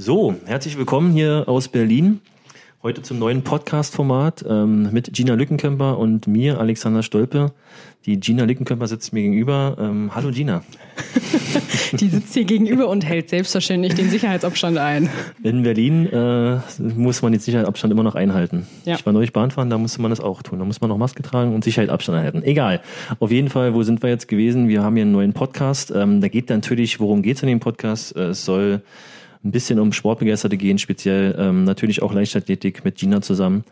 So, 0.00 0.36
herzlich 0.44 0.78
willkommen 0.78 1.10
hier 1.10 1.42
aus 1.48 1.66
Berlin. 1.66 2.20
Heute 2.84 3.02
zum 3.02 3.18
neuen 3.18 3.42
Podcast-Format 3.42 4.44
ähm, 4.48 4.92
mit 4.92 5.12
Gina 5.12 5.34
Lückenkämper 5.34 5.98
und 5.98 6.28
mir, 6.28 6.60
Alexander 6.60 7.02
Stolpe. 7.02 7.50
Die 8.06 8.20
Gina 8.20 8.44
Lückenkämper 8.44 8.86
sitzt 8.86 9.12
mir 9.12 9.22
gegenüber. 9.22 9.76
Ähm, 9.76 10.12
hallo 10.14 10.30
Gina. 10.30 10.62
Die 11.98 12.08
sitzt 12.10 12.32
hier 12.32 12.44
gegenüber 12.44 12.88
und 12.88 13.04
hält 13.04 13.28
selbstverständlich 13.28 13.94
den 13.94 14.08
Sicherheitsabstand 14.08 14.78
ein. 14.78 15.10
In 15.42 15.64
Berlin 15.64 16.06
äh, 16.06 16.60
muss 16.94 17.22
man 17.22 17.32
den 17.32 17.40
Sicherheitsabstand 17.40 17.92
immer 17.92 18.04
noch 18.04 18.14
einhalten. 18.14 18.68
Ja. 18.84 18.94
Ich 18.94 19.04
war 19.04 19.12
neulich 19.12 19.32
Bahnfahren, 19.32 19.68
da 19.68 19.78
musste 19.78 20.00
man 20.00 20.12
das 20.12 20.20
auch 20.20 20.42
tun. 20.42 20.60
Da 20.60 20.64
muss 20.64 20.80
man 20.80 20.90
noch 20.90 20.98
Maske 20.98 21.24
tragen 21.24 21.56
und 21.56 21.64
Sicherheitsabstand 21.64 22.18
einhalten. 22.18 22.44
Egal. 22.44 22.82
Auf 23.18 23.32
jeden 23.32 23.48
Fall, 23.48 23.74
wo 23.74 23.82
sind 23.82 24.00
wir 24.00 24.10
jetzt 24.10 24.28
gewesen? 24.28 24.68
Wir 24.68 24.84
haben 24.84 24.94
hier 24.94 25.02
einen 25.02 25.10
neuen 25.10 25.32
Podcast. 25.32 25.90
Ähm, 25.90 26.20
da 26.20 26.28
geht 26.28 26.50
natürlich, 26.50 27.00
worum 27.00 27.22
geht 27.22 27.38
es 27.38 27.42
in 27.42 27.48
dem 27.48 27.58
Podcast? 27.58 28.14
Äh, 28.14 28.28
es 28.28 28.44
soll 28.44 28.82
ein 29.48 29.52
bisschen 29.52 29.78
um 29.80 29.92
Sportbegeisterte 29.92 30.56
gehen, 30.56 30.78
speziell 30.78 31.34
ähm, 31.38 31.64
natürlich 31.64 32.02
auch 32.02 32.12
Leichtathletik 32.12 32.84
mit 32.84 32.96
Gina 32.96 33.22
zusammen. 33.22 33.64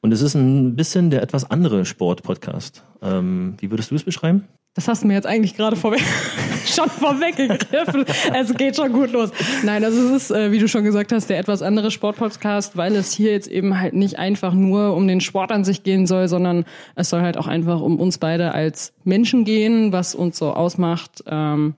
Und 0.00 0.12
es 0.12 0.20
ist 0.20 0.34
ein 0.34 0.76
bisschen 0.76 1.10
der 1.10 1.22
etwas 1.22 1.50
andere 1.50 1.84
Sport-Podcast. 1.84 2.84
Ähm, 3.00 3.54
wie 3.58 3.70
würdest 3.70 3.90
du 3.90 3.94
es 3.94 4.04
beschreiben? 4.04 4.44
Das 4.74 4.88
hast 4.88 5.02
du 5.02 5.06
mir 5.06 5.14
jetzt 5.14 5.26
eigentlich 5.26 5.54
gerade 5.54 5.76
vorweg, 5.76 6.00
schon 6.66 6.88
vorweggegriffen. 6.88 8.06
Es 8.34 8.54
geht 8.54 8.76
schon 8.76 8.92
gut 8.92 9.12
los. 9.12 9.30
Nein, 9.62 9.84
also 9.84 10.14
es 10.14 10.24
ist, 10.24 10.30
äh, 10.30 10.50
wie 10.50 10.58
du 10.58 10.68
schon 10.68 10.84
gesagt 10.84 11.12
hast, 11.12 11.28
der 11.28 11.38
etwas 11.38 11.60
andere 11.60 11.90
Sportpodcast, 11.90 12.76
weil 12.76 12.96
es 12.96 13.12
hier 13.12 13.32
jetzt 13.32 13.48
eben 13.48 13.78
halt 13.78 13.92
nicht 13.92 14.18
einfach 14.18 14.54
nur 14.54 14.94
um 14.96 15.06
den 15.06 15.20
Sport 15.20 15.52
an 15.52 15.64
sich 15.64 15.82
gehen 15.82 16.06
soll, 16.06 16.28
sondern 16.28 16.64
es 16.94 17.10
soll 17.10 17.20
halt 17.20 17.36
auch 17.36 17.48
einfach 17.48 17.82
um 17.82 17.98
uns 17.98 18.16
beide 18.16 18.52
als 18.52 18.94
Menschen 19.04 19.44
gehen, 19.44 19.92
was 19.92 20.14
uns 20.14 20.38
so 20.38 20.52
ausmacht. 20.52 21.22
Ähm, 21.26 21.74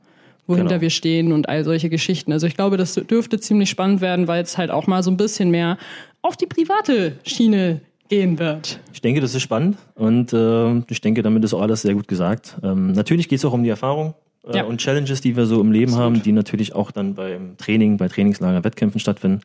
wohinter 0.46 0.70
Genau. 0.74 0.80
wir 0.82 0.90
stehen 0.90 1.32
und 1.32 1.48
all 1.48 1.64
solche 1.64 1.88
Geschichten. 1.88 2.32
Also 2.32 2.46
ich 2.46 2.54
glaube, 2.54 2.76
das 2.76 2.94
dürfte 2.94 3.38
ziemlich 3.40 3.70
spannend 3.70 4.00
werden, 4.00 4.28
weil 4.28 4.42
es 4.42 4.58
halt 4.58 4.70
auch 4.70 4.86
mal 4.86 5.02
so 5.02 5.10
ein 5.10 5.16
bisschen 5.16 5.50
mehr 5.50 5.78
auf 6.22 6.36
die 6.36 6.46
private 6.46 7.12
Schiene 7.24 7.80
gehen 8.08 8.38
wird. 8.38 8.78
Ich 8.92 9.00
denke, 9.00 9.20
das 9.20 9.34
ist 9.34 9.42
spannend 9.42 9.78
und 9.94 10.32
äh, 10.32 10.78
ich 10.88 11.00
denke, 11.00 11.22
damit 11.22 11.42
ist 11.44 11.54
auch 11.54 11.62
alles 11.62 11.82
sehr 11.82 11.94
gut 11.94 12.08
gesagt. 12.08 12.56
Ähm, 12.62 12.92
natürlich 12.92 13.28
geht 13.28 13.38
es 13.38 13.44
auch 13.44 13.52
um 13.54 13.62
die 13.62 13.70
Erfahrung 13.70 14.14
äh, 14.46 14.58
Ja. 14.58 14.64
und 14.64 14.78
Challenges, 14.78 15.20
die 15.22 15.36
wir 15.36 15.46
so 15.46 15.60
im 15.60 15.72
Leben 15.72 15.92
Absolut. 15.92 16.04
haben, 16.16 16.22
die 16.22 16.32
natürlich 16.32 16.74
auch 16.74 16.90
dann 16.90 17.14
beim 17.14 17.56
Training, 17.56 17.96
bei 17.96 18.08
Trainingslager, 18.08 18.62
Wettkämpfen 18.64 19.00
stattfinden. 19.00 19.40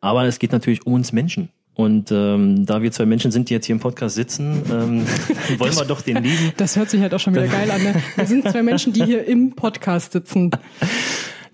Aber 0.00 0.24
es 0.24 0.38
geht 0.38 0.52
natürlich 0.52 0.86
um 0.86 0.94
uns 0.94 1.12
Menschen. 1.12 1.50
Und 1.74 2.12
ähm, 2.12 2.66
da 2.66 2.82
wir 2.82 2.92
zwei 2.92 3.06
Menschen 3.06 3.30
sind, 3.32 3.48
die 3.48 3.54
jetzt 3.54 3.66
hier 3.66 3.74
im 3.74 3.80
Podcast 3.80 4.14
sitzen, 4.14 4.62
ähm, 4.70 5.06
wollen 5.58 5.74
wir 5.74 5.84
doch 5.86 6.02
den 6.02 6.22
lieben, 6.22 6.52
Das 6.58 6.76
hört 6.76 6.90
sich 6.90 7.00
halt 7.00 7.14
auch 7.14 7.20
schon 7.20 7.34
wieder 7.34 7.48
geil 7.48 7.70
an. 7.70 7.82
Ne? 7.82 7.94
Wir 8.16 8.26
sind 8.26 8.48
zwei 8.48 8.62
Menschen, 8.62 8.92
die 8.92 9.04
hier 9.04 9.26
im 9.26 9.52
Podcast 9.52 10.12
sitzen. 10.12 10.50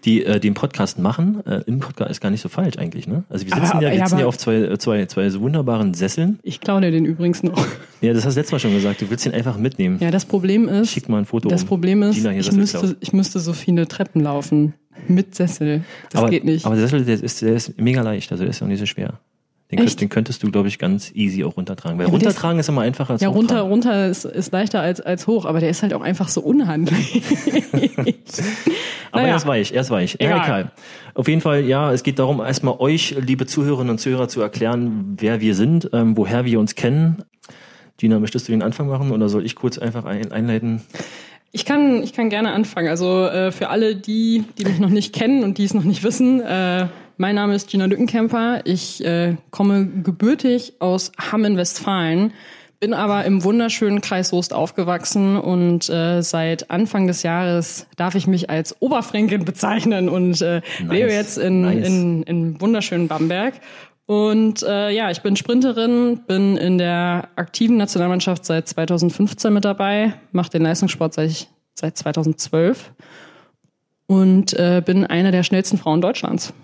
die 0.05 0.25
äh, 0.25 0.39
den 0.41 0.55
Podcast 0.55 0.99
machen. 0.99 1.45
Äh, 1.47 1.63
Im 1.67 1.81
Podcast 1.81 2.11
ist 2.13 2.21
gar 2.21 2.31
nicht 2.31 2.41
so 2.41 2.49
falsch 2.49 2.79
eigentlich, 2.79 3.07
ne? 3.09 3.25
Also 3.29 3.47
wir 3.47 3.53
Aber- 3.55 3.67
sitzen 3.67 3.81
ja, 3.81 3.89
aber- 3.89 3.91
wir 3.91 3.99
ja, 3.99 4.07
sitzen 4.07 4.19
ja 4.19 4.25
aber- 4.25 4.29
auf 4.29 4.39
zwei, 4.39 4.55
äh, 4.57 4.79
zwei, 4.79 5.07
zwei 5.07 5.29
so 5.29 5.41
wunderbaren 5.41 5.95
Sesseln. 5.95 6.39
Ich 6.43 6.61
klaue 6.61 6.81
dir 6.81 6.91
den 6.91 7.05
übrigens 7.05 7.43
noch. 7.43 7.67
Ja, 8.01 8.13
das 8.13 8.25
hast 8.25 8.35
du 8.35 8.41
letztes 8.41 8.53
Mal 8.53 8.59
schon 8.61 8.75
gesagt. 8.75 9.01
Du 9.01 9.11
willst 9.11 9.27
ihn 9.27 9.33
einfach 9.33 9.57
mitnehmen. 9.59 9.99
Ja, 10.01 10.11
das 10.11 10.25
Problem 10.25 10.69
ist, 10.69 10.91
Schick 10.93 11.09
mal 11.09 11.19
ein 11.19 11.25
Foto 11.27 11.49
das 11.49 11.63
um. 11.63 11.69
Problem 11.69 12.03
ist, 12.03 12.17
hier 12.17 12.31
ich 12.33 12.53
müsste, 12.53 12.97
ich 13.01 13.13
müsste 13.13 13.41
so 13.41 13.53
viele 13.53 13.87
Treppen 13.89 14.23
laufen. 14.23 14.75
Mit 15.07 15.35
Sessel. 15.37 15.85
Das 16.11 16.21
aber, 16.21 16.31
geht 16.31 16.45
nicht. 16.45 16.67
Aber 16.67 16.75
der 16.75 16.89
Sessel, 16.89 17.05
der 17.05 17.23
ist, 17.23 17.41
der 17.41 17.55
ist 17.55 17.81
mega 17.81 18.03
leicht, 18.03 18.33
also 18.33 18.43
der 18.43 18.51
ist 18.51 18.61
auch 18.63 18.67
nicht 18.67 18.81
so 18.81 18.87
schwer. 18.87 19.21
Den, 19.71 19.81
könnt, 19.81 20.01
den 20.01 20.09
könntest 20.09 20.43
du, 20.43 20.51
glaube 20.51 20.69
ich, 20.69 20.79
ganz 20.79 21.11
easy 21.15 21.45
auch 21.45 21.57
runtertragen. 21.59 21.99
Weil 21.99 22.07
Ja, 22.07 22.11
der 22.11 22.17
ist- 22.21 22.25
runtertragen 22.27 22.59
ist 22.59 22.69
immer 22.71 22.81
einfacher 22.81 23.13
als 23.15 23.21
ja, 23.23 23.29
runter, 23.29 23.61
runter 23.61 24.09
ist, 24.09 24.25
ist 24.25 24.51
leichter 24.51 24.81
als, 24.81 25.01
als 25.03 25.27
hoch, 25.27 25.45
aber 25.45 25.61
der 25.61 25.69
ist 25.69 25.83
halt 25.83 25.93
auch 25.93 26.01
einfach 26.01 26.29
so 26.29 26.41
unhandlich. 26.41 27.23
Aber 29.11 29.23
Naja. 29.23 29.29
er 29.33 29.37
ist 29.37 29.47
weich, 29.47 29.73
er 29.73 29.81
ist 29.81 29.91
weich. 29.91 30.19
Ja, 30.21 30.27
Egal. 30.27 30.45
egal. 30.45 30.71
Auf 31.15 31.29
jeden 31.29 31.41
Fall, 31.41 31.65
ja, 31.65 31.93
es 31.93 32.03
geht 32.03 32.19
darum, 32.19 32.41
erstmal 32.41 32.79
euch, 32.79 33.17
liebe 33.19 33.47
Zuhörerinnen 33.47 33.91
und 33.93 33.99
Zuhörer, 33.99 34.29
zu 34.29 34.41
erklären, 34.43 35.17
wer 35.19 35.41
wir 35.41 35.55
sind, 35.55 35.89
ähm, 35.95 36.17
woher 36.17 36.45
wir 36.45 36.61
uns 36.61 36.75
kennen. 36.75 37.25
Gina, 37.97 38.21
möchtest 38.21 38.49
du 38.49 38.53
den 38.53 38.63
Anfang 38.63 38.87
machen 38.89 39.11
oder 39.11 39.29
soll 39.31 39.45
ich 39.47 39.55
kurz 39.55 39.79
einfach 39.79 40.05
ein, 40.05 40.31
einleiten? 40.31 40.83
Ich 41.53 41.65
kann, 41.65 42.03
ich 42.03 42.13
kann 42.13 42.29
gerne 42.29 42.53
anfangen. 42.53 42.89
Also 42.89 43.25
äh, 43.25 43.51
für 43.51 43.71
alle 43.71 43.97
die, 43.97 44.45
die 44.59 44.65
mich 44.67 44.79
noch 44.79 44.91
nicht 44.91 45.15
kennen 45.15 45.43
und 45.43 45.57
die 45.59 45.65
es 45.65 45.73
noch 45.75 45.85
nicht 45.85 46.05
wissen, 46.05 46.41
äh, 46.43 46.87
mein 47.19 47.35
Name 47.35 47.55
ist 47.55 47.69
Gina 47.69 47.85
Lückenkämper. 47.85 48.63
Ich 48.65 49.05
äh, 49.05 49.37
komme 49.51 49.87
gebürtig 49.87 50.75
aus 50.79 51.13
Hamm 51.19 51.45
in 51.45 51.57
Westfalen, 51.57 52.33
bin 52.81 52.95
aber 52.95 53.25
im 53.25 53.43
wunderschönen 53.43 54.01
Kreis 54.01 54.29
Soest 54.29 54.55
aufgewachsen 54.55 55.37
und 55.37 55.91
äh, 55.91 56.23
seit 56.23 56.71
Anfang 56.71 57.09
des 57.09 57.25
Jahres 57.25 57.89
darf 57.97 58.15
ich 58.15 58.29
mich 58.29 58.51
als 58.51 58.81
Oberfränkin 58.81 59.45
bezeichnen 59.45 60.09
und 60.09 60.41
äh, 60.41 60.63
lebe 60.79 61.13
jetzt 61.13 61.39
in, 61.39 61.63
nice. 61.63 61.87
in, 61.87 62.23
in 62.23 62.61
wunderschönen 62.61 63.09
Bamberg. 63.09 63.55
Und 64.07 64.63
äh, 64.63 64.91
ja, 64.91 65.11
ich 65.11 65.21
bin 65.21 65.37
Sprinterin, 65.37 66.21
bin 66.27 66.57
in 66.57 66.79
der 66.79 67.29
aktiven 67.37 67.77
Nationalmannschaft 67.77 68.45
seit 68.45 68.69
2015 68.69 69.53
mit 69.53 69.65
dabei, 69.65 70.15
mache 70.33 70.51
den 70.51 70.63
Leistungssport 70.63 71.13
seit, 71.15 71.49
seit 71.75 71.99
2012 71.99 72.93
und 74.07 74.55
äh, 74.55 74.83
bin 74.87 75.05
eine 75.05 75.33
der 75.33 75.43
schnellsten 75.43 75.77
Frauen 75.79 76.01
Deutschlands. 76.01 76.55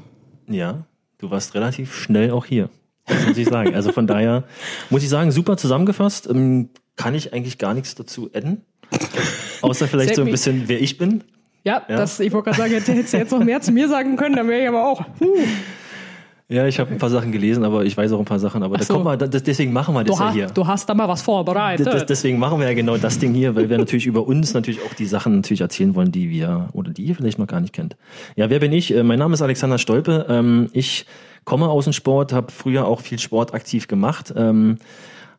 Ja, 0.48 0.84
du 1.18 1.30
warst 1.30 1.54
relativ 1.54 1.94
schnell 1.94 2.30
auch 2.30 2.44
hier. 2.46 2.68
Das 3.06 3.26
muss 3.26 3.36
ich 3.38 3.48
sagen. 3.48 3.74
Also 3.74 3.92
von 3.92 4.06
daher 4.06 4.44
muss 4.90 5.02
ich 5.02 5.08
sagen, 5.08 5.30
super 5.30 5.56
zusammengefasst. 5.56 6.28
Ähm, 6.28 6.70
kann 6.96 7.14
ich 7.14 7.32
eigentlich 7.32 7.58
gar 7.58 7.74
nichts 7.74 7.94
dazu 7.94 8.30
adden. 8.32 8.62
Außer 9.62 9.88
vielleicht 9.88 10.14
so 10.14 10.22
ein 10.22 10.30
bisschen, 10.30 10.68
wer 10.68 10.80
ich 10.80 10.98
bin. 10.98 11.24
Ja, 11.64 11.82
Ja. 11.88 11.96
Das, 11.96 12.20
ich 12.20 12.32
wollte 12.32 12.50
gerade 12.50 12.58
sagen, 12.58 12.72
hättest 12.72 13.12
du 13.12 13.16
jetzt 13.16 13.32
noch 13.32 13.42
mehr 13.42 13.60
zu 13.60 13.72
mir 13.72 13.88
sagen 13.88 14.16
können, 14.16 14.36
dann 14.36 14.48
wäre 14.48 14.62
ich 14.62 14.68
aber 14.68 14.86
auch. 14.86 15.04
Huh. 15.20 15.36
Ja, 16.48 16.66
ich 16.66 16.78
habe 16.78 16.90
ein 16.90 16.98
paar 16.98 17.08
Sachen 17.08 17.32
gelesen, 17.32 17.64
aber 17.64 17.86
ich 17.86 17.96
weiß 17.96 18.12
auch 18.12 18.18
ein 18.18 18.26
paar 18.26 18.38
Sachen. 18.38 18.62
Aber 18.62 18.76
da 18.76 18.84
so. 18.84 18.92
kommt 18.94 19.04
mal, 19.06 19.16
das, 19.16 19.42
deswegen 19.42 19.72
machen 19.72 19.94
wir 19.94 20.04
das 20.04 20.16
Du, 20.18 20.22
ja 20.22 20.30
hier. 20.32 20.46
du 20.48 20.66
hast 20.66 20.86
da 20.88 20.94
mal 20.94 21.08
was 21.08 21.22
vorbereitet. 21.22 21.86
Das, 21.86 22.04
deswegen 22.04 22.38
machen 22.38 22.60
wir 22.60 22.68
ja 22.68 22.74
genau 22.74 22.98
das 22.98 23.18
Ding 23.18 23.32
hier, 23.32 23.56
weil 23.56 23.70
wir 23.70 23.78
natürlich 23.78 24.04
über 24.06 24.26
uns 24.26 24.52
natürlich 24.52 24.80
auch 24.82 24.92
die 24.92 25.06
Sachen 25.06 25.36
natürlich 25.36 25.62
erzählen 25.62 25.94
wollen, 25.94 26.12
die 26.12 26.28
wir 26.28 26.68
oder 26.74 26.90
die 26.90 27.04
ihr 27.04 27.14
vielleicht 27.16 27.38
noch 27.38 27.46
gar 27.46 27.60
nicht 27.60 27.72
kennt. 27.72 27.96
Ja, 28.36 28.50
wer 28.50 28.58
bin 28.60 28.72
ich? 28.72 28.94
Äh, 28.94 29.02
Mein 29.04 29.18
Name 29.18 29.32
ist 29.34 29.40
Alexander 29.42 29.78
Stolpe. 29.78 30.26
Ähm, 30.28 30.68
Ich 30.74 31.06
komme 31.44 31.68
aus 31.70 31.84
dem 31.84 31.94
Sport, 31.94 32.34
habe 32.34 32.52
früher 32.52 32.86
auch 32.86 33.00
viel 33.00 33.18
Sport 33.18 33.54
aktiv 33.54 33.88
gemacht. 33.88 34.32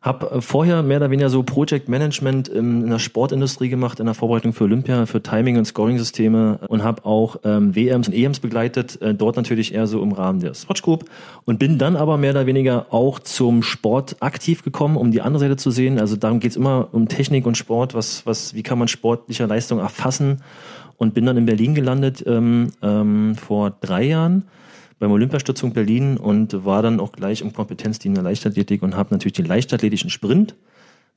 Ähm, 0.06 0.12
habe 0.20 0.40
vorher 0.40 0.82
mehr 0.82 0.98
oder 0.98 1.10
weniger 1.10 1.28
so 1.28 1.42
Project 1.42 1.88
Management 1.88 2.48
in 2.48 2.88
der 2.88 2.98
Sportindustrie 2.98 3.68
gemacht, 3.68 4.00
in 4.00 4.06
der 4.06 4.14
Vorbereitung 4.14 4.52
für 4.52 4.64
Olympia, 4.64 5.06
für 5.06 5.22
Timing- 5.22 5.58
und 5.58 5.64
Scoring-Systeme 5.64 6.60
und 6.68 6.82
habe 6.82 7.04
auch 7.04 7.36
ähm, 7.44 7.74
WMs 7.74 8.08
und 8.08 8.14
EMs 8.14 8.40
begleitet, 8.40 9.00
äh, 9.02 9.14
dort 9.14 9.36
natürlich 9.36 9.74
eher 9.74 9.86
so 9.86 10.02
im 10.02 10.12
Rahmen 10.12 10.40
der 10.40 10.54
Swatch 10.54 10.82
Group 10.82 11.06
und 11.44 11.58
bin 11.58 11.78
dann 11.78 11.96
aber 11.96 12.16
mehr 12.16 12.30
oder 12.30 12.46
weniger 12.46 12.86
auch 12.90 13.18
zum 13.18 13.62
Sport 13.62 14.16
aktiv 14.20 14.62
gekommen, 14.62 14.96
um 14.96 15.10
die 15.10 15.20
andere 15.20 15.40
Seite 15.40 15.56
zu 15.56 15.70
sehen. 15.70 15.98
Also 15.98 16.16
darum 16.16 16.40
geht's 16.40 16.56
immer 16.56 16.88
um 16.92 17.08
Technik 17.08 17.46
und 17.46 17.56
Sport, 17.56 17.94
was, 17.94 18.24
was, 18.26 18.54
wie 18.54 18.62
kann 18.62 18.78
man 18.78 18.88
sportliche 18.88 19.46
Leistung 19.46 19.78
erfassen 19.78 20.42
und 20.98 21.14
bin 21.14 21.26
dann 21.26 21.36
in 21.36 21.46
Berlin 21.46 21.74
gelandet 21.74 22.24
ähm, 22.26 22.72
ähm, 22.82 23.34
vor 23.34 23.70
drei 23.80 24.04
Jahren 24.04 24.44
beim 24.98 25.10
Olympiastützpunkt 25.10 25.74
Berlin 25.74 26.16
und 26.16 26.64
war 26.64 26.82
dann 26.82 27.00
auch 27.00 27.12
gleich 27.12 27.40
im 27.40 27.52
Kompetenzteam 27.52 28.14
der 28.14 28.22
Leichtathletik 28.22 28.82
und 28.82 28.96
habe 28.96 29.14
natürlich 29.14 29.34
den 29.34 29.46
leichtathletischen 29.46 30.10
Sprint 30.10 30.54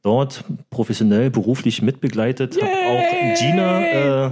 dort 0.02 0.44
professionell, 0.70 1.30
beruflich 1.30 1.82
mitbegleitet. 1.82 2.62
Habe 2.62 2.72
auch 2.72 3.40
Gina, 3.40 3.82
äh, 3.82 4.32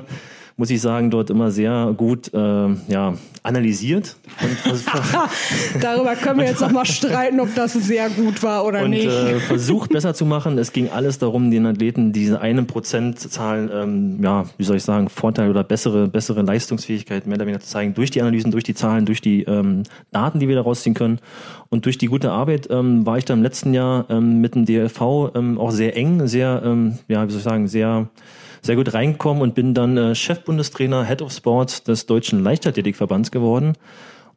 muss 0.57 0.71
ich 0.71 0.81
sagen, 0.81 1.11
dort 1.11 1.29
immer 1.29 1.51
sehr 1.51 1.93
gut 1.95 2.33
äh, 2.33 2.37
ja, 2.37 3.13
analysiert 3.43 4.17
Darüber 5.81 6.15
können 6.15 6.39
wir 6.39 6.47
jetzt 6.47 6.61
noch 6.61 6.71
mal 6.71 6.85
streiten, 6.85 7.39
ob 7.39 7.53
das 7.53 7.73
sehr 7.73 8.09
gut 8.09 8.41
war 8.41 8.65
oder 8.65 8.83
und 8.83 8.89
nicht. 8.89 9.05
äh, 9.05 9.39
versucht 9.39 9.91
besser 9.91 10.15
zu 10.15 10.25
machen. 10.25 10.57
Es 10.57 10.73
ging 10.73 10.89
alles 10.89 11.19
darum, 11.19 11.51
den 11.51 11.65
Athleten 11.67 12.11
diese 12.11 12.41
einen 12.41 12.65
Prozentzahlen, 12.65 13.69
ähm, 13.71 14.23
ja, 14.23 14.45
wie 14.57 14.63
soll 14.63 14.77
ich 14.77 14.83
sagen, 14.83 15.09
Vorteil 15.09 15.49
oder 15.49 15.63
bessere, 15.63 16.07
bessere 16.07 16.41
Leistungsfähigkeit 16.41 17.27
mehr 17.27 17.35
oder 17.35 17.45
weniger 17.45 17.61
zu 17.61 17.69
zeigen 17.69 17.93
durch 17.93 18.09
die 18.09 18.21
Analysen, 18.21 18.51
durch 18.51 18.63
die 18.63 18.73
Zahlen, 18.73 19.05
durch 19.05 19.21
die 19.21 19.43
ähm, 19.43 19.83
Daten, 20.11 20.39
die 20.39 20.47
wir 20.47 20.55
daraus 20.55 20.81
ziehen 20.81 20.95
können. 20.95 21.19
Und 21.69 21.85
durch 21.85 21.99
die 21.99 22.07
gute 22.07 22.31
Arbeit 22.31 22.67
ähm, 22.71 23.05
war 23.05 23.19
ich 23.19 23.25
dann 23.25 23.39
im 23.39 23.43
letzten 23.43 23.73
Jahr 23.75 24.05
ähm, 24.09 24.41
mit 24.41 24.55
dem 24.55 24.65
DLV 24.65 25.33
ähm, 25.35 25.59
auch 25.59 25.71
sehr 25.71 25.95
eng, 25.95 26.27
sehr, 26.27 26.63
ähm, 26.65 26.97
ja, 27.07 27.27
wie 27.27 27.31
soll 27.31 27.39
ich 27.39 27.43
sagen, 27.43 27.67
sehr 27.67 28.09
sehr 28.67 28.75
gut 28.75 28.93
reingekommen 28.93 29.41
und 29.41 29.55
bin 29.55 29.73
dann 29.73 29.97
äh, 29.97 30.13
Chefbundestrainer, 30.13 31.03
Head 31.05 31.23
of 31.23 31.31
Sports 31.31 31.83
des 31.83 32.05
Deutschen 32.05 32.43
Leichtathletikverbands 32.43 33.31
geworden 33.31 33.73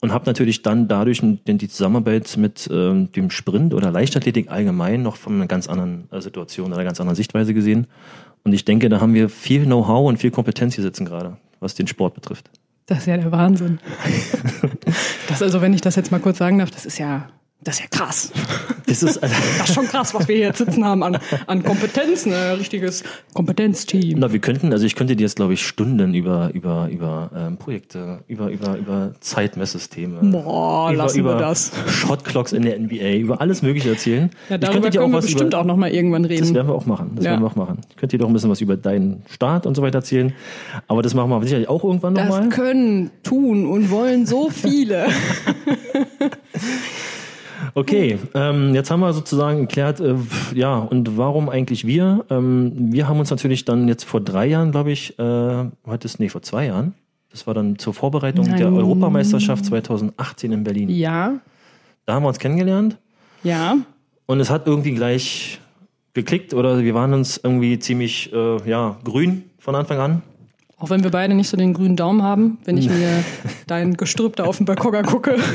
und 0.01 0.13
habe 0.13 0.25
natürlich 0.27 0.63
dann 0.63 0.89
dadurch 0.89 1.21
die 1.23 1.69
Zusammenarbeit 1.69 2.37
mit 2.39 2.69
ähm, 2.73 3.13
dem 3.13 3.31
Sprint 3.31 3.75
oder 3.75 3.91
Leichtathletik 3.91 4.51
allgemein 4.51 5.03
noch 5.03 5.17
von 5.17 5.35
einer 5.35 5.47
ganz 5.47 5.69
anderen 5.69 6.09
äh, 6.11 6.21
Situation 6.21 6.69
oder 6.69 6.77
einer 6.77 6.85
ganz 6.85 7.01
anderen 7.01 7.17
Sichtweise 7.17 7.53
gesehen. 7.53 7.87
Und 8.43 8.55
ich 8.55 8.65
denke, 8.65 8.89
da 8.89 9.01
haben 9.01 9.13
wir 9.13 9.29
viel 9.29 9.65
Know-how 9.67 10.09
und 10.09 10.17
viel 10.17 10.31
Kompetenz 10.31 10.75
hier 10.75 10.83
sitzen 10.83 11.05
gerade, 11.05 11.37
was 11.59 11.75
den 11.75 11.87
Sport 11.87 12.15
betrifft. 12.15 12.51
Das 12.87 13.01
ist 13.01 13.07
ja 13.07 13.19
der 13.19 13.31
Wahnsinn. 13.31 13.79
das 15.29 15.43
also, 15.43 15.61
wenn 15.61 15.75
ich 15.75 15.83
das 15.83 15.97
jetzt 15.97 16.11
mal 16.11 16.21
kurz 16.21 16.39
sagen 16.39 16.59
darf, 16.59 16.71
das 16.71 16.87
ist 16.87 16.99
ja 16.99 17.29
Das 17.63 17.75
ist 17.75 17.81
ja 17.83 17.87
krass. 17.91 18.33
Das 18.87 19.03
ist, 19.03 19.23
also, 19.23 19.35
Das 19.59 19.69
ist 19.69 19.75
schon 19.75 19.87
krass, 19.87 20.15
was 20.15 20.27
wir 20.27 20.35
hier 20.35 20.47
jetzt 20.47 20.59
sitzen 20.59 20.83
haben 20.85 21.03
an, 21.03 21.19
an 21.47 21.63
Kompetenz, 21.63 22.27
ein 22.27 22.33
richtiges 22.57 23.05
Kompetenzteam. 23.35 24.19
na, 24.19 24.33
wir 24.33 24.39
könnten, 24.41 24.73
also 24.73 24.87
ich 24.87 24.95
könnte 24.97 25.15
dir 25.15 25.25
jetzt, 25.25 25.37
glaube 25.37 25.53
ich, 25.53 25.65
Stunden 25.67 26.15
über, 26.15 26.51
über, 26.55 26.89
über 26.91 27.31
ähm, 27.37 27.59
Projekte, 27.59 28.21
über, 28.29 28.49
über, 28.51 28.77
über 28.79 29.13
Zeitmesssysteme. 29.21 30.21
Boah, 30.23 30.89
über, 30.91 30.97
lassen 31.03 31.17
wir 31.17 31.33
über 31.33 31.35
das. 31.39 31.71
Shotclocks 31.87 32.53
in 32.53 32.63
der 32.63 32.79
NBA, 32.81 33.17
über 33.19 33.41
alles 33.43 33.61
Mögliche 33.61 33.91
erzählen. 33.91 34.31
Ja, 34.49 34.55
ich 34.57 34.61
darüber 34.63 34.73
könnte 34.81 34.91
dir 34.91 34.99
können 35.01 35.05
auch 35.05 35.09
wir 35.15 35.19
was 35.19 35.25
bestimmt 35.27 35.53
über, 35.53 35.61
auch 35.61 35.65
noch 35.67 35.77
mal 35.77 35.91
irgendwann 35.91 36.23
Das 36.23 36.31
reden. 36.33 36.55
werden 36.55 36.69
wir 36.69 36.75
auch 36.75 36.87
machen. 36.87 37.13
Das 37.17 37.27
Ja. 37.27 37.33
werden 37.33 37.43
wir 37.43 37.47
auch 37.49 37.57
machen. 37.57 37.79
Ich 37.91 37.97
könnte 37.97 38.17
dir 38.17 38.23
doch 38.23 38.29
ein 38.29 38.33
bisschen 38.33 38.51
was 38.51 38.63
über 38.63 38.77
deinen 38.79 39.23
Start 39.29 39.67
und 39.67 39.75
so 39.75 39.83
weiter 39.83 39.99
erzählen. 39.99 40.33
Aber 40.89 41.03
das 41.03 41.13
machen 41.15 41.29
wir 41.29 41.43
sicherlich 41.43 41.69
auch 41.69 41.85
irgendwann 41.85 42.15
Das 42.15 42.27
nochmal. 42.29 42.49
können, 42.49 43.11
tun 43.23 43.67
und 43.67 43.91
wollen 43.91 44.25
so 44.25 44.49
viele. 44.49 45.07
Okay, 47.75 48.19
ähm, 48.35 48.75
jetzt 48.75 48.91
haben 48.91 49.01
wir 49.01 49.13
sozusagen 49.13 49.61
geklärt, 49.63 50.01
äh, 50.01 50.15
ja, 50.55 50.77
und 50.79 51.17
warum 51.17 51.49
eigentlich 51.49 51.87
wir? 51.87 52.25
Ähm, 52.31 52.93
wir 52.93 53.09
haben 53.09 53.21
uns 53.21 53.31
natürlich 53.31 53.65
dann 53.65 53.89
jetzt 53.89 54.05
vor 54.05 54.21
drei 54.21 54.47
Jahren, 54.47 54.73
glaube 54.73 54.91
ich, 54.91 55.19
äh, 55.19 55.23
heute 55.87 56.05
ist, 56.05 56.19
nee, 56.21 56.29
vor 56.29 56.43
zwei 56.43 56.67
Jahren. 56.67 56.95
Das 57.31 57.47
war 57.47 57.55
dann 57.55 57.79
zur 57.79 57.95
Vorbereitung 57.95 58.45
der 58.45 58.71
Nein. 58.71 58.75
Europameisterschaft 58.75 59.65
2018 59.65 60.53
in 60.53 60.65
Berlin. 60.65 60.89
Ja, 60.89 61.35
Da 62.07 62.15
haben 62.15 62.25
wir 62.25 62.29
uns 62.29 62.41
kennengelernt 62.41 62.99
ja. 63.45 63.77
und 64.27 64.41
es 64.41 64.51
hat 64.51 64.67
irgendwie 64.67 64.93
gleich 64.93 65.61
geklickt 66.13 66.55
oder 66.55 66.83
wir 66.83 66.95
waren 66.95 67.15
uns 67.15 67.39
irgendwie 67.43 67.79
ziemlich, 67.79 68.33
äh, 68.33 68.69
ja, 68.69 68.99
grün 69.05 69.45
von 69.59 69.77
Anfang 69.77 69.99
an. 69.99 70.23
Auch 70.81 70.91
wenn 70.91 71.05
wir 71.05 71.11
beide 71.11 71.35
nicht 71.35 71.49
so 71.49 71.57
den 71.57 71.75
grünen 71.75 71.95
Daumen 71.95 72.23
haben, 72.23 72.59
wenn 72.65 72.79
ich 72.79 72.89
mir 72.89 73.23
dein 73.67 73.97
Gestrüpp 73.99 74.37
da 74.37 74.45
auf 74.45 74.57
dem 74.57 74.67
Balkon 74.67 74.95
angucke. 74.97 75.37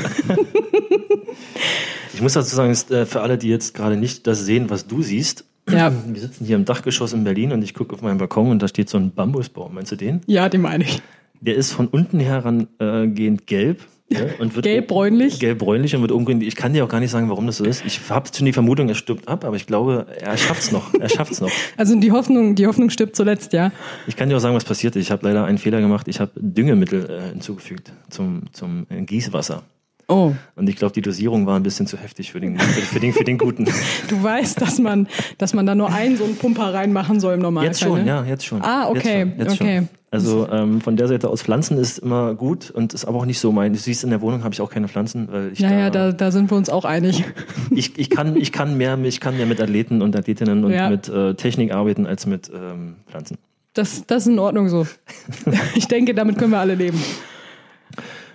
Ich 2.14 2.22
muss 2.22 2.32
dazu 2.32 2.56
sagen, 2.56 2.70
ist, 2.70 2.90
äh, 2.90 3.04
für 3.04 3.20
alle, 3.20 3.36
die 3.36 3.50
jetzt 3.50 3.74
gerade 3.74 3.98
nicht 3.98 4.26
das 4.26 4.46
sehen, 4.46 4.70
was 4.70 4.86
du 4.86 5.02
siehst, 5.02 5.44
Ja, 5.68 5.92
wir 6.06 6.18
sitzen 6.18 6.46
hier 6.46 6.56
im 6.56 6.64
Dachgeschoss 6.64 7.12
in 7.12 7.24
Berlin 7.24 7.52
und 7.52 7.62
ich 7.62 7.74
gucke 7.74 7.94
auf 7.94 8.00
meinen 8.00 8.16
Balkon 8.16 8.48
und 8.52 8.62
da 8.62 8.68
steht 8.68 8.88
so 8.88 8.96
ein 8.96 9.10
Bambusbaum. 9.12 9.74
Meinst 9.74 9.92
du 9.92 9.96
den? 9.96 10.22
ja, 10.26 10.48
den 10.48 10.62
meine 10.62 10.84
ich. 10.84 11.02
Der 11.42 11.56
ist 11.56 11.72
von 11.72 11.88
unten 11.88 12.18
herangehend 12.18 13.42
äh, 13.42 13.44
gelb. 13.44 13.80
Ja, 14.08 14.20
und 14.38 14.54
wird 14.54 14.64
Gelb-bräunlich? 14.64 15.40
Gelb-bräunlich 15.40 15.96
und 15.96 16.02
wird 16.02 16.12
umgehend. 16.12 16.44
Ich 16.44 16.54
kann 16.54 16.72
dir 16.72 16.84
auch 16.84 16.88
gar 16.88 17.00
nicht 17.00 17.10
sagen, 17.10 17.28
warum 17.28 17.46
das 17.46 17.56
so 17.56 17.64
ist. 17.64 17.84
Ich 17.84 18.08
habe 18.08 18.28
schon 18.32 18.46
die 18.46 18.52
Vermutung, 18.52 18.88
er 18.88 18.94
stirbt 18.94 19.26
ab, 19.26 19.44
aber 19.44 19.56
ich 19.56 19.66
glaube, 19.66 20.06
er 20.20 20.36
schafft's 20.36 20.70
noch. 20.70 20.94
Er 20.94 21.08
schafft's 21.08 21.40
noch. 21.40 21.50
Also 21.76 21.98
die 21.98 22.12
Hoffnung, 22.12 22.54
die 22.54 22.66
Hoffnung 22.66 22.90
stirbt 22.90 23.16
zuletzt, 23.16 23.52
ja. 23.52 23.72
Ich 24.06 24.16
kann 24.16 24.28
dir 24.28 24.36
auch 24.36 24.40
sagen, 24.40 24.54
was 24.54 24.64
passiert 24.64 24.94
ist. 24.96 25.02
Ich 25.02 25.10
habe 25.10 25.26
leider 25.26 25.44
einen 25.44 25.58
Fehler 25.58 25.80
gemacht. 25.80 26.06
Ich 26.08 26.20
habe 26.20 26.30
Düngemittel 26.36 27.10
äh, 27.10 27.30
hinzugefügt 27.30 27.92
zum, 28.08 28.44
zum 28.52 28.86
äh, 28.90 29.02
Gießwasser. 29.02 29.62
Oh, 30.08 30.32
Und 30.54 30.68
ich 30.68 30.76
glaube, 30.76 30.94
die 30.94 31.02
Dosierung 31.02 31.46
war 31.46 31.56
ein 31.56 31.64
bisschen 31.64 31.88
zu 31.88 31.96
heftig 31.96 32.30
für 32.30 32.40
den, 32.40 32.58
für, 32.58 32.82
für 32.82 33.00
den, 33.00 33.12
für 33.12 33.24
den 33.24 33.38
Guten. 33.38 33.64
du 34.08 34.22
weißt, 34.22 34.60
dass 34.60 34.78
man, 34.78 35.08
dass 35.38 35.52
man 35.52 35.66
da 35.66 35.74
nur 35.74 35.92
einen 35.92 36.16
so 36.16 36.24
einen 36.24 36.36
Pumper 36.36 36.72
reinmachen 36.72 37.18
soll 37.18 37.34
im 37.34 37.40
Normalfall. 37.40 37.72
Jetzt 37.72 37.80
schon, 37.80 38.02
ne? 38.02 38.06
ja, 38.06 38.24
jetzt 38.24 38.46
schon. 38.46 38.62
Ah, 38.62 38.88
okay, 38.88 39.20
jetzt 39.20 39.30
schon, 39.30 39.38
jetzt 39.38 39.60
okay. 39.60 39.76
Schon. 39.78 39.88
Also 40.16 40.48
ähm, 40.50 40.80
von 40.80 40.96
der 40.96 41.08
Seite 41.08 41.28
aus 41.28 41.42
Pflanzen 41.42 41.78
ist 41.78 41.98
immer 41.98 42.34
gut 42.34 42.70
und 42.70 42.94
ist 42.94 43.04
aber 43.04 43.18
auch 43.18 43.26
nicht 43.26 43.38
so 43.38 43.52
mein. 43.52 43.72
Du 43.72 43.78
siehst 43.78 44.04
in 44.04 44.10
der 44.10 44.20
Wohnung 44.20 44.44
habe 44.44 44.52
ich 44.54 44.60
auch 44.60 44.70
keine 44.70 44.88
Pflanzen, 44.88 45.28
weil 45.30 45.52
ich 45.52 45.60
Ja, 45.60 45.68
da, 45.70 45.78
ja, 45.78 45.90
da, 45.90 46.12
da 46.12 46.30
sind 46.30 46.50
wir 46.50 46.56
uns 46.56 46.68
auch 46.70 46.84
einig. 46.84 47.24
ich, 47.70 47.98
ich 47.98 48.10
kann 48.10 48.36
ich 48.36 48.52
kann 48.52 48.76
mehr 48.76 48.98
ich 49.04 49.20
kann 49.20 49.36
mehr 49.36 49.46
mit 49.46 49.60
Athleten 49.60 50.02
und 50.02 50.16
Athletinnen 50.16 50.64
und 50.64 50.72
Ja. 50.72 50.90
mit 50.90 51.08
äh, 51.08 51.34
Technik 51.34 51.72
arbeiten 51.72 52.06
als 52.06 52.26
mit 52.26 52.50
ähm, 52.54 52.96
Pflanzen. 53.06 53.38
Das, 53.74 54.06
das 54.06 54.22
ist 54.26 54.32
in 54.32 54.38
Ordnung 54.38 54.68
so. 54.68 54.86
Ich 55.74 55.86
denke, 55.88 56.14
damit 56.14 56.38
können 56.38 56.50
wir 56.52 56.60
alle 56.60 56.74
leben. 56.74 56.98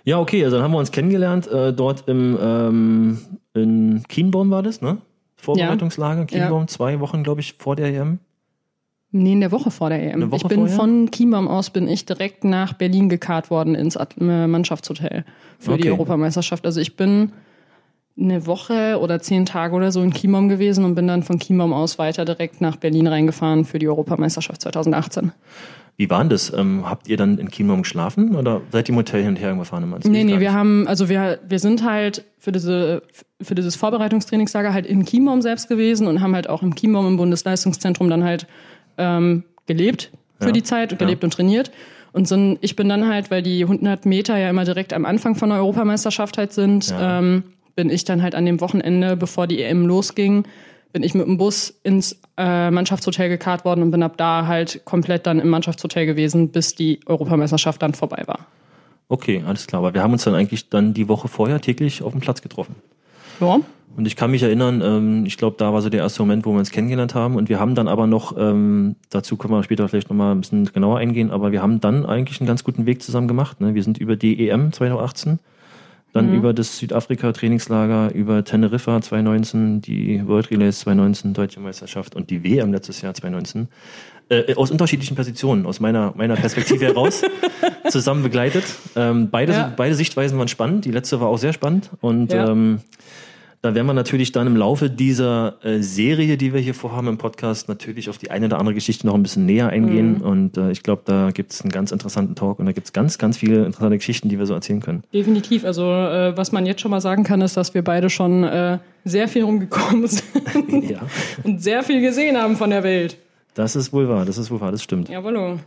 Ja, 0.04 0.20
okay, 0.20 0.44
also 0.44 0.58
dann 0.58 0.64
haben 0.64 0.72
wir 0.72 0.80
uns 0.80 0.92
kennengelernt 0.92 1.48
äh, 1.48 1.74
dort 1.74 2.08
im 2.08 2.38
ähm, 2.42 3.20
in 3.54 4.04
Kienbaum 4.08 4.50
war 4.50 4.64
das, 4.64 4.82
ne? 4.82 4.98
Vorbereitungslager 5.38 6.26
Kienbaum, 6.26 6.68
zwei 6.68 7.00
Wochen 7.00 7.24
glaube 7.24 7.42
ich 7.42 7.56
vor 7.58 7.76
der 7.76 7.88
EM. 7.88 8.20
Nee, 9.14 9.34
in 9.34 9.42
der 9.42 9.52
Woche 9.52 9.72
vor 9.72 9.90
der 9.90 10.02
EM. 10.14 10.32
Woche 10.32 10.38
ich 10.38 10.48
bin 10.48 10.60
vorher? 10.60 10.76
von 10.76 11.12
Chiembaum 11.12 11.48
aus 11.48 11.70
bin 11.70 11.88
ich 11.88 12.06
direkt 12.06 12.44
nach 12.46 12.74
Berlin 12.74 13.10
gekarrt 13.10 13.50
worden 13.50 13.76
ins 13.76 13.98
äh, 13.98 14.48
Mannschaftshotel 14.48 15.26
für 15.60 15.76
die 15.78 15.84
Okay. 15.84 15.92
Europameisterschaft. 15.92 16.66
Also 16.66 16.80
ich 16.80 16.96
bin 16.96 17.34
eine 18.20 18.46
Woche 18.46 19.00
oder 19.02 19.20
zehn 19.20 19.46
Tage 19.46 19.76
oder 19.76 19.92
so 19.92 20.02
in 20.02 20.12
Chiembaum 20.12 20.48
gewesen 20.50 20.86
und 20.86 20.96
bin 20.96 21.08
dann 21.08 21.24
von 21.24 21.40
Chiembaum 21.40 21.74
aus 21.74 21.98
weiter 21.98 22.24
direkt 22.26 22.62
nach 22.62 22.76
Berlin 22.78 23.08
reingefahren 23.08 23.66
für 23.66 23.80
die 23.80 23.88
Europameisterschaft 23.88 24.62
2018. 24.62 25.32
Wie 25.98 26.10
war 26.10 26.20
denn 26.20 26.30
das? 26.30 26.52
Ähm, 26.54 26.90
habt 26.90 27.08
ihr 27.10 27.18
dann 27.18 27.38
in 27.38 27.50
Chiembaum 27.50 27.82
geschlafen 27.84 28.36
oder 28.36 28.62
seid 28.72 28.88
ihr 28.90 28.94
im 28.94 28.98
Hotel 28.98 29.22
hin 29.22 29.30
und 29.30 29.36
her 29.38 29.54
gefahren? 29.56 29.94
Nee, 30.06 30.24
nee, 30.24 30.32
wir 30.34 30.40
nicht. 30.40 30.52
haben, 30.52 30.88
also 30.88 31.10
wir, 31.10 31.40
wir 31.48 31.60
sind 31.60 31.84
halt 31.84 32.24
für 32.38 32.52
diese, 32.52 33.04
für 33.42 33.56
dieses 33.56 33.76
Vorbereitungstrainingslager 33.76 34.74
halt 34.74 34.86
in 34.86 35.06
Chiembaum 35.06 35.42
selbst 35.42 35.68
gewesen 35.68 36.08
und 36.08 36.22
haben 36.22 36.34
halt 36.34 36.50
auch 36.50 36.64
im 36.64 36.76
Chiembaum 36.76 37.08
im 37.08 37.18
Bundesleistungszentrum 37.18 38.10
dann 38.10 38.24
halt 38.24 38.48
ähm, 38.98 39.44
gelebt 39.68 40.12
für 40.40 40.48
Ja, 40.48 40.52
die 40.52 40.64
Zeit, 40.64 40.98
gelebt 40.98 41.24
und 41.24 41.34
trainiert. 41.34 41.72
Und 42.14 42.28
sind, 42.28 42.58
ich 42.62 42.76
bin 42.76 42.90
dann 42.90 43.08
halt, 43.08 43.32
weil 43.32 43.42
die 43.42 43.62
100 43.64 44.06
Meter 44.06 44.38
ja 44.38 44.50
immer 44.50 44.66
direkt 44.66 44.92
am 44.94 45.06
Anfang 45.06 45.36
von 45.36 45.50
der 45.50 45.60
Europameisterschaft 45.60 46.38
halt 46.38 46.52
sind, 46.52 46.90
Ja. 46.90 47.20
ähm, 47.20 47.44
bin 47.76 47.90
ich 47.90 48.04
dann 48.04 48.22
halt 48.22 48.36
an 48.36 48.46
dem 48.46 48.60
Wochenende, 48.60 49.16
bevor 49.16 49.48
die 49.48 49.62
EM 49.64 49.86
losging, 49.86 50.44
bin 50.92 51.04
ich 51.04 51.14
mit 51.14 51.26
dem 51.26 51.38
Bus 51.38 51.74
ins 51.84 52.20
äh, 52.38 52.70
Mannschaftshotel 52.70 53.30
gekarrt 53.30 53.64
worden 53.64 53.82
und 53.82 53.92
bin 53.92 54.04
ab 54.04 54.18
da 54.18 54.46
halt 54.46 54.82
komplett 54.84 55.26
dann 55.26 55.40
im 55.40 55.48
Mannschaftshotel 55.48 56.06
gewesen, 56.06 56.50
bis 56.50 56.76
die 56.76 57.00
Europameisterschaft 57.06 57.82
dann 57.82 57.94
vorbei 57.94 58.24
war. 58.26 58.40
Okay, 59.08 59.42
alles 59.48 59.68
klar. 59.68 59.80
Aber 59.82 59.94
wir 59.94 60.04
haben 60.04 60.12
uns 60.12 60.26
dann 60.26 60.36
eigentlich 60.36 60.70
dann 60.70 60.94
die 60.94 61.08
Woche 61.08 61.30
vorher 61.30 61.62
täglich 61.62 62.02
auf 62.04 62.12
dem 62.12 62.20
Platz 62.20 62.42
getroffen. 62.42 62.76
Ja. 63.40 63.60
Und 63.98 64.08
ich 64.08 64.16
kann 64.16 64.32
mich 64.32 64.42
erinnern, 64.42 64.82
ähm, 64.84 65.26
ich 65.26 65.38
glaube, 65.38 65.58
da 65.60 65.74
war 65.74 65.82
so 65.82 65.90
der 65.90 66.00
erste 66.00 66.22
Moment, 66.22 66.46
wo 66.46 66.52
wir 66.54 66.60
uns 66.60 66.72
kennengelernt 66.72 67.14
haben. 67.14 67.36
Und 67.36 67.50
wir 67.50 67.60
haben 67.60 67.76
dann 67.76 67.88
aber 67.88 68.08
noch, 68.08 68.36
ähm, 68.38 68.96
dazu 69.10 69.36
können 69.38 69.54
wir 69.54 69.64
später 69.64 69.88
vielleicht 69.90 70.10
nochmal 70.10 70.34
ein 70.34 70.42
bisschen 70.42 70.66
genauer 70.72 70.98
eingehen, 71.00 71.30
aber 71.30 71.52
wir 71.52 71.62
haben 71.62 71.82
dann 71.82 72.06
eigentlich 72.06 72.40
einen 72.40 72.48
ganz 72.48 72.64
guten 72.64 72.86
Weg 72.86 73.02
zusammen 73.04 73.28
gemacht. 73.28 73.60
Ne? 73.60 73.76
Wir 73.76 73.84
sind 73.84 73.98
über 73.98 74.16
die 74.16 74.48
EM 74.50 74.72
2018, 74.72 75.40
dann 76.14 76.34
über 76.34 76.54
das 76.54 76.78
Südafrika-Trainingslager, 76.78 78.14
über 78.14 78.44
Teneriffa 78.44 79.02
2019, 79.02 79.82
die 79.82 80.26
World 80.26 80.52
Relays 80.52 80.80
2019, 80.80 81.34
Deutsche 81.34 81.60
Meisterschaft 81.60 82.16
und 82.16 82.30
die 82.30 82.44
WM 82.44 82.72
letztes 82.72 83.02
Jahr 83.02 83.14
2019. 83.14 83.68
Äh, 84.30 84.56
aus 84.56 84.72
unterschiedlichen 84.72 85.16
Positionen, 85.16 85.66
aus 85.66 85.80
meiner, 85.82 86.14
meiner 86.16 86.36
Perspektive 86.36 86.86
heraus, 86.86 87.22
zusammen 87.90 88.24
begleitet. 88.24 88.64
Ähm, 88.96 89.30
beide, 89.30 89.52
Ja. 89.52 89.74
beide 89.76 89.96
Sichtweisen 89.96 90.38
waren 90.38 90.48
spannend. 90.48 90.86
Die 90.86 90.92
letzte 90.92 91.20
war 91.20 91.28
auch 91.28 91.38
sehr 91.38 91.52
spannend. 91.54 91.90
Und 92.00 92.32
Ja. 92.32 92.50
ähm, 92.50 92.80
da 93.62 93.76
werden 93.76 93.86
wir 93.86 93.94
natürlich 93.94 94.32
dann 94.32 94.48
im 94.48 94.58
Laufe 94.58 94.90
dieser 94.90 95.64
äh, 95.64 95.82
Serie, 95.82 96.36
die 96.38 96.52
wir 96.52 96.60
hier 96.60 96.74
vorhaben 96.74 97.08
im 97.08 97.20
Podcast, 97.20 97.70
natürlich 97.70 98.10
auf 98.10 98.18
die 98.18 98.32
eine 98.32 98.48
oder 98.48 98.58
andere 98.58 98.74
Geschichte 98.74 99.06
noch 99.06 99.14
ein 99.14 99.22
bisschen 99.22 99.46
näher 99.46 99.70
eingehen. 99.70 100.16
Mhm. 100.16 100.22
Und 100.22 100.58
äh, 100.58 100.72
ich 100.72 100.82
glaube, 100.82 101.04
da 101.06 101.30
gibt 101.30 101.54
es 101.54 101.62
einen 101.62 101.72
ganz 101.72 101.92
interessanten 101.92 102.34
Talk 102.34 102.58
und 102.58 102.66
da 102.66 102.72
gibt 102.72 102.88
es 102.88 102.94
ganz, 102.94 103.20
ganz 103.20 103.38
viele 103.38 103.66
interessante 103.66 103.98
Geschichten, 103.98 104.30
die 104.30 104.40
wir 104.40 104.48
so 104.48 104.56
erzählen 104.56 104.80
können. 104.80 105.04
Definitiv. 105.14 105.64
Also 105.64 105.84
äh, 105.84 106.36
was 106.36 106.52
man 106.52 106.66
jetzt 106.66 106.82
schon 106.82 106.90
mal 106.90 107.02
sagen 107.02 107.24
kann, 107.24 107.42
ist, 107.42 107.56
dass 107.56 107.76
wir 107.76 107.84
beide 107.84 108.10
schon 108.10 108.44
äh, 108.44 108.80
sehr 109.06 109.28
viel 109.28 109.44
rumgekommen 109.44 110.08
sind 110.08 110.90
ja. 110.90 111.02
und 111.44 111.62
sehr 111.62 111.84
viel 111.84 112.02
gesehen 112.02 112.38
haben 112.38 112.56
von 112.56 112.72
der 112.72 112.84
Welt. 112.84 113.18
Das 113.54 113.76
ist 113.76 113.94
wohl 113.94 114.10
wahr, 114.10 114.26
das 114.26 114.40
ist 114.40 114.50
wohl 114.50 114.62
wahr, 114.62 114.72
das 114.72 114.82
stimmt. 114.82 115.10
Jawollo. 115.10 115.60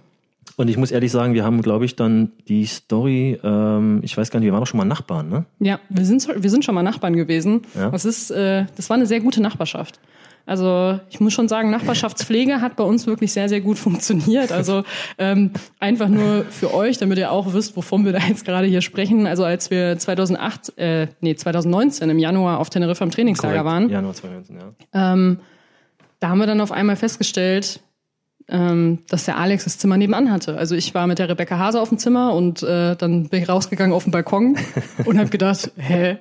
Und 0.57 0.69
ich 0.69 0.77
muss 0.77 0.91
ehrlich 0.91 1.11
sagen, 1.11 1.35
wir 1.35 1.45
haben, 1.45 1.63
glaube 1.63 1.85
ich, 1.85 1.97
dann 1.97 2.33
die 2.49 2.67
Story, 2.67 3.39
ähm, 3.43 4.01
ich 4.03 4.17
weiß 4.17 4.31
gar 4.31 4.41
nicht, 4.41 4.47
wir 4.47 4.53
waren 4.53 4.61
doch 4.61 4.67
schon 4.67 4.79
mal 4.79 4.85
Nachbarn, 4.85 5.29
ne? 5.29 5.45
Ja, 5.59 5.81
wir 5.89 6.05
sind, 6.05 6.27
wir 6.37 6.51
sind 6.51 6.65
schon 6.65 6.75
mal 6.75 6.83
Nachbarn 6.83 7.17
gewesen. 7.17 7.63
Ja. 7.75 7.91
Das, 7.91 8.05
ist, 8.05 8.31
äh, 8.31 8.67
das 8.77 8.91
war 8.91 8.97
eine 8.97 9.07
sehr 9.07 9.21
gute 9.21 9.43
Nachbarschaft. 9.43 10.01
Also 10.47 11.01
ich 11.09 11.21
muss 11.21 11.33
schon 11.33 11.49
sagen, 11.49 11.71
Nachbarschaftspflege 11.71 12.61
hat 12.61 12.77
bei 12.77 12.85
uns 12.85 13.07
wirklich 13.07 13.33
sehr, 13.33 13.49
sehr 13.49 13.63
gut 13.63 13.79
funktioniert. 13.79 14.53
Also 14.53 14.85
ähm, 15.17 15.53
einfach 15.81 16.09
nur 16.09 16.45
für 16.51 16.75
euch, 16.75 16.99
damit 16.99 17.19
ihr 17.19 17.31
auch 17.31 17.55
wisst, 17.55 17.77
wovon 17.77 18.05
wir 18.05 18.13
da 18.13 18.19
jetzt 18.19 18.45
gerade 18.45 18.67
hier 18.67 18.83
sprechen. 18.83 19.27
Also 19.27 19.45
als 19.45 19.71
wir 19.71 19.99
2008, 19.99 20.77
äh, 20.77 21.07
nee, 21.21 21.35
2019 21.35 22.11
im 22.11 22.19
Januar 22.19 22.59
auf 22.59 22.69
Teneriffa 22.69 23.05
im 23.05 23.11
Trainingslager 23.11 23.65
waren, 23.65 23.89
Januar 23.89 24.15
2019, 24.15 24.57
ja. 24.93 25.13
Ähm, 25.13 25.39
da 26.21 26.29
haben 26.29 26.39
wir 26.39 26.47
dann 26.47 26.61
auf 26.61 26.73
einmal 26.73 26.97
festgestellt, 26.97 27.81
ähm, 28.49 28.99
dass 29.09 29.25
der 29.25 29.39
Alex 29.39 29.65
das 29.65 29.79
Zimmer 29.79 29.97
nebenan 29.97 30.31
hatte. 30.31 30.57
Also 30.57 30.75
ich 30.75 30.95
war 30.95 31.07
mit 31.07 31.19
der 31.19 31.29
Rebecca 31.29 31.59
Hase 31.59 31.81
auf 31.81 31.89
dem 31.89 31.99
Zimmer 31.99 32.35
und 32.35 32.63
äh, 32.63 32.97
dann 32.97 33.29
bin 33.29 33.43
ich 33.43 33.49
rausgegangen 33.49 33.95
auf 33.95 34.05
den 34.05 34.11
Balkon 34.11 34.57
und 35.05 35.19
habe 35.19 35.31
gedacht, 35.31 35.73
hä, 35.77 36.19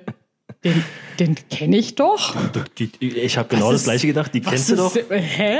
den, 0.64 0.82
den 1.20 1.36
kenne 1.50 1.76
ich 1.76 1.94
doch. 1.94 2.34
Die, 2.78 2.90
ich 3.00 3.36
habe 3.38 3.48
genau 3.48 3.66
Was 3.66 3.72
das 3.72 3.80
ist- 3.82 3.84
gleiche 3.84 4.06
gedacht, 4.08 4.34
die 4.34 4.40
kennst 4.40 4.70
du 4.70 4.76
doch. 4.76 4.96
ist- 4.96 5.06
Hä? 5.10 5.58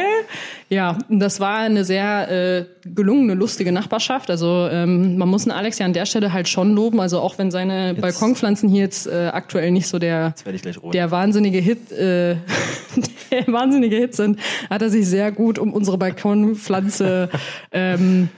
Ja, 0.71 0.99
das 1.09 1.41
war 1.41 1.59
eine 1.59 1.85
sehr 1.85 2.31
äh, 2.31 2.65
gelungene, 2.87 3.35
lustige 3.35 3.71
Nachbarschaft. 3.71 4.31
Also 4.31 4.67
ähm, 4.71 5.17
man 5.19 5.29
muss 5.29 5.45
den 5.45 5.53
Alex 5.53 5.79
ja 5.79 5.87
an 5.87 5.93
der 5.93 6.07
Stelle 6.07 6.33
halt 6.33 6.49
schon 6.49 6.75
loben. 6.75 7.01
Also 7.01 7.21
auch 7.21 7.37
wenn 7.39 7.51
seine 7.51 7.95
Balkonpflanzen 7.95 8.69
hier 8.69 8.81
jetzt 8.81 9.07
äh, 9.07 9.31
aktuell 9.33 9.71
nicht 9.71 9.87
so 9.87 9.99
der 9.99 10.35
Jetzt 10.45 10.79
der 10.95 11.11
wahnsinnige 11.11 11.59
Hit, 11.59 11.93
äh, 11.93 12.37
der 13.31 13.47
wahnsinnige 13.49 13.97
Hit 13.97 14.15
sind, 14.17 14.41
hat 14.71 14.83
er 14.83 14.91
sich 14.91 15.07
sehr 15.07 15.31
gut 15.33 15.59
um 15.59 15.73
unsere 15.73 15.99
Balkonpflanze 15.99 17.29
ähm, 17.73 18.29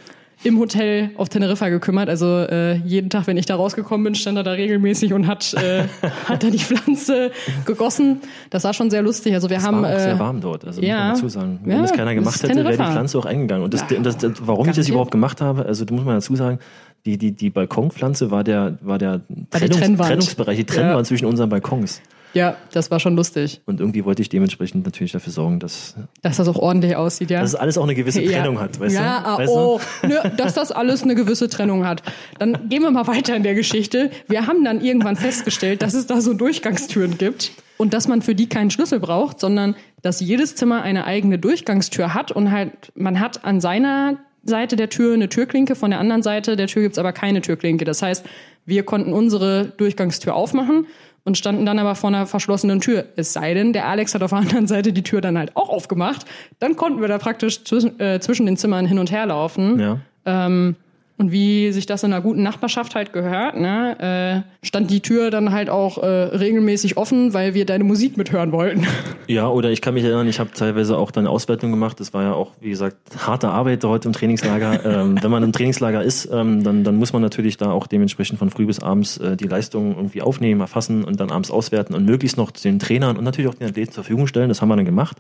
im 0.47 0.59
Hotel 0.59 1.11
auf 1.17 1.29
Teneriffa 1.29 1.69
gekümmert. 1.69 2.09
Also 2.09 2.27
äh, 2.27 2.77
jeden 2.77 3.11
Tag, 3.11 3.27
wenn 3.27 3.37
ich 3.37 3.47
da 3.47 3.57
rausgekommen 3.57 4.05
bin, 4.05 4.15
stand 4.15 4.37
er 4.39 4.45
da 4.45 4.53
regelmäßig 4.53 5.13
und 5.13 5.27
hat, 5.27 5.55
äh, 5.55 5.85
hat 6.29 6.43
da 6.43 6.51
die 6.51 6.59
Pflanze 6.59 7.33
gegossen. 7.65 8.21
Das 8.51 8.65
war 8.65 8.73
schon 8.75 8.91
sehr 8.91 9.03
lustig. 9.03 9.35
Also 9.35 9.51
wir 9.51 9.59
Es 9.59 9.65
haben 9.65 9.83
war 9.83 9.91
auch 9.91 9.97
äh, 9.97 10.01
sehr 10.01 10.19
warm 10.19 10.41
dort, 10.41 10.65
also 10.65 10.81
ja. 10.81 10.95
muss 10.97 11.03
man 11.05 11.15
dazu 11.15 11.29
sagen. 11.29 11.61
Wenn 11.65 11.77
Ja, 11.77 11.83
das 11.83 11.93
keiner 11.93 12.07
das 12.07 12.15
gemacht 12.15 12.35
ist 12.37 12.43
hätte, 12.45 12.65
wäre 12.65 12.71
die. 12.77 12.77
Pflanze 12.93 13.19
auch 13.19 13.27
eingegangen. 13.27 13.65
Und 13.65 13.75
das, 13.75 13.85
Ja, 13.91 13.99
das, 14.01 14.17
das, 14.19 14.33
warum 14.47 14.69
ich 14.69 14.77
das 14.77 14.89
überhaupt 14.89 15.11
gemacht 15.11 15.41
habe, 15.41 15.67
also 15.67 15.85
da 15.85 15.95
muss 15.95 16.05
man 16.05 16.15
dazu 16.15 16.37
sagen, 16.37 16.59
die, 17.05 17.19
die, 17.19 17.33
die 17.33 17.51
Balkonpflanze 17.51 18.31
war 18.31 18.43
der, 18.45 18.79
war 18.81 18.99
der 18.99 19.21
Trennungs, 19.51 19.79
Trennwand. 19.81 20.09
Trennungsbereich, 20.09 20.57
die 20.59 20.65
Trennwand 20.65 20.99
Ja. 20.99 21.05
zwischen 21.05 21.27
unseren 21.27 21.49
Balkons. 21.49 22.01
Ja, 22.37 22.57
das 22.73 22.91
war 22.91 23.01
schon 23.01 23.17
lustig, 23.17 23.63
Und 23.67 23.81
irgendwie 23.81 24.05
wollte 24.05 24.21
ich 24.21 24.29
dementsprechend 24.29 24.85
natürlich 24.85 25.13
dafür 25.13 25.33
sorgen, 25.33 25.59
dass, 25.59 25.95
dass 26.23 26.37
das 26.37 26.47
auch 26.49 26.57
ordentlich 26.57 26.95
aussieht, 26.95 27.31
ja. 27.31 27.41
dass 27.41 27.51
es 27.51 27.55
alles 27.55 27.79
auch 27.79 27.85
eine 27.85 27.95
gewisse 27.95 28.23
Trennung 28.27 28.61
hat, 28.61 28.79
weißt 28.79 28.95
ja, 28.95 29.21
du? 29.21 29.27
ah, 29.27 29.39
Weißt 29.39 29.53
du? 29.53 29.59
oh, 29.59 29.81
nö, 30.03 30.17
dass 30.37 30.55
das 30.55 30.71
alles 30.71 31.03
eine 31.03 31.15
gewisse 31.15 31.49
Trennung 31.49 31.87
hat. 31.87 32.03
Dann 32.39 32.69
gehen 32.69 32.83
wir 32.83 32.91
mal 32.91 33.07
weiter 33.07 33.35
in 33.35 33.43
der 33.43 33.55
Geschichte. 33.55 34.11
Wir 34.29 34.47
haben 34.47 34.65
dann 34.65 34.83
irgendwann 34.83 35.17
festgestellt, 35.17 35.81
dass 35.81 35.95
es 35.95 36.07
da 36.07 36.21
so 36.21 36.35
Durchgangstüren 36.35 37.17
gibt 37.17 37.53
und 37.79 37.95
dass 37.95 38.07
man 38.07 38.21
für 38.21 38.35
die 38.35 38.49
keinen 38.49 38.71
Schlüssel 38.71 39.01
braucht, 39.01 39.41
sondern 39.41 39.75
dass 40.03 40.21
jedes 40.21 40.55
Zimmer 40.57 40.83
eine 40.83 41.07
eigene 41.07 41.39
Durchgangstür 41.39 42.13
hat 42.13 42.33
und 42.33 42.51
halt 42.51 42.93
man 42.95 43.19
hat 43.19 43.45
an 43.45 43.61
seiner 43.61 44.19
Seite 44.45 44.77
der 44.77 44.91
Tür 44.91 45.15
eine 45.15 45.29
Türklinke, 45.29 45.75
von 45.75 45.91
der 45.91 46.01
anderen 46.01 46.23
Seite 46.23 46.57
der 46.57 46.67
Tür 46.67 46.83
gibt's 46.83 46.99
aber 46.99 47.13
keine 47.13 47.41
Türklinke. 47.41 47.85
Das 47.85 48.03
heißt, 48.03 48.25
wir 48.65 48.83
konnten 48.85 49.13
unsere 49.13 49.73
Durchgangstür 49.77 50.35
aufmachen 50.35 50.87
und 51.27 51.37
standen 51.37 51.67
dann 51.67 51.79
aber 51.79 51.97
vor 51.97 52.09
einer 52.09 52.25
verschlossenen 52.25 52.81
Tür. 52.81 53.05
Es 53.17 53.33
sei 53.33 53.53
denn, 53.53 53.73
der 53.73 53.87
Alex 53.87 54.15
hat 54.15 54.23
auf 54.23 54.31
der 54.31 54.39
anderen 54.39 54.67
Seite 54.67 54.93
die 54.93 55.03
Tür 55.03 55.21
dann 55.21 55.37
halt 55.37 55.57
auch 55.57 55.69
aufgemacht. 55.69 56.25
Dann 56.61 56.77
konnten 56.77 57.01
wir 57.01 57.09
da 57.09 57.19
praktisch 57.19 57.65
zwischen, 57.65 58.01
äh, 58.01 58.21
zwischen 58.21 58.47
den 58.47 58.57
Zimmern 58.57 58.87
hin 58.87 58.99
und 58.99 59.11
her 59.11 59.27
laufen. 59.27 59.79
Ja. 59.81 60.01
Ähm, 60.25 60.77
und 61.19 61.33
wie 61.33 61.73
sich 61.73 61.87
das 61.87 62.03
in 62.03 62.13
einer 62.13 62.23
guten 62.23 62.43
Nachbarschaft 62.43 62.95
halt 62.95 63.13
gehört, 63.13 63.59
ne, 63.59 64.45
äh, 64.63 64.67
stand 64.67 64.91
die 64.91 65.01
Tür 65.01 65.31
dann 65.31 65.51
halt 65.51 65.71
auch 65.71 65.97
äh, 65.99 66.07
regelmäßig 66.07 66.99
offen, 66.99 67.33
weil 67.33 67.55
wir 67.55 67.65
deine 67.65 67.85
Musik 67.85 68.17
mithören 68.17 68.53
wollten. 68.53 68.87
Ja, 69.29 69.49
oder 69.49 69.71
ich 69.71 69.81
kann 69.81 69.95
mich 69.95 70.05
erinnern, 70.05 70.29
ich 70.29 70.39
habe 70.39 70.53
teilweise 70.53 70.97
auch 70.97 71.11
dann 71.11 71.27
Auswertung 71.27 71.73
gemacht. 71.73 71.99
Das 71.99 72.15
war 72.15 72.23
ja 72.23 72.33
auch, 72.33 72.53
wie 72.61 72.71
gesagt, 72.71 72.97
harte 73.27 73.49
Arbeit 73.49 73.83
heute 73.83 74.07
im 74.07 74.13
Trainingslager. 74.13 74.85
ähm, 75.01 75.19
wenn 75.21 75.33
man 75.33 75.43
im 75.43 75.51
Trainingslager 75.51 76.01
ist, 76.01 76.29
ähm, 76.33 76.63
dann, 76.63 76.85
dann 76.85 76.95
muss 76.95 77.13
man 77.13 77.23
natürlich 77.23 77.57
da 77.57 77.73
auch 77.73 77.89
dementsprechend 77.89 78.39
von 78.39 78.51
früh 78.51 78.67
bis 78.67 78.79
abends 78.79 79.19
äh, 79.19 79.37
die 79.37 79.49
Leistung 79.49 79.97
irgendwie 79.97 80.23
aufnehmen, 80.23 80.61
erfassen 80.61 81.03
und 81.03 81.19
dann 81.19 81.33
abends 81.33 81.51
auswerten 81.51 81.93
und 81.95 82.05
möglichst 82.05 82.37
noch 82.37 82.53
den 82.53 82.79
Trainern 82.79 83.17
und 83.17 83.25
natürlich 83.25 83.51
auch 83.51 83.55
den 83.57 83.67
Athleten 83.69 83.91
zur 83.91 84.05
Verfügung 84.05 84.29
stellen. 84.29 84.49
Das 84.49 84.63
haben 84.63 84.69
wir 84.69 84.77
dann 84.77 84.85
gemacht. 84.85 85.17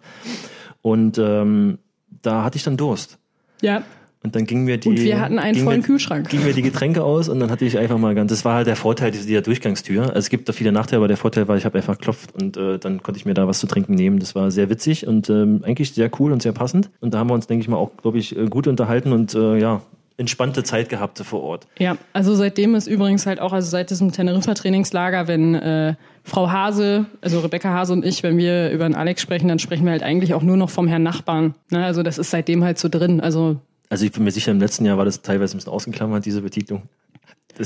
Und 0.83 1.19
ähm, 1.19 1.79
da 2.23 2.45
hatte 2.45 2.59
ich 2.59 2.62
dann 2.62 2.76
Durst. 2.76 3.19
Ja. 3.61 3.83
Und 4.23 4.35
dann 4.35 4.45
gingen 4.45 4.67
wir 4.67 4.79
die. 4.79 4.89
Und 4.89 5.01
wir 5.01 5.21
hatten 5.21 5.39
einen 5.39 5.55
gingen 5.55 5.67
vollen 5.67 5.83
wir, 5.83 5.87
Kühlschrank. 5.87 6.29
Gingen 6.29 6.47
wir 6.47 6.53
die 6.53 6.63
Getränke 6.63 7.05
aus 7.05 7.29
und 7.29 7.39
dann 7.39 7.51
hatte 7.51 7.65
ich 7.65 7.79
einfach 7.79 7.99
mal 7.99 8.15
ganz. 8.15 8.31
Das 8.31 8.45
war 8.45 8.55
halt 8.55 8.67
der 8.67 8.77
Vorteil 8.77 9.11
dieser 9.13 9.27
dieser 9.27 9.43
Durchgangstür. 9.43 10.05
Also 10.05 10.19
es 10.19 10.31
gibt 10.31 10.49
da 10.49 10.53
viele 10.53 10.73
Nachteile, 10.73 10.99
aber 10.99 11.09
der 11.09 11.17
Vorteil 11.17 11.47
war, 11.49 11.57
ich 11.57 11.65
habe 11.65 11.79
einfach 11.79 11.99
geklopft 11.99 12.35
und 12.35 12.57
äh, 12.57 12.79
dann 12.79 13.03
konnte 13.03 13.19
ich 13.19 13.27
mir 13.27 13.35
da 13.35 13.47
was 13.47 13.61
zu 13.61 13.67
trinken 13.67 13.95
nehmen. 13.95 14.19
Das 14.19 14.35
war 14.35 14.51
sehr 14.51 14.69
witzig 14.71 15.07
und 15.07 15.31
ähm, 15.31 15.63
eigentlich 15.65 15.93
sehr 15.93 16.11
cool 16.19 16.33
und 16.33 16.43
sehr 16.43 16.53
passend. 16.53 16.91
Und 17.01 17.15
da 17.15 17.19
haben 17.19 17.31
wir 17.31 17.35
uns, 17.35 17.47
denke 17.47 17.63
ich 17.63 17.69
mal, 17.69 17.77
auch, 17.77 17.97
glaube 17.97 18.19
ich, 18.19 18.37
äh, 18.37 18.47
gut 18.47 18.67
unterhalten 18.67 19.13
und 19.13 19.35
äh, 19.35 19.59
ja, 19.59 19.83
entspannte 20.17 20.65
Zeit 20.65 20.89
gehabt 20.89 21.19
vor 21.19 21.43
Ort. 21.43 21.67
Ja, 21.79 21.97
also 22.13 22.35
seitdem 22.35 22.75
ist 22.75 22.87
übrigens 22.87 23.27
halt 23.27 23.41
auch, 23.41 23.53
also 23.53 23.69
seit 23.69 23.91
diesem 23.91 24.13
Teneriffa-Trainingslager, 24.13 25.29
wenn 25.29 25.55
äh, 25.55 25.95
Frau 26.25 26.51
Hase, 26.51 27.07
also 27.21 27.41
Rebecca 27.41 27.71
Hase 27.71 27.93
und 27.93 28.05
ich, 28.05 28.23
wenn 28.23 28.39
wir 28.39 28.71
über 28.71 28.89
den 28.89 28.95
Alex 28.95 29.21
sprechen, 29.21 29.49
dann 29.49 29.59
sprechen 29.59 29.85
wir 29.85 29.93
halt 29.93 30.03
eigentlich 30.03 30.35
auch 30.35 30.43
nur 30.43 30.57
noch 30.57 30.71
vom 30.71 30.89
Herrn 30.89 31.03
Nachbarn. 31.03 31.55
Ne? 31.71 31.85
Also 31.85 32.03
das 32.03 32.19
ist 32.19 32.31
seitdem 32.31 32.65
halt 32.65 32.79
so 32.79 32.89
drin. 32.89 33.21
Also 33.21 33.61
Also 33.88 34.05
ich 34.05 34.12
bin 34.12 34.25
mir 34.25 34.31
sicher, 34.33 34.50
im 34.52 34.61
letzten 34.61 34.85
Jahr 34.85 34.99
war 34.99 35.05
das 35.05 35.23
teilweise 35.23 35.55
ein 35.55 35.59
bisschen 35.59 35.73
ausgeklammert, 35.73 36.25
diese 36.25 36.43
Betitlung. 36.43 36.83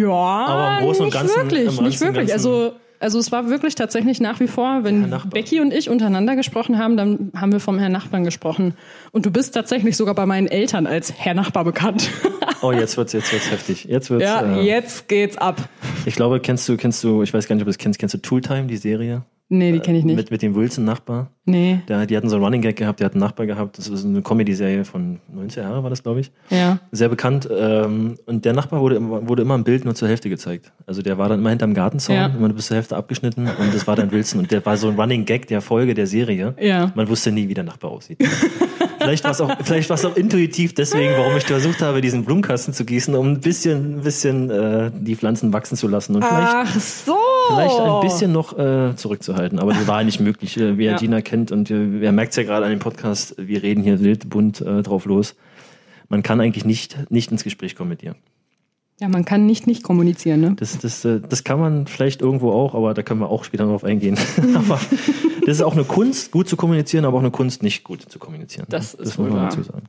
Ja, 0.00 0.10
Aber 0.10 0.78
im 0.78 0.84
Großen 0.84 1.02
und 1.02 1.08
nicht 1.08 1.14
Ganzen- 1.14 1.36
wirklich, 1.36 1.78
im 1.78 1.84
nicht 1.84 2.00
wirklich. 2.00 2.28
Ganzen- 2.28 2.32
Also 2.32 2.72
also 3.02 3.18
es 3.18 3.32
war 3.32 3.48
wirklich 3.48 3.76
tatsächlich 3.76 4.20
nach 4.20 4.40
wie 4.40 4.46
vor, 4.46 4.84
wenn. 4.84 5.10
Becky 5.30 5.60
und 5.60 5.72
ich 5.72 5.88
untereinander 5.88 6.36
gesprochen 6.36 6.76
haben, 6.76 6.98
dann 6.98 7.32
haben 7.34 7.50
wir 7.50 7.58
vom 7.58 7.78
Herrn 7.78 7.92
Nachbarn 7.92 8.24
gesprochen. 8.24 8.74
Und 9.10 9.24
du 9.24 9.30
bist 9.30 9.54
tatsächlich 9.54 9.96
sogar 9.96 10.14
bei 10.14 10.26
meinen 10.26 10.46
Eltern 10.48 10.86
als 10.86 11.10
Herr 11.16 11.32
Nachbar 11.32 11.64
bekannt. 11.64 12.10
oh, 12.60 12.72
jetzt 12.72 12.98
wird's, 12.98 13.14
jetzt 13.14 13.32
wird's 13.32 13.50
heftig. 13.50 13.84
Jetzt 13.84 14.10
wird's. 14.10 14.24
ja, 14.24 14.42
äh, 14.42 14.60
jetzt 14.60 15.08
geht's 15.08 15.38
ab. 15.38 15.66
Ich 16.04 16.14
glaube, 16.14 16.40
kennst 16.40 16.68
du, 16.68 16.76
kennst 16.76 17.02
du, 17.02 17.22
ich 17.22 17.32
weiß 17.32 17.48
gar 17.48 17.54
nicht, 17.54 17.62
ob 17.62 17.66
du 17.68 17.70
das 17.70 17.78
kennst, 17.78 17.98
kennst 17.98 18.12
du 18.14 18.18
Tooltime, 18.18 18.64
die 18.66 18.76
Serie? 18.76 19.22
Nee, 19.52 19.72
die 19.72 19.80
kenne 19.80 19.98
ich 19.98 20.04
nicht. 20.04 20.14
Mit, 20.14 20.30
mit 20.30 20.42
dem 20.42 20.54
Wilson-Nachbar. 20.54 21.32
nee. 21.44 21.80
Der, 21.88 22.06
die 22.06 22.16
hatten 22.16 22.28
so 22.28 22.36
einen 22.36 22.44
Running 22.44 22.62
Gag 22.62 22.76
gehabt, 22.76 23.00
der 23.00 23.06
hat 23.06 23.14
einen 23.14 23.20
Nachbar 23.20 23.46
gehabt. 23.46 23.76
Das 23.78 23.88
ist 23.88 24.04
eine 24.04 24.22
Comedy-Serie 24.22 24.84
von 24.84 25.18
90 25.34 25.60
Jahre, 25.64 25.82
war 25.82 25.90
das, 25.90 26.04
glaube 26.04 26.20
ich. 26.20 26.30
Ja. 26.50 26.78
Sehr 26.92 27.08
bekannt. 27.08 27.48
Ähm, 27.52 28.14
und 28.26 28.44
der 28.44 28.52
Nachbar 28.52 28.80
wurde, 28.80 28.94
immer- 28.94 29.26
wurde 29.28 29.42
immer 29.42 29.56
im 29.56 29.64
Bild 29.64 29.84
nur 29.84 29.96
zur 29.96 30.06
Hälfte 30.06 30.28
gezeigt. 30.28 30.72
Also 30.86 31.02
der 31.02 31.18
war 31.18 31.28
dann 31.28 31.40
immer 31.40 31.50
hinterm 31.50 31.74
Gartenzaun, 31.74 32.14
Ja. 32.14 32.26
immer 32.26 32.48
bis 32.50 32.66
zur 32.66 32.76
Hälfte 32.76 32.96
abgeschnitten. 32.96 33.48
Und 33.58 33.74
das 33.74 33.88
war 33.88 33.96
dann 33.96 34.12
Wilson. 34.12 34.38
Und 34.38 34.52
der 34.52 34.64
war 34.64 34.76
so 34.76 34.88
ein 34.88 34.94
Running 34.94 35.24
Gag 35.24 35.48
der 35.48 35.60
Folge 35.60 35.94
der 35.94 36.06
Serie. 36.06 36.54
Ja. 36.60 36.92
Man 36.94 37.08
wusste 37.08 37.32
nie, 37.32 37.48
wie 37.48 37.54
der 37.54 37.64
Nachbar 37.64 37.90
aussieht. 37.90 38.18
vielleicht 39.00 39.24
war 39.24 39.32
es 39.32 39.40
auch, 39.40 39.50
vielleicht 39.64 39.90
war 39.90 39.96
es 39.96 40.04
auch 40.04 40.14
intuitiv 40.16 40.74
deswegen, 40.74 41.14
warum 41.16 41.36
ich 41.36 41.44
versucht 41.44 41.82
habe, 41.82 42.00
diesen 42.00 42.24
Blumenkasten 42.24 42.72
zu 42.72 42.84
gießen, 42.84 43.14
um 43.16 43.26
ein 43.32 43.40
bisschen, 43.40 43.96
ein 43.98 44.02
bisschen 44.02 44.48
äh, 44.50 44.92
die 44.96 45.16
Pflanzen 45.16 45.52
wachsen 45.52 45.76
zu 45.76 45.88
lassen. 45.88 46.14
Und 46.14 46.22
Ach 46.24 46.66
so. 46.78 47.16
Vielleicht 47.54 47.80
ein 47.80 48.00
bisschen 48.00 48.32
noch 48.32 48.58
äh, 48.58 48.94
zurückzuhalten. 48.96 49.58
Aber 49.58 49.72
das 49.72 49.86
war 49.86 50.02
nicht 50.04 50.20
möglich, 50.20 50.56
äh, 50.56 50.78
wer 50.78 50.92
Ja. 50.92 50.96
Gina 50.96 51.20
kennt. 51.22 51.52
Und 51.52 51.70
äh, 51.70 52.00
wer 52.00 52.12
merkt 52.12 52.30
es 52.30 52.36
ja 52.36 52.42
gerade 52.42 52.64
an 52.64 52.70
dem 52.70 52.78
Podcast, 52.78 53.34
wir 53.38 53.62
reden 53.62 53.82
hier 53.82 54.00
wild, 54.00 54.28
bunt 54.28 54.60
äh, 54.60 54.82
drauf 54.82 55.04
los. 55.04 55.36
Man 56.08 56.22
kann 56.22 56.40
eigentlich 56.40 56.64
nicht, 56.64 57.10
nicht 57.10 57.30
ins 57.30 57.44
Gespräch 57.44 57.76
kommen 57.76 57.90
mit 57.90 58.02
ihr. 58.02 58.14
Ja, 59.00 59.08
man 59.08 59.24
kann 59.24 59.46
nicht 59.46 59.66
nicht 59.66 59.82
kommunizieren, 59.82 60.40
ne? 60.42 60.54
Das, 60.58 60.76
das, 60.78 61.04
äh, 61.06 61.20
das 61.26 61.42
kann 61.42 61.58
man 61.58 61.86
vielleicht 61.86 62.20
irgendwo 62.20 62.52
auch, 62.52 62.74
aber 62.74 62.92
da 62.92 63.02
können 63.02 63.20
wir 63.20 63.30
auch 63.30 63.44
später 63.44 63.64
drauf 63.64 63.82
eingehen. 63.82 64.18
aber 64.54 64.78
das 65.46 65.56
ist 65.56 65.62
auch 65.62 65.72
eine 65.72 65.84
Kunst, 65.84 66.32
gut 66.32 66.48
zu 66.48 66.56
kommunizieren, 66.56 67.06
aber 67.06 67.16
auch 67.16 67.22
eine 67.22 67.30
Kunst, 67.30 67.62
nicht 67.62 67.82
gut 67.82 68.02
zu 68.02 68.18
kommunizieren. 68.18 68.66
Das 68.68 68.92
ist 68.92 69.00
das 69.12 69.18
muss 69.18 69.30
man 69.30 69.44
dazu 69.44 69.62
sagen. 69.62 69.86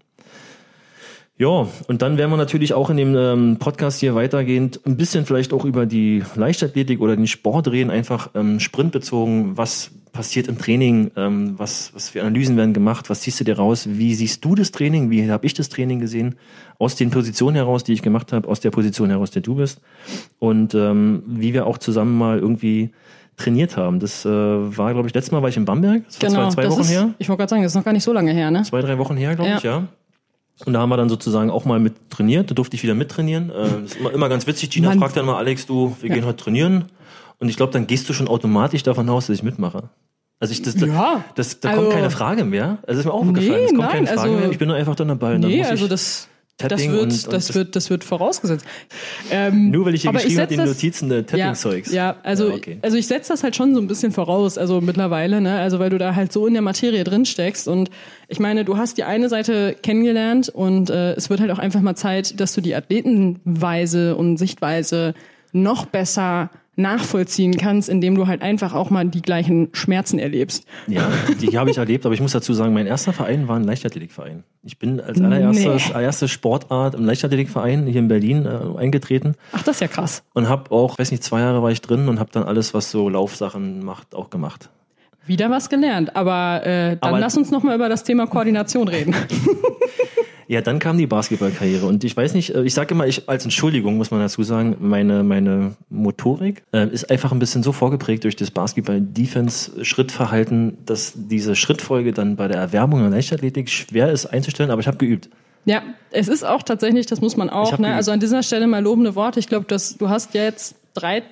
Ja, 1.41 1.65
und 1.88 2.03
dann 2.03 2.19
werden 2.19 2.29
wir 2.29 2.38
natürlich 2.38 2.75
auch 2.75 2.91
in 2.91 2.98
dem 2.98 3.15
ähm, 3.15 3.57
Podcast 3.57 4.00
hier 4.00 4.13
weitergehend 4.13 4.79
ein 4.86 4.95
bisschen 4.95 5.25
vielleicht 5.25 5.53
auch 5.53 5.65
über 5.65 5.88
die 5.88 6.21
Leichtathletik 6.36 7.01
oder 7.01 7.15
den 7.15 7.25
Sport 7.25 7.67
reden, 7.71 7.89
einfach 7.89 8.29
ähm, 8.36 8.60
sprintbezogen, 8.60 9.57
was 9.57 9.89
passiert 10.12 10.48
im 10.48 10.60
Training, 10.60 11.10
ähm, 11.15 11.55
was, 11.57 11.95
was 11.95 12.10
für 12.10 12.21
Analysen 12.21 12.57
werden 12.57 12.75
gemacht, 12.75 13.10
was 13.10 13.21
ziehst 13.21 13.39
du 13.39 13.43
dir 13.43 13.57
raus, 13.57 13.88
wie 13.89 14.13
siehst 14.13 14.45
du 14.45 14.53
das 14.53 14.69
Training, 14.69 15.10
wie 15.10 15.31
habe 15.31 15.48
ich 15.48 15.55
das 15.55 15.69
Training 15.69 16.00
gesehen, 16.00 16.36
aus 16.77 16.95
den 16.95 17.10
Positionen 17.10 17.55
heraus, 17.55 17.83
die 17.83 17.93
ich 17.93 18.03
gemacht 18.03 18.33
habe, 18.33 18.48
aus 18.48 18.60
der 18.60 18.69
Position 18.69 19.10
heraus, 19.10 19.31
der 19.31 19.41
du 19.41 19.55
bist. 19.55 19.81
Und 20.38 20.75
ähm, 20.75 21.24
wie 21.25 21.55
wir 21.55 21.65
auch 21.65 21.79
zusammen 21.79 22.19
mal 22.19 22.38
irgendwie 22.38 22.91
trainiert 23.38 23.77
haben. 23.77 24.00
Das 24.00 24.25
äh, 24.25 24.29
war, 24.29 24.93
glaube 24.93 25.07
ich, 25.07 25.15
letztes 25.15 25.31
Mal 25.31 25.41
war 25.41 25.50
ich 25.50 25.57
in 25.57 25.65
Bamberg, 25.65 26.03
das 26.19 26.36
war 26.36 26.50
zwei, 26.51 26.53
zwei 26.53 26.62
das 26.65 26.74
Wochen 26.74 26.81
ist, 26.81 26.91
her. 26.91 27.13
Ich 27.17 27.29
wollte 27.29 27.39
gerade 27.39 27.50
sagen, 27.50 27.63
das 27.63 27.71
ist 27.71 27.75
noch 27.77 27.83
gar 27.86 27.93
nicht 27.93 28.03
so 28.03 28.13
lange 28.13 28.31
her, 28.31 28.51
ne? 28.51 28.62
zwei, 28.62 28.81
drei 28.81 29.00
Wochen 29.00 29.17
her, 29.17 29.33
glaube 29.36 29.50
Ja. 29.50 29.57
ich, 29.57 29.63
ja. 29.63 29.88
Und 30.65 30.73
da 30.73 30.79
haben 30.79 30.89
wir 30.89 30.97
dann 30.97 31.09
sozusagen 31.09 31.49
auch 31.49 31.65
mal 31.65 31.79
mit 31.79 32.09
trainiert. 32.09 32.49
Da 32.51 32.53
durfte 32.55 32.75
ich 32.75 32.83
wieder 32.83 32.93
mittrainieren. 32.95 33.49
Äh, 33.49 33.53
Das 33.53 33.81
ist 33.91 33.95
immer, 33.97 34.11
immer 34.13 34.29
ganz 34.29 34.45
witzig. 34.47 34.69
Gina 34.69 34.89
Man- 34.89 34.99
fragt 34.99 35.17
dann 35.17 35.25
mal, 35.25 35.37
Alex, 35.37 35.65
du, 35.65 35.95
wir 36.01 36.09
gehen 36.09 36.25
heute 36.25 36.37
trainieren. 36.43 36.85
Und 37.39 37.49
ich 37.49 37.57
glaube, 37.57 37.73
dann 37.73 37.87
gehst 37.87 38.07
du 38.07 38.13
schon 38.13 38.27
automatisch 38.27 38.83
davon 38.83 39.09
aus, 39.09 39.27
dass 39.27 39.35
ich 39.37 39.43
mitmache. 39.43 39.89
Also 40.39 40.53
ich, 40.53 40.61
das, 40.61 40.75
Ja, 40.75 41.23
das, 41.35 41.59
da 41.59 41.69
also- 41.69 41.81
kommt 41.83 41.93
keine 41.93 42.09
Frage 42.11 42.45
mehr. 42.45 42.77
Also 42.87 42.99
ist 42.99 43.05
mir 43.05 43.13
auch 43.13 43.23
Nee, 43.23 43.29
aufgefallen. 43.29 43.63
Es 43.63 43.69
kommt 43.69 43.79
nein, 43.79 43.89
keine 43.91 44.07
Frage 44.07 44.21
also- 44.21 44.35
mehr. 44.35 44.51
Ich 44.51 44.57
bin 44.57 44.67
nur 44.67 44.77
einfach 44.77 44.95
dann 44.95 45.07
dabei. 45.07 45.35
Und 45.35 45.41
dann 45.43 45.51
Nee, 45.51 45.57
muss 45.59 45.67
also 45.67 45.85
ich 45.85 45.89
das, 45.91 46.27
das 46.67 46.81
wird, 46.81 46.91
und- 46.93 47.01
und 47.01 47.11
das 47.11 47.47
das- 47.47 47.55
wird, 47.55 47.75
das 47.75 47.89
wird 47.89 48.03
vorausgesetzt. 48.03 48.65
Ähm, 49.31 49.71
nur 49.71 49.85
weil 49.85 49.95
ich 49.95 50.01
hier 50.03 50.11
geschrieben 50.11 50.37
habe 50.39 50.47
setz 50.47 50.51
in 50.51 50.57
den 50.57 50.65
das- 50.67 50.75
Notizen, 50.75 51.11
äh, 51.11 51.15
ja, 51.15 51.21
Tapping-Zeugs. 51.23 51.91
ja, 51.91 52.15
also, 52.23 52.49
Ja, 52.49 52.55
okay. 52.55 52.77
also 52.81 52.97
ich 52.97 53.07
setze 53.07 53.29
das 53.33 53.43
halt 53.43 53.55
schon 53.55 53.73
so 53.75 53.81
ein 53.81 53.87
bisschen 53.87 54.11
voraus, 54.11 54.57
also 54.57 54.81
mittlerweile, 54.81 55.41
ne? 55.41 55.59
Also 55.59 55.79
weil 55.79 55.89
du 55.89 55.97
da 55.97 56.15
halt 56.15 56.31
so 56.31 56.47
in 56.47 56.53
der 56.53 56.61
Materie 56.61 57.03
drin 57.03 57.25
steckst 57.25 57.67
und 57.67 57.89
ich 58.27 58.39
meine, 58.39 58.63
du 58.65 58.77
hast 58.77 58.97
die 58.97 59.03
eine 59.03 59.29
Seite 59.29 59.75
kennengelernt 59.81 60.49
und 60.49 60.89
äh, 60.89 61.13
es 61.13 61.29
wird 61.29 61.39
halt 61.39 61.51
auch 61.51 61.59
einfach 61.59 61.81
mal 61.81 61.95
Zeit, 61.95 62.39
dass 62.39 62.53
du 62.53 62.61
die 62.61 62.75
Athletenweise 62.75 64.15
und 64.15 64.37
Sichtweise 64.37 65.13
noch 65.53 65.85
besser 65.85 66.49
nachvollziehen 66.77 67.57
kannst, 67.57 67.89
indem 67.89 68.15
du 68.15 68.27
halt 68.27 68.41
einfach 68.41 68.73
auch 68.73 68.89
mal 68.89 69.05
die 69.05 69.21
gleichen 69.21 69.69
Schmerzen 69.73 70.19
erlebst. 70.19 70.65
Ja, 70.87 71.09
die 71.41 71.57
habe 71.57 71.69
ich 71.69 71.77
erlebt, 71.77 72.05
aber 72.05 72.15
ich 72.15 72.21
muss 72.21 72.31
dazu 72.31 72.53
sagen, 72.53 72.73
mein 72.73 72.87
erster 72.87 73.11
Verein 73.13 73.47
war 73.47 73.57
ein 73.57 73.63
Leichtathletikverein. 73.65 74.43
Ich 74.63 74.79
bin 74.79 74.99
als 75.01 75.19
allererstes, 75.19 75.87
Nee. 75.89 75.93
allererste 75.93 76.27
Sportart 76.27 76.95
im 76.95 77.03
Leichtathletikverein 77.05 77.85
hier 77.87 77.99
in 77.99 78.07
Berlin 78.07 78.45
äh, 78.45 78.79
eingetreten 78.79 79.35
Ach, 79.51 79.63
das 79.63 79.75
ist 79.77 79.81
ja 79.81 79.87
krass. 79.87 80.23
und 80.33 80.47
habe 80.47 80.71
auch, 80.71 80.97
weiß 80.97 81.11
nicht, 81.11 81.23
zwei 81.23 81.41
Jahre 81.41 81.61
war 81.61 81.71
ich 81.71 81.81
drin 81.81 82.07
und 82.07 82.19
habe 82.19 82.29
dann 82.31 82.43
alles, 82.43 82.73
was 82.73 82.89
so 82.89 83.09
Laufsachen 83.09 83.83
macht, 83.83 84.15
auch 84.15 84.29
gemacht. 84.29 84.69
Wieder 85.27 85.49
was 85.51 85.69
gelernt, 85.69 86.15
aber 86.15 86.65
äh, 86.65 86.89
dann 86.91 87.09
Aber- 87.09 87.19
lass 87.19 87.37
uns 87.37 87.51
noch 87.51 87.63
mal 87.63 87.75
über 87.75 87.89
das 87.89 88.03
Thema 88.03 88.27
Koordination 88.27 88.87
reden. 88.87 89.13
Ja, 90.51 90.60
dann 90.60 90.79
kam 90.79 90.98
die 90.98 91.08
Basketballkarriere 91.08 91.86
und 91.86 92.03
ich 92.03 92.17
weiß 92.17 92.34
nicht, 92.34 92.53
äh, 92.53 92.63
ich 92.63 92.74
sage 92.74 92.93
immer, 92.93 93.08
ich 93.08 93.29
als 93.29 93.46
Entschuldigung 93.46 93.96
muss 93.96 94.12
man 94.12 94.20
dazu 94.20 94.43
sagen, 94.43 94.75
meine 94.81 95.24
meine 95.24 95.77
Motorik 95.89 96.63
äh, 96.74 96.89
ist 96.89 97.10
einfach 97.10 97.31
ein 97.31 97.39
bisschen 97.39 97.63
so 97.63 97.72
vorgeprägt 97.72 98.25
durch 98.25 98.36
das 98.36 98.51
Basketball-Defense-Schrittverhalten, 98.51 100.79
dass 100.86 101.13
diese 101.15 101.55
Schrittfolge 101.55 102.12
dann 102.12 102.36
bei 102.36 102.50
der 102.50 102.58
Erwärmung 102.58 103.00
in 103.00 103.05
der 103.05 103.15
Leichtathletik 103.15 103.70
schwer 103.70 104.12
ist 104.12 104.25
einzustellen, 104.25 104.72
aber 104.72 104.81
ich 104.81 104.88
habe 104.88 104.98
geübt. 104.98 105.29
Ja, 105.63 105.84
es 106.12 106.27
ist 106.27 106.43
auch 106.43 106.63
tatsächlich, 106.63 107.05
das 107.05 107.22
muss 107.22 107.38
man 107.38 107.50
auch, 107.50 107.77
ne? 107.77 107.96
also 107.96 108.12
an 108.12 108.20
dieser 108.20 108.43
Stelle 108.43 108.67
mal 108.67 108.84
lobende 108.84 109.15
Worte. 109.15 109.39
Ich 109.39 109.48
glaube, 109.48 109.67
du 109.67 110.10
hast 110.10 110.34
ja 110.34 110.43
jetzt 110.43 110.75
drei, 110.93 111.24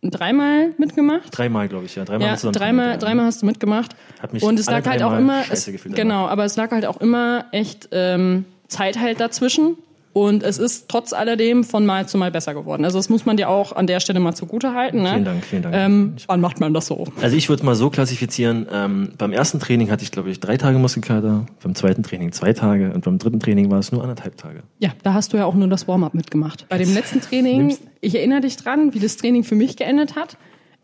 dreimal 0.00 0.74
mitgemacht. 0.78 1.36
Dreimal, 1.36 1.66
glaube 1.66 1.86
ich, 1.86 1.96
ja. 1.96 2.04
Dreimal, 2.04 2.38
ja, 2.40 2.50
dreimal, 2.52 2.98
dreimal 2.98 3.26
hast 3.26 3.42
du 3.42 3.46
mitgemacht. 3.46 3.96
Hat 4.22 4.32
mich 4.32 4.44
und 4.44 4.60
es 4.60 4.66
lag 4.66 4.86
halt 4.86 5.02
auch 5.02 5.18
immer, 5.18 5.42
es, 5.50 5.68
genau, 5.86 6.28
aber 6.28 6.44
es 6.44 6.54
lag 6.54 6.70
halt 6.70 6.86
auch 6.86 7.00
immer 7.00 7.46
echt 7.50 7.88
ähm, 7.90 8.44
Zeit 8.70 8.98
halt 8.98 9.20
dazwischen. 9.20 9.76
Und 10.12 10.42
es 10.42 10.58
ist 10.58 10.88
trotz 10.88 11.12
alledem 11.12 11.62
von 11.62 11.86
Mal 11.86 12.08
zu 12.08 12.18
Mal 12.18 12.32
besser 12.32 12.52
geworden. 12.52 12.84
Also 12.84 12.98
das 12.98 13.08
muss 13.10 13.26
man 13.26 13.36
dir 13.36 13.48
auch 13.48 13.76
an 13.76 13.86
der 13.86 14.00
Stelle 14.00 14.18
mal 14.18 14.34
zugute 14.34 14.74
halten. 14.74 15.02
Ne? 15.02 15.10
Vielen 15.10 15.24
Dank, 15.24 15.44
vielen 15.44 15.62
Dank. 15.62 15.74
Ähm, 15.76 16.16
wann 16.26 16.40
macht 16.40 16.58
man 16.58 16.74
das 16.74 16.86
so? 16.86 17.06
Also 17.20 17.36
ich 17.36 17.48
würde 17.48 17.64
mal 17.64 17.76
so 17.76 17.90
klassifizieren, 17.90 18.66
ähm, 18.72 19.12
beim 19.18 19.32
ersten 19.32 19.60
Training 19.60 19.88
hatte 19.88 20.02
ich, 20.02 20.10
glaube 20.10 20.30
ich, 20.30 20.40
drei 20.40 20.56
Tage 20.56 20.78
Muskelkater, 20.78 21.46
beim 21.62 21.74
zweiten 21.76 22.02
Training 22.02 22.32
zwei 22.32 22.52
Tage 22.52 22.92
und 22.92 23.04
beim 23.04 23.18
dritten 23.18 23.38
Training 23.38 23.70
war 23.70 23.78
es 23.78 23.92
nur 23.92 24.02
anderthalb 24.02 24.36
Tage. 24.36 24.64
Ja, 24.80 24.90
da 25.04 25.14
hast 25.14 25.32
du 25.32 25.36
ja 25.36 25.44
auch 25.44 25.54
nur 25.54 25.68
das 25.68 25.86
Warm-up 25.86 26.14
mitgemacht. 26.14 26.66
Bei 26.68 26.78
dem 26.78 26.92
letzten 26.92 27.20
Training, 27.20 27.76
ich 28.00 28.16
erinnere 28.16 28.40
dich 28.40 28.56
dran, 28.56 28.92
wie 28.94 28.98
das 28.98 29.16
Training 29.16 29.44
für 29.44 29.54
mich 29.54 29.76
geendet 29.76 30.16
hat. 30.16 30.36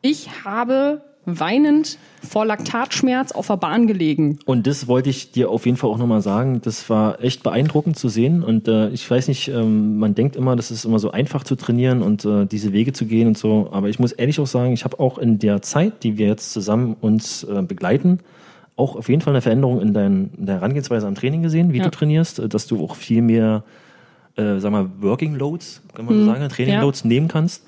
Ich 0.02 0.44
habe 0.44 1.02
weinend 1.26 1.98
vor 2.22 2.46
Laktatschmerz 2.46 3.32
auf 3.32 3.48
der 3.48 3.56
Bahn 3.56 3.86
gelegen. 3.86 4.38
Und 4.46 4.66
das 4.66 4.86
wollte 4.86 5.10
ich 5.10 5.32
dir 5.32 5.50
auf 5.50 5.66
jeden 5.66 5.76
Fall 5.76 5.90
auch 5.90 5.98
nochmal 5.98 6.22
sagen. 6.22 6.60
Das 6.62 6.88
war 6.88 7.22
echt 7.22 7.42
beeindruckend 7.42 7.98
zu 7.98 8.08
sehen. 8.08 8.42
Und 8.44 8.68
äh, 8.68 8.88
ich 8.90 9.10
weiß 9.10 9.26
nicht, 9.28 9.48
ähm, 9.48 9.98
man 9.98 10.14
denkt 10.14 10.36
immer, 10.36 10.54
das 10.54 10.70
ist 10.70 10.84
immer 10.84 11.00
so 11.00 11.10
einfach 11.10 11.42
zu 11.42 11.56
trainieren 11.56 12.02
und 12.02 12.24
äh, 12.24 12.46
diese 12.46 12.72
Wege 12.72 12.92
zu 12.92 13.06
gehen 13.06 13.26
und 13.26 13.36
so. 13.36 13.68
Aber 13.72 13.88
ich 13.88 13.98
muss 13.98 14.12
ehrlich 14.12 14.38
auch 14.40 14.46
sagen, 14.46 14.72
ich 14.72 14.84
habe 14.84 15.00
auch 15.00 15.18
in 15.18 15.40
der 15.40 15.62
Zeit, 15.62 16.04
die 16.04 16.16
wir 16.16 16.28
jetzt 16.28 16.52
zusammen 16.52 16.96
uns 17.00 17.42
äh, 17.42 17.62
begleiten, 17.62 18.20
auch 18.76 18.94
auf 18.94 19.08
jeden 19.08 19.20
Fall 19.20 19.32
eine 19.32 19.42
Veränderung 19.42 19.80
in, 19.80 19.92
dein, 19.92 20.30
in 20.38 20.46
der 20.46 20.56
Herangehensweise 20.56 21.06
am 21.06 21.16
Training 21.16 21.42
gesehen, 21.42 21.72
wie 21.72 21.78
ja. 21.78 21.84
du 21.84 21.90
trainierst, 21.90 22.38
äh, 22.38 22.48
dass 22.48 22.68
du 22.68 22.82
auch 22.84 22.94
viel 22.94 23.22
mehr, 23.22 23.64
äh, 24.36 24.58
sag 24.58 24.70
mal, 24.70 24.88
Working 25.00 25.34
Loads, 25.34 25.82
kann 25.92 26.04
man 26.04 26.14
so 26.14 26.20
mhm. 26.20 26.26
sagen, 26.26 26.48
Training 26.48 26.80
Loads 26.80 27.02
ja. 27.02 27.08
nehmen 27.08 27.26
kannst 27.26 27.64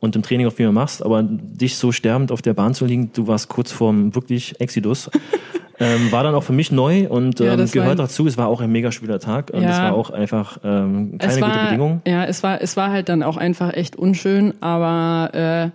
und 0.00 0.16
im 0.16 0.22
Training 0.22 0.46
auch 0.46 0.52
viel 0.52 0.66
mehr 0.66 0.72
machst, 0.72 1.04
aber 1.04 1.22
dich 1.22 1.76
so 1.76 1.92
sterbend 1.92 2.32
auf 2.32 2.42
der 2.42 2.54
Bahn 2.54 2.74
zu 2.74 2.86
liegen, 2.86 3.12
du 3.12 3.26
warst 3.26 3.48
kurz 3.48 3.70
vorm 3.70 4.14
wirklich 4.14 4.60
Exodus. 4.60 5.10
ähm, 5.78 6.12
war 6.12 6.24
dann 6.24 6.34
auch 6.34 6.42
für 6.42 6.52
mich 6.52 6.70
neu 6.70 7.08
und 7.08 7.40
ähm, 7.40 7.46
ja, 7.46 7.64
gehört 7.64 7.98
dazu. 7.98 8.26
Es 8.26 8.36
war 8.36 8.48
auch 8.48 8.60
ein 8.60 8.70
mega 8.70 8.92
schwüler 8.92 9.18
Tag 9.18 9.50
und 9.50 9.62
ja, 9.62 9.70
es 9.70 9.78
war 9.78 9.94
auch 9.94 10.10
einfach 10.10 10.58
ähm, 10.62 11.18
keine 11.18 11.40
war, 11.40 11.50
gute 11.50 11.64
Bedingung. 11.64 12.02
Ja, 12.06 12.24
es 12.24 12.42
war 12.42 12.60
es 12.60 12.76
war 12.76 12.90
halt 12.90 13.08
dann 13.08 13.22
auch 13.22 13.36
einfach 13.36 13.72
echt 13.72 13.96
unschön, 13.96 14.54
aber 14.60 15.34
äh, 15.34 15.70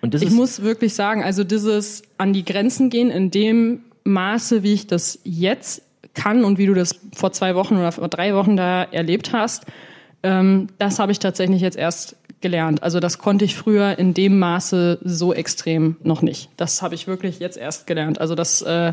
und 0.00 0.14
ich 0.14 0.30
muss 0.30 0.62
wirklich 0.62 0.94
sagen, 0.94 1.24
also 1.24 1.42
dieses 1.42 2.02
an 2.18 2.32
die 2.32 2.44
Grenzen 2.44 2.88
gehen 2.88 3.10
in 3.10 3.32
dem 3.32 3.80
Maße, 4.04 4.62
wie 4.62 4.74
ich 4.74 4.86
das 4.86 5.18
jetzt 5.24 5.82
kann 6.14 6.44
und 6.44 6.58
wie 6.58 6.66
du 6.66 6.74
das 6.74 7.00
vor 7.14 7.32
zwei 7.32 7.56
Wochen 7.56 7.76
oder 7.76 7.90
vor 7.90 8.08
drei 8.08 8.34
Wochen 8.34 8.56
da 8.56 8.84
erlebt 8.84 9.32
hast, 9.32 9.66
ähm, 10.22 10.68
das 10.78 10.98
habe 10.98 11.12
ich 11.12 11.18
tatsächlich 11.18 11.60
jetzt 11.60 11.76
erst 11.76 12.16
gelernt. 12.40 12.82
Also 12.82 13.00
das 13.00 13.18
konnte 13.18 13.44
ich 13.44 13.56
früher 13.56 13.98
in 13.98 14.14
dem 14.14 14.38
Maße 14.38 14.98
so 15.02 15.32
extrem 15.32 15.96
noch 16.02 16.22
nicht. 16.22 16.50
Das 16.56 16.82
habe 16.82 16.94
ich 16.94 17.06
wirklich 17.06 17.38
jetzt 17.40 17.56
erst 17.56 17.86
gelernt. 17.86 18.20
Also 18.20 18.34
das, 18.34 18.62
äh, 18.62 18.92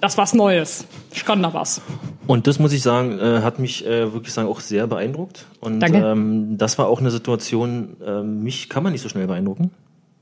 das 0.00 0.18
was 0.18 0.34
Neues. 0.34 0.86
Ich 1.12 1.24
kann 1.24 1.42
da 1.42 1.54
was. 1.54 1.80
Und 2.26 2.46
das 2.46 2.58
muss 2.58 2.72
ich 2.72 2.82
sagen, 2.82 3.18
äh, 3.18 3.40
hat 3.40 3.58
mich 3.58 3.86
äh, 3.86 4.12
wirklich 4.12 4.32
sagen 4.32 4.48
auch 4.48 4.60
sehr 4.60 4.86
beeindruckt. 4.86 5.46
Und 5.60 5.80
Danke. 5.80 5.98
Ähm, 5.98 6.58
das 6.58 6.78
war 6.78 6.88
auch 6.88 7.00
eine 7.00 7.10
Situation, 7.10 7.96
äh, 8.04 8.22
mich 8.22 8.68
kann 8.68 8.82
man 8.82 8.92
nicht 8.92 9.02
so 9.02 9.08
schnell 9.08 9.26
beeindrucken. 9.26 9.70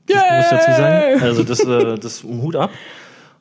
Yay! 0.09 0.17
Ich 0.17 0.37
muss 0.37 0.49
dazu 0.49 0.71
sagen. 0.71 1.21
Also 1.21 1.43
das, 1.43 1.59
äh, 1.59 1.97
das 1.97 2.23
um 2.23 2.41
Hut 2.41 2.55
ab 2.55 2.71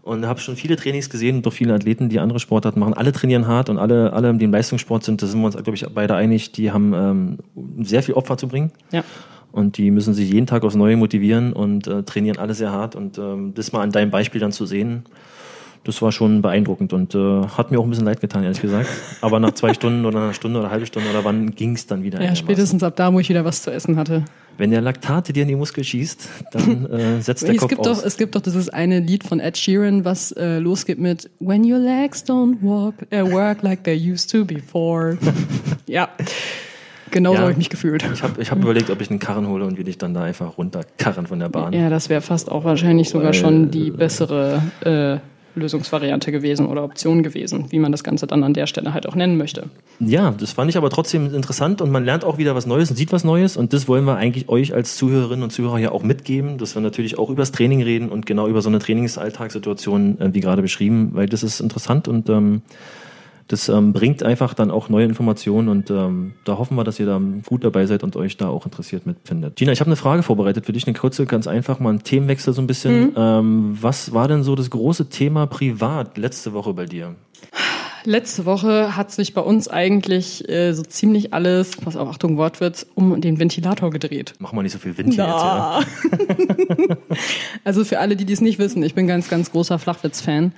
und 0.06 0.24
habe 0.24 0.38
schon 0.38 0.54
viele 0.54 0.76
Trainings 0.76 1.10
gesehen 1.10 1.38
und 1.38 1.46
doch 1.46 1.52
viele 1.52 1.74
Athleten, 1.74 2.08
die 2.08 2.20
andere 2.20 2.38
Sportarten 2.38 2.78
machen. 2.78 2.94
Alle 2.94 3.10
trainieren 3.10 3.48
hart 3.48 3.68
und 3.68 3.76
alle, 3.76 4.12
alle, 4.12 4.32
die 4.34 4.44
im 4.44 4.52
Leistungssport 4.52 5.02
sind, 5.02 5.20
da 5.20 5.26
sind 5.26 5.40
wir 5.40 5.46
uns, 5.46 5.56
glaube 5.56 5.74
ich, 5.74 5.84
beide 5.92 6.14
einig, 6.14 6.52
die 6.52 6.70
haben 6.70 6.94
ähm, 6.94 7.38
sehr 7.84 8.04
viel 8.04 8.14
Opfer 8.14 8.38
zu 8.38 8.46
bringen. 8.46 8.70
Ja. 8.92 9.02
Und 9.50 9.78
die 9.78 9.90
müssen 9.90 10.14
sich 10.14 10.30
jeden 10.30 10.46
Tag 10.46 10.62
aufs 10.62 10.76
Neue 10.76 10.96
motivieren 10.96 11.52
und 11.52 11.88
äh, 11.88 12.04
trainieren 12.04 12.38
alle 12.38 12.54
sehr 12.54 12.70
hart. 12.70 12.94
Und 12.94 13.18
ähm, 13.18 13.54
das 13.54 13.72
mal 13.72 13.80
an 13.82 13.90
deinem 13.90 14.12
Beispiel 14.12 14.40
dann 14.40 14.52
zu 14.52 14.64
sehen, 14.64 15.02
das 15.86 16.02
war 16.02 16.10
schon 16.10 16.42
beeindruckend 16.42 16.92
und 16.92 17.14
äh, 17.14 17.46
hat 17.46 17.70
mir 17.70 17.78
auch 17.78 17.84
ein 17.84 17.90
bisschen 17.90 18.04
leid 18.04 18.20
getan, 18.20 18.42
ehrlich 18.42 18.60
gesagt. 18.60 18.88
Aber 19.20 19.38
nach 19.38 19.52
zwei 19.52 19.72
Stunden 19.72 20.04
oder 20.04 20.18
einer 20.18 20.34
Stunde 20.34 20.58
oder 20.58 20.66
eine 20.66 20.72
halbe 20.72 20.86
Stunde 20.86 21.08
oder 21.10 21.24
wann 21.24 21.54
ging 21.54 21.74
es 21.74 21.86
dann 21.86 22.02
wieder? 22.02 22.20
Ja, 22.20 22.34
spätestens 22.34 22.82
ab 22.82 22.96
da, 22.96 23.12
wo 23.12 23.20
ich 23.20 23.28
wieder 23.28 23.44
was 23.44 23.62
zu 23.62 23.70
essen 23.70 23.96
hatte. 23.96 24.24
Wenn 24.58 24.70
der 24.70 24.80
Laktate 24.80 25.32
dir 25.32 25.42
in 25.42 25.48
die 25.48 25.54
Muskel 25.54 25.84
schießt, 25.84 26.28
dann 26.50 26.86
äh, 26.86 27.20
setzt 27.20 27.44
der 27.44 27.54
es 27.54 27.58
Kopf 27.58 27.68
gibt 27.68 27.86
aus. 27.86 27.98
Doch, 27.98 28.06
es 28.06 28.16
gibt 28.16 28.34
doch 28.34 28.40
dieses 28.40 28.68
eine 28.68 29.00
Lied 29.00 29.22
von 29.22 29.38
Ed 29.38 29.56
Sheeran, 29.56 30.04
was 30.04 30.32
äh, 30.32 30.58
losgeht 30.58 30.98
mit 30.98 31.30
When 31.38 31.70
your 31.70 31.78
legs 31.78 32.24
don't 32.24 32.56
walk, 32.62 32.94
uh, 33.12 33.30
work 33.30 33.62
like 33.62 33.84
they 33.84 33.94
used 33.94 34.30
to 34.30 34.44
before. 34.44 35.18
ja. 35.86 36.08
Genau 37.12 37.32
ja, 37.32 37.36
so 37.36 37.42
habe 37.42 37.52
ich 37.52 37.58
mich 37.58 37.70
gefühlt. 37.70 38.04
Ich 38.12 38.22
habe 38.22 38.42
ich 38.42 38.50
hab 38.50 38.58
überlegt, 38.58 38.90
ob 38.90 39.00
ich 39.00 39.10
einen 39.10 39.20
Karren 39.20 39.46
hole 39.46 39.64
und 39.64 39.76
wir 39.76 39.84
dich 39.84 39.98
dann 39.98 40.14
da 40.14 40.24
einfach 40.24 40.58
runterkarren 40.58 41.28
von 41.28 41.38
der 41.38 41.48
Bahn. 41.48 41.72
Ja, 41.72 41.88
das 41.88 42.08
wäre 42.08 42.20
fast 42.20 42.50
auch 42.50 42.64
wahrscheinlich 42.64 43.08
sogar 43.08 43.28
Weil, 43.28 43.34
schon 43.34 43.70
die 43.70 43.92
bessere 43.92 44.62
äh, 44.80 45.18
Lösungsvariante 45.56 46.32
gewesen 46.32 46.66
oder 46.66 46.84
Option 46.84 47.22
gewesen, 47.22 47.66
wie 47.70 47.78
man 47.78 47.92
das 47.92 48.04
Ganze 48.04 48.26
dann 48.26 48.44
an 48.44 48.54
der 48.54 48.66
Stelle 48.66 48.94
halt 48.94 49.06
auch 49.06 49.14
nennen 49.14 49.36
möchte. 49.36 49.64
Ja, 49.98 50.32
das 50.32 50.52
fand 50.52 50.70
ich 50.70 50.76
aber 50.76 50.90
trotzdem 50.90 51.34
interessant 51.34 51.80
und 51.80 51.90
man 51.90 52.04
lernt 52.04 52.24
auch 52.24 52.38
wieder 52.38 52.54
was 52.54 52.66
Neues 52.66 52.90
und 52.90 52.96
sieht 52.96 53.12
was 53.12 53.24
Neues 53.24 53.56
und 53.56 53.72
das 53.72 53.88
wollen 53.88 54.04
wir 54.04 54.16
eigentlich 54.16 54.48
euch 54.48 54.74
als 54.74 54.96
Zuhörerinnen 54.96 55.42
und 55.42 55.50
Zuhörer 55.50 55.78
ja 55.78 55.92
auch 55.92 56.02
mitgeben, 56.02 56.58
dass 56.58 56.74
wir 56.74 56.82
natürlich 56.82 57.18
auch 57.18 57.30
übers 57.30 57.52
Training 57.52 57.82
reden 57.82 58.08
und 58.08 58.26
genau 58.26 58.46
über 58.48 58.62
so 58.62 58.68
eine 58.68 58.78
Trainingsalltagssituation, 58.78 60.20
äh, 60.20 60.34
wie 60.34 60.40
gerade 60.40 60.62
beschrieben, 60.62 61.10
weil 61.12 61.26
das 61.26 61.42
ist 61.42 61.60
interessant 61.60 62.08
und 62.08 62.28
ähm, 62.28 62.62
das 63.48 63.68
ähm, 63.68 63.92
bringt 63.92 64.22
einfach 64.22 64.54
dann 64.54 64.70
auch 64.70 64.88
neue 64.88 65.04
Informationen 65.04 65.68
und 65.68 65.90
ähm, 65.90 66.32
da 66.44 66.58
hoffen 66.58 66.76
wir, 66.76 66.84
dass 66.84 66.98
ihr 66.98 67.06
da 67.06 67.20
gut 67.46 67.64
dabei 67.64 67.86
seid 67.86 68.02
und 68.02 68.16
euch 68.16 68.36
da 68.36 68.48
auch 68.48 68.64
interessiert 68.64 69.06
mitfindet. 69.06 69.56
Gina, 69.56 69.72
ich 69.72 69.80
habe 69.80 69.88
eine 69.88 69.96
Frage 69.96 70.22
vorbereitet 70.22 70.66
für 70.66 70.72
dich, 70.72 70.86
eine 70.86 70.96
kurze, 70.96 71.26
ganz 71.26 71.46
einfach, 71.46 71.78
mal 71.78 71.92
ein 71.92 72.02
Themenwechsel 72.02 72.52
so 72.52 72.60
ein 72.60 72.66
bisschen. 72.66 73.10
Mhm. 73.10 73.12
Ähm, 73.16 73.78
was 73.80 74.12
war 74.12 74.26
denn 74.26 74.42
so 74.42 74.56
das 74.56 74.70
große 74.70 75.08
Thema 75.08 75.46
privat 75.46 76.18
letzte 76.18 76.52
Woche 76.54 76.74
bei 76.74 76.86
dir? 76.86 77.14
Letzte 78.04 78.46
Woche 78.46 78.96
hat 78.96 79.10
sich 79.10 79.34
bei 79.34 79.40
uns 79.40 79.66
eigentlich 79.66 80.48
äh, 80.48 80.72
so 80.72 80.82
ziemlich 80.84 81.34
alles, 81.34 81.72
was 81.84 81.96
auch 81.96 82.08
Achtung 82.08 82.36
Wortwitz, 82.36 82.86
um 82.94 83.20
den 83.20 83.40
Ventilator 83.40 83.90
gedreht. 83.90 84.34
Mach 84.38 84.52
mal 84.52 84.62
nicht 84.62 84.72
so 84.72 84.78
viel 84.78 84.96
Wind 84.96 85.14
hier 85.14 85.26
Na. 85.26 85.80
jetzt, 85.80 86.88
ja. 86.88 86.96
also 87.64 87.84
für 87.84 87.98
alle, 87.98 88.14
die 88.14 88.24
dies 88.24 88.40
nicht 88.40 88.60
wissen, 88.60 88.84
ich 88.84 88.94
bin 88.94 89.08
ganz, 89.08 89.28
ganz 89.28 89.50
großer 89.50 89.80
Flachwitz-Fan. 89.80 90.52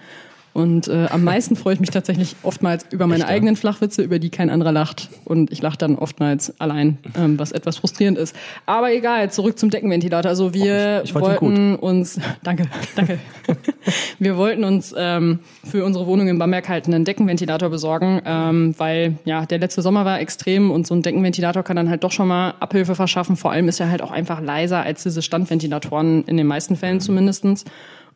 Und 0.59 0.89
äh, 0.89 1.07
am 1.09 1.23
meisten 1.23 1.55
freue 1.55 1.75
ich 1.75 1.81
mich 1.81 1.91
tatsächlich 1.91 2.35
oftmals 2.43 2.85
über 2.91 3.07
meine 3.07 3.23
Echt, 3.23 3.33
eigenen 3.33 3.55
Flachwitze, 3.55 4.03
über 4.03 4.19
die 4.19 4.29
kein 4.29 4.51
anderer 4.51 4.73
lacht. 4.73 5.09
Und 5.25 5.53
ich 5.53 5.63
lache 5.63 5.79
dann 5.79 5.95
oftmals 5.95 6.61
allein, 6.61 6.99
ähm, 7.17 7.39
was 7.39 7.53
etwas 7.53 7.77
frustrierend 7.77 8.19
ist. 8.19 8.35
Aber 8.67 8.93
egal, 8.93 9.31
zurück 9.31 9.57
zum 9.57 9.71
Deckenventilator. 9.71 10.29
Also 10.29 10.55
wir 10.55 11.03
ich, 11.05 11.11
ich 11.11 11.15
wollten 11.15 11.77
uns, 11.77 12.19
danke, 12.43 12.65
danke. 12.97 13.21
wir 14.19 14.37
wollten 14.37 14.65
uns 14.65 14.93
ähm, 14.99 15.39
für 15.63 15.85
unsere 15.85 16.09
Wohnung 16.09 16.27
in 16.27 16.41
Bamberg 16.41 16.69
halt 16.69 16.89
einen 16.89 17.05
Deckenventilator 17.05 17.71
besorgen, 17.71 18.21
ähm, 18.25 18.75
weil 18.79 19.17
ja 19.25 19.47
der 19.47 19.59
letzte 19.59 19.81
Sommer 19.81 20.05
war 20.05 20.19
extrem 20.19 20.73
und 20.73 20.89
so 20.89 20.95
ein 20.95 21.03
Deckenventilator 21.03 21.63
kann 21.63 21.77
dann 21.77 21.89
halt 21.89 22.03
doch 22.03 22.11
schon 22.11 22.27
mal 22.27 22.55
Abhilfe 22.59 22.97
verschaffen. 22.97 23.37
Vor 23.37 23.53
allem 23.53 23.69
ist 23.69 23.79
er 23.79 23.93
halt 23.93 24.03
auch 24.03 24.11
einfach 24.11 24.41
leiser 24.41 24.83
als 24.83 25.05
diese 25.05 25.23
Standventilatoren 25.23 26.25
in 26.25 26.37
den 26.37 26.49
meisten 26.49 26.75
Fällen 26.75 26.99
zumindestens. 26.99 27.65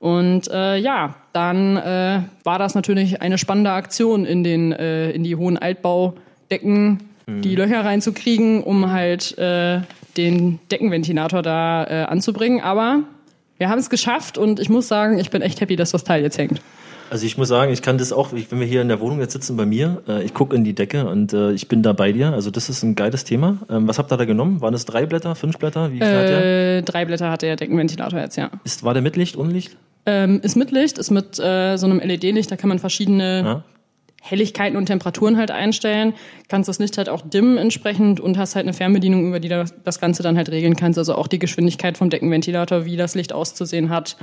Und 0.02 0.50
äh, 0.50 0.78
ja, 0.78 1.14
dann 1.32 1.76
äh, 1.76 2.22
war 2.42 2.58
das 2.58 2.74
natürlich 2.74 3.22
eine 3.22 3.38
spannende 3.38 3.70
Aktion 3.70 4.26
in 4.26 4.42
den 4.42 4.72
äh, 4.72 5.12
in 5.12 5.22
die 5.22 5.36
hohen 5.36 5.56
Altbaudecken 5.56 6.98
mhm. 7.24 7.42
die 7.42 7.54
Löcher 7.54 7.84
reinzukriegen, 7.84 8.64
um 8.64 8.90
halt 8.90 9.38
äh, 9.38 9.82
den 10.16 10.58
Deckenventilator 10.72 11.42
da 11.42 11.84
äh, 11.84 12.02
anzubringen. 12.02 12.60
Aber 12.60 13.04
wir 13.58 13.68
haben 13.68 13.78
es 13.78 13.90
geschafft 13.90 14.38
und 14.38 14.58
ich 14.58 14.68
muss 14.68 14.88
sagen, 14.88 15.20
ich 15.20 15.30
bin 15.30 15.40
echt 15.40 15.60
happy, 15.60 15.76
dass 15.76 15.92
das 15.92 16.02
Teil 16.02 16.24
jetzt 16.24 16.36
hängt. 16.36 16.60
Also 17.08 17.24
ich 17.24 17.38
muss 17.38 17.46
sagen, 17.46 17.72
ich 17.72 17.80
kann 17.80 17.96
das 17.96 18.12
auch, 18.12 18.32
wenn 18.32 18.58
wir 18.58 18.66
hier 18.66 18.82
in 18.82 18.88
der 18.88 18.98
Wohnung 18.98 19.20
jetzt 19.20 19.34
sitzen 19.34 19.56
bei 19.56 19.66
mir, 19.66 20.02
äh, 20.08 20.24
ich 20.24 20.34
gucke 20.34 20.56
in 20.56 20.64
die 20.64 20.74
Decke 20.74 21.06
und 21.06 21.32
äh, 21.32 21.52
ich 21.52 21.68
bin 21.68 21.84
da 21.84 21.92
bei 21.92 22.10
dir. 22.10 22.32
Also 22.32 22.50
das 22.50 22.68
ist 22.68 22.82
ein 22.82 22.96
geiles 22.96 23.22
Thema. 23.22 23.58
Ähm, 23.70 23.86
was 23.86 24.00
habt 24.00 24.10
ihr 24.10 24.16
da 24.16 24.24
genommen? 24.24 24.60
Waren 24.62 24.74
es 24.74 24.84
drei 24.84 25.06
Blätter, 25.06 25.36
fünf 25.36 25.58
Blätter? 25.58 25.92
Wie 25.92 25.98
viel 25.98 26.08
äh, 26.08 26.16
hat 26.16 26.28
der? 26.28 26.82
Drei 26.82 27.04
Blätter 27.04 27.30
hat 27.30 27.42
der 27.42 27.54
Deckenventilator 27.54 28.18
jetzt, 28.18 28.34
ja. 28.34 28.50
Ist, 28.64 28.82
war 28.82 28.94
der 28.94 29.02
mit 29.02 29.14
Licht, 29.14 29.36
Unlicht? 29.36 29.76
Ähm, 30.04 30.40
ist 30.42 30.56
mit 30.56 30.70
Licht, 30.72 30.98
ist 30.98 31.10
mit 31.10 31.38
äh, 31.38 31.76
so 31.76 31.86
einem 31.86 32.00
LED-Licht, 32.00 32.50
da 32.50 32.56
kann 32.56 32.68
man 32.68 32.80
verschiedene 32.80 33.42
ja. 33.44 33.64
Helligkeiten 34.24 34.76
und 34.76 34.86
Temperaturen 34.86 35.36
halt 35.36 35.50
einstellen, 35.50 36.14
kannst 36.48 36.68
das 36.68 36.78
Licht 36.78 36.96
halt 36.96 37.08
auch 37.08 37.22
dimmen 37.22 37.58
entsprechend 37.58 38.20
und 38.20 38.38
hast 38.38 38.54
halt 38.54 38.64
eine 38.64 38.72
Fernbedienung, 38.72 39.26
über 39.26 39.40
die 39.40 39.48
du 39.48 39.64
das 39.84 40.00
Ganze 40.00 40.22
dann 40.22 40.36
halt 40.36 40.48
regeln 40.50 40.76
kannst. 40.76 40.96
Also 40.96 41.16
auch 41.16 41.26
die 41.26 41.40
Geschwindigkeit 41.40 41.98
vom 41.98 42.08
Deckenventilator, 42.08 42.84
wie 42.84 42.96
das 42.96 43.16
Licht 43.16 43.32
auszusehen 43.32 43.90
hat, 43.90 44.16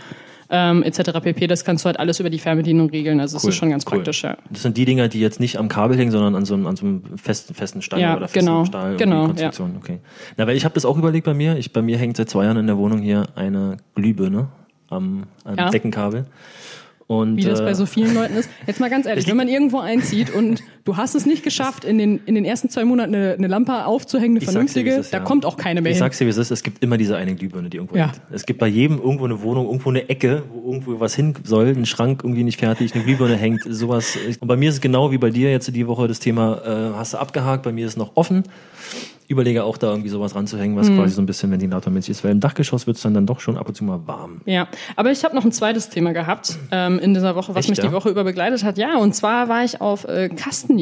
ähm, 0.49 0.83
etc. 0.83 1.19
pp. 1.21 1.47
Das 1.47 1.65
kannst 1.65 1.83
du 1.83 1.87
halt 1.87 1.99
alles 1.99 2.21
über 2.21 2.29
die 2.29 2.39
Fernbedienung 2.39 2.89
regeln. 2.89 3.19
Also 3.19 3.35
es 3.35 3.43
cool, 3.43 3.49
ist 3.49 3.55
schon 3.57 3.71
ganz 3.71 3.85
cool. 3.85 3.97
praktisch, 3.97 4.23
ja. 4.23 4.37
Das 4.49 4.61
sind 4.61 4.77
die 4.77 4.85
Dinger, 4.85 5.09
die 5.09 5.19
jetzt 5.19 5.41
nicht 5.41 5.57
am 5.59 5.67
Kabel 5.67 5.97
hängen, 5.97 6.11
sondern 6.11 6.33
an 6.33 6.45
so 6.45 6.53
einem, 6.53 6.65
an 6.65 6.77
so 6.77 6.85
einem 6.85 7.03
festen, 7.17 7.53
festen 7.53 7.81
Stein 7.81 7.99
ja, 7.99 8.15
oder 8.15 8.29
festen 8.29 8.47
genau, 8.47 8.63
Stahl. 8.63 8.95
Genau, 8.95 9.25
Konstruktion. 9.25 9.73
Ja. 9.73 9.79
Okay. 9.79 9.99
Na, 10.37 10.47
weil 10.47 10.55
ich 10.55 10.63
habe 10.63 10.73
das 10.75 10.85
auch 10.85 10.97
überlegt 10.97 11.25
bei 11.25 11.33
mir. 11.33 11.57
Ich, 11.57 11.73
bei 11.73 11.81
mir 11.81 11.97
hängt 11.97 12.15
seit 12.15 12.29
zwei 12.29 12.45
Jahren 12.45 12.57
in 12.57 12.67
der 12.67 12.77
Wohnung 12.77 12.99
hier 12.99 13.27
eine 13.35 13.77
Glühbirne 13.95 14.47
am, 14.89 15.23
am 15.43 15.57
ja. 15.57 15.69
Deckenkabel. 15.69 16.25
Und, 17.07 17.37
Wie 17.37 17.43
das 17.43 17.59
bei 17.59 17.71
äh, 17.71 17.75
so 17.75 17.87
vielen 17.87 18.13
Leuten 18.13 18.35
ist. 18.35 18.51
Jetzt 18.67 18.79
mal 18.79 18.89
ganz 18.89 19.07
ehrlich, 19.07 19.27
wenn 19.29 19.37
man 19.37 19.47
irgendwo 19.47 19.79
einzieht 19.79 20.29
und 20.29 20.61
Du 20.89 20.97
hast 20.97 21.13
es 21.13 21.27
nicht 21.27 21.43
geschafft, 21.43 21.85
in 21.85 21.99
den, 21.99 22.19
in 22.25 22.33
den 22.33 22.45
ersten 22.45 22.67
zwei 22.69 22.83
Monaten 22.83 23.13
eine, 23.13 23.33
eine 23.33 23.45
Lampe 23.45 23.85
aufzuhängen, 23.85 24.31
eine 24.31 24.39
Ich 24.39 24.45
dir, 24.45 24.51
vernünftige. 24.53 24.89
es 24.93 24.97
ist, 25.01 25.13
da 25.13 25.19
ja. 25.19 25.23
kommt 25.23 25.45
auch 25.45 25.55
keine 25.55 25.81
mehr 25.81 25.91
Ich 25.91 25.97
hin. 25.97 26.03
sag's 26.05 26.17
dir, 26.17 26.25
wie 26.25 26.31
es 26.31 26.37
ist, 26.37 26.49
es 26.49 26.63
gibt 26.63 26.81
immer 26.83 26.97
diese 26.97 27.15
eine 27.15 27.35
Glühbirne, 27.35 27.69
die 27.69 27.77
irgendwo 27.77 27.95
Ja. 27.95 28.05
hängt. 28.07 28.21
Es 28.31 28.43
gibt 28.47 28.59
bei 28.59 28.65
jedem 28.67 28.97
irgendwo 28.97 29.25
eine 29.25 29.39
Wohnung, 29.43 29.67
irgendwo 29.67 29.91
eine 29.91 30.09
Ecke, 30.09 30.41
wo 30.51 30.71
irgendwo 30.71 30.99
was 30.99 31.13
hin 31.13 31.35
soll, 31.43 31.67
ein 31.67 31.85
Schrank 31.85 32.21
irgendwie 32.23 32.43
nicht 32.43 32.59
fertig, 32.59 32.95
eine 32.95 33.03
Glühbirne 33.03 33.35
hängt, 33.35 33.61
sowas. 33.69 34.17
Und 34.39 34.47
bei 34.47 34.55
mir 34.55 34.69
ist 34.69 34.75
es 34.75 34.81
genau 34.81 35.11
wie 35.11 35.19
bei 35.19 35.29
dir 35.29 35.51
jetzt 35.51 35.67
die 35.75 35.85
Woche 35.85 36.07
das 36.07 36.19
Thema, 36.19 36.59
äh, 36.65 36.97
hast 36.97 37.13
du 37.13 37.19
abgehakt, 37.19 37.61
bei 37.61 37.71
mir 37.71 37.85
ist 37.85 37.95
noch 37.95 38.13
offen. 38.15 38.41
Überlege 39.27 39.63
auch 39.63 39.77
da 39.77 39.91
irgendwie 39.91 40.09
sowas 40.09 40.33
ranzuhängen, 40.33 40.75
was 40.75 40.87
quasi 40.91 41.13
so 41.13 41.21
ein 41.21 41.27
bisschen 41.27 41.51
ventilatormäßig 41.51 42.09
ist, 42.09 42.23
weil 42.23 42.31
im 42.31 42.39
Dachgeschoss 42.39 42.87
wird's 42.87 43.03
dann, 43.03 43.13
dann 43.13 43.27
doch 43.27 43.41
schon 43.41 43.59
ab 43.59 43.67
und 43.67 43.75
zu 43.75 43.83
mal 43.83 43.99
warm. 44.07 44.41
Ja, 44.45 44.67
aber 44.95 45.11
ich 45.11 45.23
habe 45.23 45.35
noch 45.35 45.45
ein 45.45 45.51
zweites 45.51 45.89
Thema 45.89 46.13
gehabt 46.13 46.57
ähm, 46.71 46.97
in 46.97 47.13
dieser 47.13 47.35
Woche, 47.35 47.53
was 47.53 47.65
Echt, 47.65 47.69
mich 47.69 47.77
ja? 47.77 47.83
die 47.85 47.91
Woche 47.91 48.09
über 48.09 48.23
begleitet 48.23 48.63
hat. 48.63 48.79
Ja, 48.79 48.97
und 48.97 49.13
zwar 49.13 49.47
war 49.47 49.63
ich 49.63 49.81
auf 49.81 50.05
äh, 50.05 50.29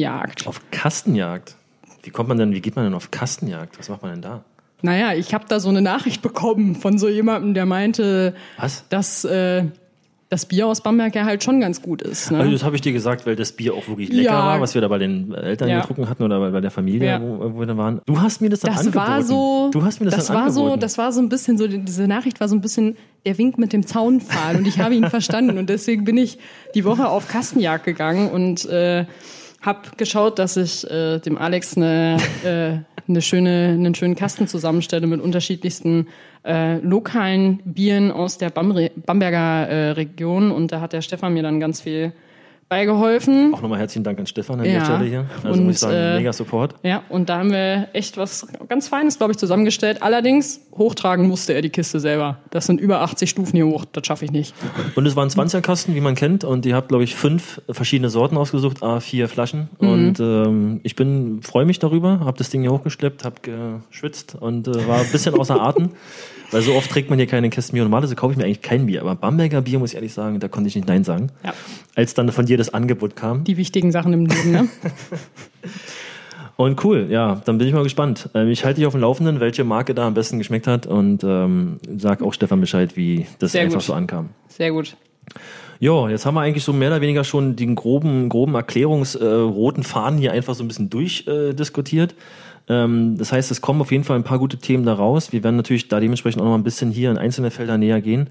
Kastenjagd. 0.02 0.46
Auf 0.46 0.60
Kastenjagd. 0.70 1.56
Wie 2.02 2.10
kommt 2.10 2.28
man 2.28 2.38
denn, 2.38 2.52
wie 2.54 2.60
geht 2.60 2.76
man 2.76 2.84
denn 2.84 2.94
auf 2.94 3.10
Kastenjagd? 3.10 3.78
Was 3.78 3.88
macht 3.88 4.02
man 4.02 4.12
denn 4.12 4.22
da? 4.22 4.44
Naja, 4.82 5.12
ich 5.14 5.34
habe 5.34 5.44
da 5.48 5.58
so 5.58 5.68
eine 5.68 5.82
Nachricht 5.82 6.22
bekommen 6.22 6.76
von 6.76 6.98
so 6.98 7.08
jemandem, 7.08 7.52
der 7.54 7.66
meinte, 7.66 8.34
Was? 8.58 8.84
dass 8.88 9.24
äh, 9.24 9.64
das 10.28 10.46
Bier 10.46 10.68
aus 10.68 10.82
Bamberg 10.82 11.14
ja 11.16 11.24
halt 11.24 11.42
schon 11.42 11.58
ganz 11.60 11.82
gut 11.82 12.00
ist. 12.02 12.30
Ne? 12.30 12.38
Also 12.38 12.52
das 12.52 12.62
habe 12.62 12.76
ich 12.76 12.82
dir 12.82 12.92
gesagt, 12.92 13.26
weil 13.26 13.34
das 13.34 13.50
Bier 13.52 13.74
auch 13.74 13.88
wirklich 13.88 14.10
lecker 14.10 14.30
Ja. 14.30 14.44
war, 14.44 14.60
was 14.60 14.74
wir 14.74 14.80
da 14.82 14.86
bei 14.86 14.98
den 14.98 15.34
Eltern 15.34 15.68
Ja. 15.68 15.80
getrunken 15.80 16.08
hatten 16.08 16.22
oder 16.22 16.52
bei, 16.52 16.60
der 16.60 16.70
Familie, 16.70 17.08
Ja. 17.08 17.20
wo, 17.20 17.54
wo 17.54 17.58
wir 17.60 17.66
da 17.66 17.76
waren. 17.76 18.00
Du 18.06 18.20
hast 18.20 18.40
mir 18.40 18.50
das 18.50 18.60
dann 18.60 18.70
das 18.72 18.80
angeboten. 18.86 19.06
war 19.08 19.22
so, 19.22 19.70
Du 19.72 19.82
hast 19.82 19.98
mir 20.00 20.06
das, 20.06 20.14
das 20.16 20.26
dann 20.28 20.36
war 20.36 20.50
so, 20.52 20.60
angeboten. 20.60 20.80
das 20.80 20.96
war 20.98 21.10
so 21.12 21.20
ein 21.20 21.28
bisschen 21.28 21.58
so, 21.58 21.66
diese 21.66 22.06
Nachricht 22.06 22.38
war 22.40 22.46
so 22.48 22.54
ein 22.54 22.60
bisschen 22.60 22.96
der 23.26 23.36
Wink 23.36 23.58
mit 23.58 23.72
dem 23.72 23.84
Zaunpfahl 23.84 24.54
und 24.56 24.66
ich 24.68 24.78
habe 24.78 24.94
ihn 24.94 25.06
verstanden 25.10 25.58
und 25.58 25.68
deswegen 25.68 26.04
bin 26.04 26.16
ich 26.16 26.38
die 26.76 26.84
Woche 26.84 27.08
auf 27.08 27.26
Kastenjagd 27.26 27.84
gegangen 27.84 28.30
und 28.30 28.64
äh, 28.66 29.06
habe 29.60 29.80
geschaut, 29.96 30.38
dass 30.38 30.56
ich 30.56 30.88
äh, 30.90 31.18
dem 31.18 31.36
Alex 31.36 31.76
eine, 31.76 32.16
äh, 32.44 32.78
eine 33.08 33.22
schöne, 33.22 33.70
einen 33.74 33.94
schönen 33.94 34.14
Kasten 34.14 34.46
zusammenstelle 34.46 35.06
mit 35.06 35.20
unterschiedlichsten 35.20 36.08
äh, 36.44 36.78
lokalen 36.78 37.60
Bieren 37.64 38.10
aus 38.10 38.38
der 38.38 38.50
Bamre 38.50 38.90
Bamberger 38.94 39.68
äh, 39.68 39.90
Region. 39.92 40.50
Und 40.50 40.72
da 40.72 40.80
hat 40.80 40.92
der 40.92 41.02
Stefan 41.02 41.34
mir 41.34 41.42
dann 41.42 41.60
ganz 41.60 41.80
viel 41.80 42.12
beigeholfen. 42.68 43.54
Auch 43.54 43.62
nochmal 43.62 43.78
herzlichen 43.78 44.04
Dank 44.04 44.18
an 44.18 44.26
Stefan 44.26 44.60
an 44.60 44.66
Ja. 44.66 44.72
der 44.78 44.84
Stelle 44.84 45.04
hier. 45.04 45.26
Also 45.42 45.58
Und, 45.58 45.64
muss 45.66 45.74
ich 45.76 45.80
sagen, 45.80 45.94
äh, 45.96 46.16
mega 46.18 46.32
Support. 46.32 46.74
Ja, 46.82 47.02
und 47.08 47.28
da 47.28 47.38
haben 47.38 47.50
wir 47.50 47.88
echt 47.94 48.16
was 48.16 48.46
ganz 48.68 48.88
Feines, 48.88 49.16
glaube 49.18 49.32
ich, 49.32 49.38
zusammengestellt. 49.38 50.02
Allerdings, 50.02 50.60
hochtragen 50.76 51.26
musste 51.26 51.54
er 51.54 51.62
die 51.62 51.70
Kiste 51.70 51.98
selber. 51.98 52.38
Das 52.50 52.66
sind 52.66 52.80
über 52.80 53.00
80 53.00 53.30
Stufen 53.30 53.56
hier 53.56 53.66
hoch, 53.66 53.84
das 53.90 54.06
schaffe 54.06 54.24
ich 54.24 54.30
nicht. 54.32 54.54
Und 54.94 55.06
es 55.06 55.16
waren 55.16 55.28
20er 55.28 55.60
Kasten, 55.60 55.94
wie 55.94 56.00
man 56.00 56.14
kennt, 56.14 56.44
und 56.44 56.66
ihr 56.66 56.74
habt, 56.76 56.88
glaube 56.88 57.04
ich, 57.04 57.14
fünf 57.14 57.60
verschiedene 57.70 58.10
Sorten 58.10 58.36
ausgesucht, 58.36 58.82
a 58.82 59.00
vier 59.00 59.28
Flaschen. 59.28 59.68
Mhm. 59.80 59.88
Und 59.88 60.20
ähm, 60.20 60.80
ich 60.82 60.94
bin, 60.94 61.40
freue 61.42 61.64
mich 61.64 61.78
darüber, 61.78 62.20
habe 62.20 62.36
das 62.36 62.50
Ding 62.50 62.60
hier 62.62 62.72
hochgeschleppt, 62.72 63.24
habe 63.24 63.36
geschwitzt 63.90 64.36
und 64.38 64.68
äh, 64.68 64.86
war 64.86 65.00
ein 65.00 65.10
bisschen 65.10 65.34
außer 65.34 65.60
Atem. 65.60 65.90
Weil 66.50 66.62
so 66.62 66.72
oft 66.74 66.90
trägt 66.90 67.10
man 67.10 67.18
hier 67.18 67.28
keine 67.28 67.50
Kästen 67.50 67.74
Bier. 67.74 67.82
Normalerweise 67.82 68.16
kaufe 68.16 68.32
ich 68.32 68.38
mir 68.38 68.44
eigentlich 68.44 68.62
kein 68.62 68.86
Bier, 68.86 69.02
aber 69.02 69.14
Bamberger 69.14 69.60
Bier, 69.60 69.78
muss 69.78 69.90
ich 69.90 69.96
ehrlich 69.96 70.14
sagen, 70.14 70.40
da 70.40 70.48
konnte 70.48 70.68
ich 70.68 70.76
nicht 70.76 70.88
Nein 70.88 71.04
sagen. 71.04 71.30
Ja. 71.44 71.52
Als 71.94 72.14
dann 72.14 72.32
von 72.32 72.46
dir 72.46 72.56
das 72.58 72.74
Angebot 72.74 73.16
kam. 73.16 73.44
Die 73.44 73.56
wichtigen 73.56 73.90
Sachen 73.92 74.12
im 74.12 74.26
Leben, 74.26 74.50
ne? 74.50 74.68
Und 76.56 76.84
cool, 76.84 77.06
ja, 77.08 77.40
dann 77.44 77.56
bin 77.56 77.68
ich 77.68 77.72
mal 77.72 77.84
gespannt. 77.84 78.30
Ähm, 78.34 78.48
ich 78.48 78.64
halte 78.64 78.80
dich 78.80 78.86
auf 78.86 78.92
dem 78.92 79.00
Laufenden, 79.00 79.38
welche 79.38 79.62
Marke 79.62 79.94
da 79.94 80.08
am 80.08 80.14
besten 80.14 80.38
geschmeckt 80.38 80.66
hat 80.66 80.88
und 80.88 81.22
ähm, 81.22 81.78
sag 81.96 82.20
auch 82.20 82.34
Stefan 82.34 82.60
Bescheid, 82.60 82.96
wie 82.96 83.26
das 83.38 83.52
Sehr 83.52 83.62
einfach 83.62 83.76
gut. 83.76 83.84
so 83.84 83.92
ankam. 83.94 84.30
Sehr 84.48 84.72
gut. 84.72 84.96
Ja, 85.78 86.08
jetzt 86.08 86.26
haben 86.26 86.34
wir 86.34 86.40
eigentlich 86.40 86.64
so 86.64 86.72
mehr 86.72 86.88
oder 86.88 87.00
weniger 87.00 87.22
schon 87.22 87.54
den 87.54 87.76
groben, 87.76 88.28
groben 88.28 88.56
Erklärungsroten 88.56 89.84
Faden 89.84 90.18
hier 90.18 90.32
einfach 90.32 90.56
so 90.56 90.64
ein 90.64 90.68
bisschen 90.68 90.90
durchdiskutiert. 90.90 92.16
Äh, 92.68 92.82
ähm, 92.82 93.16
das 93.16 93.30
heißt, 93.30 93.52
es 93.52 93.60
kommen 93.60 93.80
auf 93.80 93.92
jeden 93.92 94.02
Fall 94.02 94.16
ein 94.16 94.24
paar 94.24 94.40
gute 94.40 94.58
Themen 94.58 94.84
da 94.84 94.94
raus. 94.94 95.32
Wir 95.32 95.44
werden 95.44 95.56
natürlich 95.56 95.86
da 95.86 96.00
dementsprechend 96.00 96.40
auch 96.40 96.44
noch 96.44 96.52
mal 96.52 96.58
ein 96.58 96.64
bisschen 96.64 96.90
hier 96.90 97.12
in 97.12 97.18
einzelne 97.18 97.52
Felder 97.52 97.78
näher 97.78 98.00
gehen. 98.00 98.30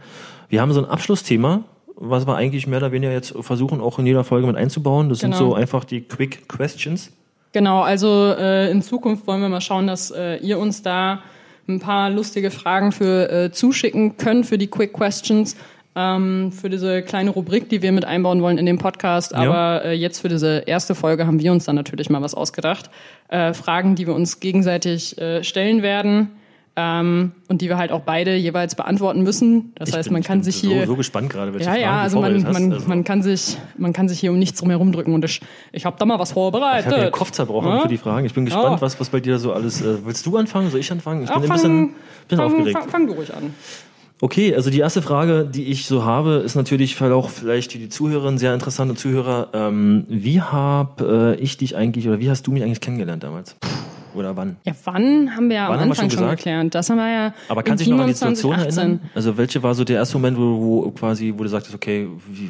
Wir 0.49 0.61
haben 0.61 0.73
so 0.73 0.81
ein 0.81 0.89
Abschlussthema, 0.89 1.63
was 1.99 2.27
wir 2.27 2.35
eigentlich 2.35 2.67
mehr 2.67 2.77
oder 2.77 2.91
weniger 2.91 3.11
jetzt 3.11 3.33
versuchen, 3.41 3.81
auch 3.81 3.99
in 3.99 4.05
jeder 4.05 4.23
Folge 4.23 4.47
mit 4.47 4.55
einzubauen. 4.55 5.09
Das 5.09 5.19
sind 5.19 5.31
Genau. 5.31 5.49
so 5.49 5.55
einfach 5.55 5.83
die 5.83 6.01
Quick 6.01 6.47
Questions. 6.47 7.11
Genau, 7.53 7.81
also 7.81 8.33
äh, 8.37 8.69
in 8.69 8.81
Zukunft 8.81 9.25
wollen 9.25 9.41
wir 9.41 9.49
mal 9.49 9.61
schauen, 9.61 9.87
dass 9.87 10.11
äh, 10.11 10.37
ihr 10.37 10.59
uns 10.59 10.83
da 10.83 11.21
ein 11.67 11.79
paar 11.79 12.09
lustige 12.09 12.51
Fragen 12.51 12.91
für 12.91 13.31
äh, 13.31 13.51
zuschicken 13.51 14.17
könnt 14.17 14.45
für 14.45 14.57
die 14.57 14.67
Quick 14.67 14.93
Questions. 14.93 15.57
Ähm, 15.95 16.51
für 16.51 16.69
diese 16.69 17.01
kleine 17.01 17.31
Rubrik, 17.31 17.69
die 17.69 17.81
wir 17.81 17.91
mit 17.91 18.05
einbauen 18.05 18.43
wollen 18.43 18.59
in 18.59 18.67
den 18.67 18.77
Podcast. 18.77 19.33
Aber 19.33 19.83
äh, 19.83 19.93
jetzt 19.93 20.19
für 20.19 20.29
diese 20.29 20.59
erste 20.67 20.93
Folge 20.93 21.25
haben 21.25 21.39
wir 21.39 21.51
uns 21.51 21.65
dann 21.65 21.75
natürlich 21.75 22.11
mal 22.11 22.21
was 22.21 22.35
ausgedacht. 22.35 22.91
Äh, 23.29 23.53
Fragen, 23.53 23.95
die 23.95 24.05
wir 24.05 24.13
uns 24.13 24.39
gegenseitig 24.39 25.17
äh, 25.17 25.43
stellen 25.43 25.81
werden 25.81 26.29
ähm, 26.79 27.31
und 27.49 27.61
die 27.61 27.67
wir 27.69 27.77
halt 27.77 27.91
auch 27.91 28.01
beide 28.01 28.35
jeweils 28.35 28.75
beantworten 28.75 29.23
müssen. 29.23 29.73
Das 29.75 29.89
Ich 29.89 29.95
heißt, 29.95 30.05
bin- 30.09 30.13
man 30.13 30.21
ich 30.21 30.27
kann 30.27 30.37
bin 30.39 30.43
sich 30.43 30.57
so, 30.61 30.67
hier 30.69 30.85
so 30.85 30.95
gespannt 30.95 31.29
gerade, 31.31 31.51
welche 31.53 31.65
ja, 31.65 31.71
Fragen 31.71 31.81
ja, 31.83 32.01
also 32.01 32.21
man, 32.21 32.41
man, 32.43 32.71
Also, 32.73 32.87
man, 32.87 33.03
kann 33.03 33.21
sich, 33.23 33.57
man 33.77 33.91
kann 33.93 34.07
sich 34.07 34.19
hier 34.19 34.31
um 34.31 34.37
nichts 34.39 34.59
drum 34.59 34.69
herum 34.69 34.91
drücken 34.91 35.13
und 35.13 35.25
ich, 35.25 35.41
ich 35.71 35.85
habe 35.85 35.97
da 35.99 36.05
mal 36.05 36.19
was 36.19 36.29
ich 36.29 36.33
vorbereitet. 36.35 36.91
habe 36.91 37.01
den 37.01 37.11
Kopf 37.11 37.31
zerbrochen 37.31 37.67
Ja? 37.69 37.79
für 37.81 37.87
die 37.87 37.97
Fragen. 37.97 38.25
Ich 38.25 38.33
bin 38.33 38.45
gespannt, 38.45 38.77
Ja. 38.77 38.81
was, 38.81 38.99
was 38.99 39.09
bei 39.09 39.19
dir 39.19 39.39
so 39.39 39.51
alles. 39.53 39.81
Äh, 39.81 40.05
willst 40.05 40.25
du 40.25 40.37
anfangen? 40.37 40.69
Soll 40.69 40.79
ich 40.79 40.91
anfangen? 40.91 41.23
Ich 41.23 41.29
Ja, 41.29 41.35
bin 41.39 41.43
ein 41.43 41.47
fang, 41.47 41.57
bisschen, 41.57 41.89
bisschen 42.27 42.37
fang, 42.37 42.45
aufgeregt. 42.59 42.77
fang, 42.79 42.89
fang 42.89 43.07
du 43.07 43.13
ruhig 43.13 43.33
an. 43.33 43.53
Okay, 44.19 44.55
also 44.55 44.71
die 44.71 44.79
erste 44.79 45.03
Frage, 45.03 45.45
die 45.45 45.65
ich 45.65 45.85
so 45.85 46.03
habe, 46.03 46.41
ist 46.45 46.55
natürlich 46.55 46.99
auch 47.01 47.29
vielleicht 47.29 47.71
für 47.73 47.77
die 47.77 47.89
Zuhörerinnen, 47.89 48.39
sehr 48.39 48.53
interessante 48.53 48.95
Zuhörer. 48.95 49.49
Ähm, 49.53 50.05
wie 50.09 50.41
habe 50.41 51.35
äh, 51.37 51.41
ich 51.41 51.57
dich 51.57 51.75
eigentlich 51.75 52.07
oder 52.07 52.19
wie 52.19 52.29
hast 52.29 52.45
du 52.47 52.51
mich 52.51 52.63
eigentlich 52.63 52.81
kennengelernt 52.81 53.21
damals? 53.23 53.55
Oder 54.17 54.35
wann? 54.35 54.57
Ja, 54.65 54.73
wann 54.83 55.35
haben 55.35 55.49
wir 55.49 55.55
ja 55.57 55.65
am 55.67 55.71
Wann 55.73 55.79
wir 55.79 55.91
Anfang 55.91 56.09
schon 56.09 56.19
schon, 56.19 56.29
geklärt? 56.31 56.75
Das 56.75 56.89
haben 56.89 56.97
wir 56.97 57.09
ja 57.11 57.33
Aber 57.49 57.63
kannst 57.63 57.81
du 57.85 57.89
dich 57.89 57.93
noch 57.95 58.01
an 58.01 58.07
die 58.07 58.13
Situation 58.13 58.53
2018. 58.55 58.79
erinnern? 58.83 59.09
Also 59.15 59.37
welche 59.37 59.63
war 59.63 59.75
so 59.75 59.83
der 59.83 59.97
erste 59.97 60.17
Moment, 60.17 60.37
wo, 60.37 60.41
wo 60.85 60.91
quasi, 60.91 61.33
wo 61.37 61.43
du 61.43 61.49
sagtest, 61.49 61.75
okay, 61.75 62.07
wie, 62.29 62.49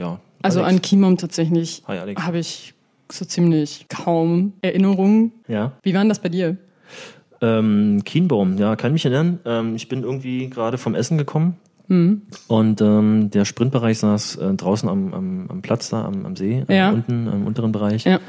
ja. 0.00 0.18
Also 0.42 0.60
Alex. 0.62 0.74
an 0.74 0.82
Kimom 0.82 1.16
tatsächlich 1.16 1.82
habe 1.86 2.38
ich 2.38 2.74
so 3.12 3.24
ziemlich 3.24 3.86
kaum 3.88 4.54
Erinnerungen. 4.62 5.32
Ja. 5.48 5.72
Wie 5.82 5.92
war 5.94 6.00
denn 6.00 6.08
das 6.08 6.18
bei 6.20 6.28
dir? 6.30 6.56
Ähm, 7.40 8.02
Kienbaum, 8.04 8.56
ja, 8.56 8.76
kann 8.76 8.92
mich 8.92 9.04
erinnern. 9.04 9.40
Ähm, 9.44 9.74
ich 9.76 9.88
bin 9.88 10.02
irgendwie 10.02 10.48
gerade 10.48 10.78
vom 10.78 10.94
Essen 10.94 11.18
gekommen 11.18 11.56
Mhm. 11.86 12.22
und 12.48 12.80
ähm, 12.80 13.28
der 13.30 13.44
Sprintbereich 13.44 13.98
saß 13.98 14.36
äh, 14.36 14.54
draußen 14.54 14.88
am, 14.88 15.12
am, 15.12 15.46
am 15.50 15.60
Platz 15.60 15.90
da, 15.90 16.06
am, 16.06 16.24
am 16.24 16.34
See, 16.34 16.64
äh, 16.66 16.74
Ja. 16.78 16.90
unten, 16.90 17.28
am 17.28 17.46
unteren 17.46 17.72
Bereich. 17.72 18.04
Ja. 18.04 18.20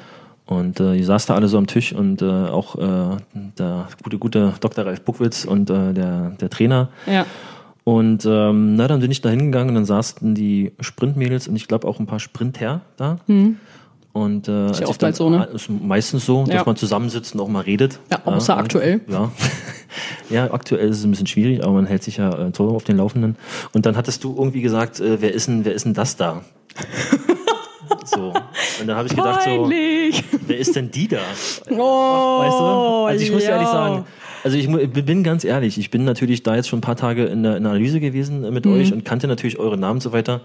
Und 0.46 0.80
äh, 0.80 0.94
ihr 0.96 1.06
saß 1.06 1.26
da 1.26 1.36
alle 1.36 1.48
so 1.48 1.58
am 1.58 1.66
Tisch 1.66 1.92
und 1.94 2.22
äh, 2.22 2.26
auch 2.26 2.76
äh, 2.76 3.18
der 3.58 3.88
gute, 4.04 4.18
gute 4.20 4.54
Dr. 4.60 4.86
Ralf 4.86 5.02
Buckwitz 5.02 5.46
und 5.46 5.70
äh, 5.70 5.94
der, 5.94 6.32
der 6.40 6.50
Trainer. 6.50 6.90
Ja. 7.08 7.26
Und 7.84 8.26
ähm, 8.26 8.76
na, 8.76 8.88
dann 8.88 9.00
bin 9.00 9.12
ich 9.12 9.22
da 9.22 9.30
hingegangen 9.30 9.70
und 9.70 9.76
dann 9.76 9.86
saßen 9.86 10.34
die 10.36 10.72
Sprintmädels 10.80 11.48
und 11.48 11.56
ich 11.56 11.68
glaube 11.68 11.88
auch 11.88 12.00
ein 12.00 12.08
paar 12.08 12.20
Sprinter 12.20 12.82
da. 12.98 13.18
Und, 14.16 14.48
äh, 14.48 14.52
als 14.52 14.80
ja 14.80 14.86
ich 14.86 14.90
oftmals 14.90 15.18
so, 15.18 15.30
ne? 15.30 15.44
Ist 15.54 15.70
meistens 15.70 16.26
so, 16.26 16.46
Ja. 16.48 16.56
dass 16.58 16.66
man 16.66 16.76
zusammensitzt 16.78 17.36
und 17.36 17.42
auch 17.42 17.48
mal 17.48 17.62
redet. 17.62 18.00
Ja, 18.10 18.22
außer 18.26 18.56
aktuell. 18.58 19.02
Ja. 19.08 19.32
ja, 20.30 20.54
aktuell 20.54 20.88
ist 20.90 21.00
es 21.00 21.04
ein 21.04 21.12
bisschen 21.12 21.28
schwierig, 21.28 21.64
aber 21.64 21.74
man 21.74 21.86
hält 21.86 22.02
sich 22.02 22.18
ja 22.18 22.48
äh, 22.48 22.52
auf 22.58 22.84
den 22.86 22.98
Laufenden. 22.98 23.36
Und 23.74 23.86
dann 23.86 23.98
hattest 23.98 24.24
du 24.24 24.34
irgendwie 24.38 24.62
gesagt, 24.62 25.00
äh, 25.00 25.22
wer 25.22 25.34
ist 25.34 25.48
denn, 25.48 25.66
wer 25.66 25.74
ist 25.74 25.86
denn 25.86 25.94
das 25.94 26.16
da? 26.16 26.42
so. 28.06 28.34
Und 28.80 28.88
dann 28.88 28.96
habe 28.96 29.08
ich 29.08 29.16
gedacht, 29.16 29.42
so, 29.44 29.70
Peinlich. 30.22 30.40
wer 30.48 30.58
ist 30.58 30.76
denn 30.76 30.92
die 30.92 31.08
da? 31.08 31.18
Oh, 31.72 32.40
Weißt 32.40 32.60
du? 32.60 32.64
Also 33.08 33.24
ich 33.26 33.32
muss 33.32 33.44
ja. 33.44 33.52
ehrlich 33.52 33.68
sagen, 33.68 34.06
also 34.44 34.58
ich 34.58 34.68
bin 34.70 35.24
ganz 35.24 35.44
ehrlich, 35.44 35.78
ich 35.80 35.90
bin 35.90 36.04
natürlich 36.06 36.44
da 36.44 36.56
jetzt 36.56 36.68
schon 36.70 36.78
ein 36.80 36.82
paar 36.82 36.96
Tage 36.96 37.26
in 37.26 37.42
der, 37.44 37.58
in 37.58 37.64
der 37.64 37.72
Analyse 37.72 38.00
gewesen 38.00 38.44
äh, 38.44 38.48
Mhm. 38.50 38.54
mit 38.54 38.68
euch 38.68 38.94
und 38.94 39.04
kannte 39.04 39.28
natürlich 39.28 39.58
eure 39.58 39.78
Namen 39.78 39.98
und 39.98 40.02
so 40.02 40.12
weiter. 40.14 40.42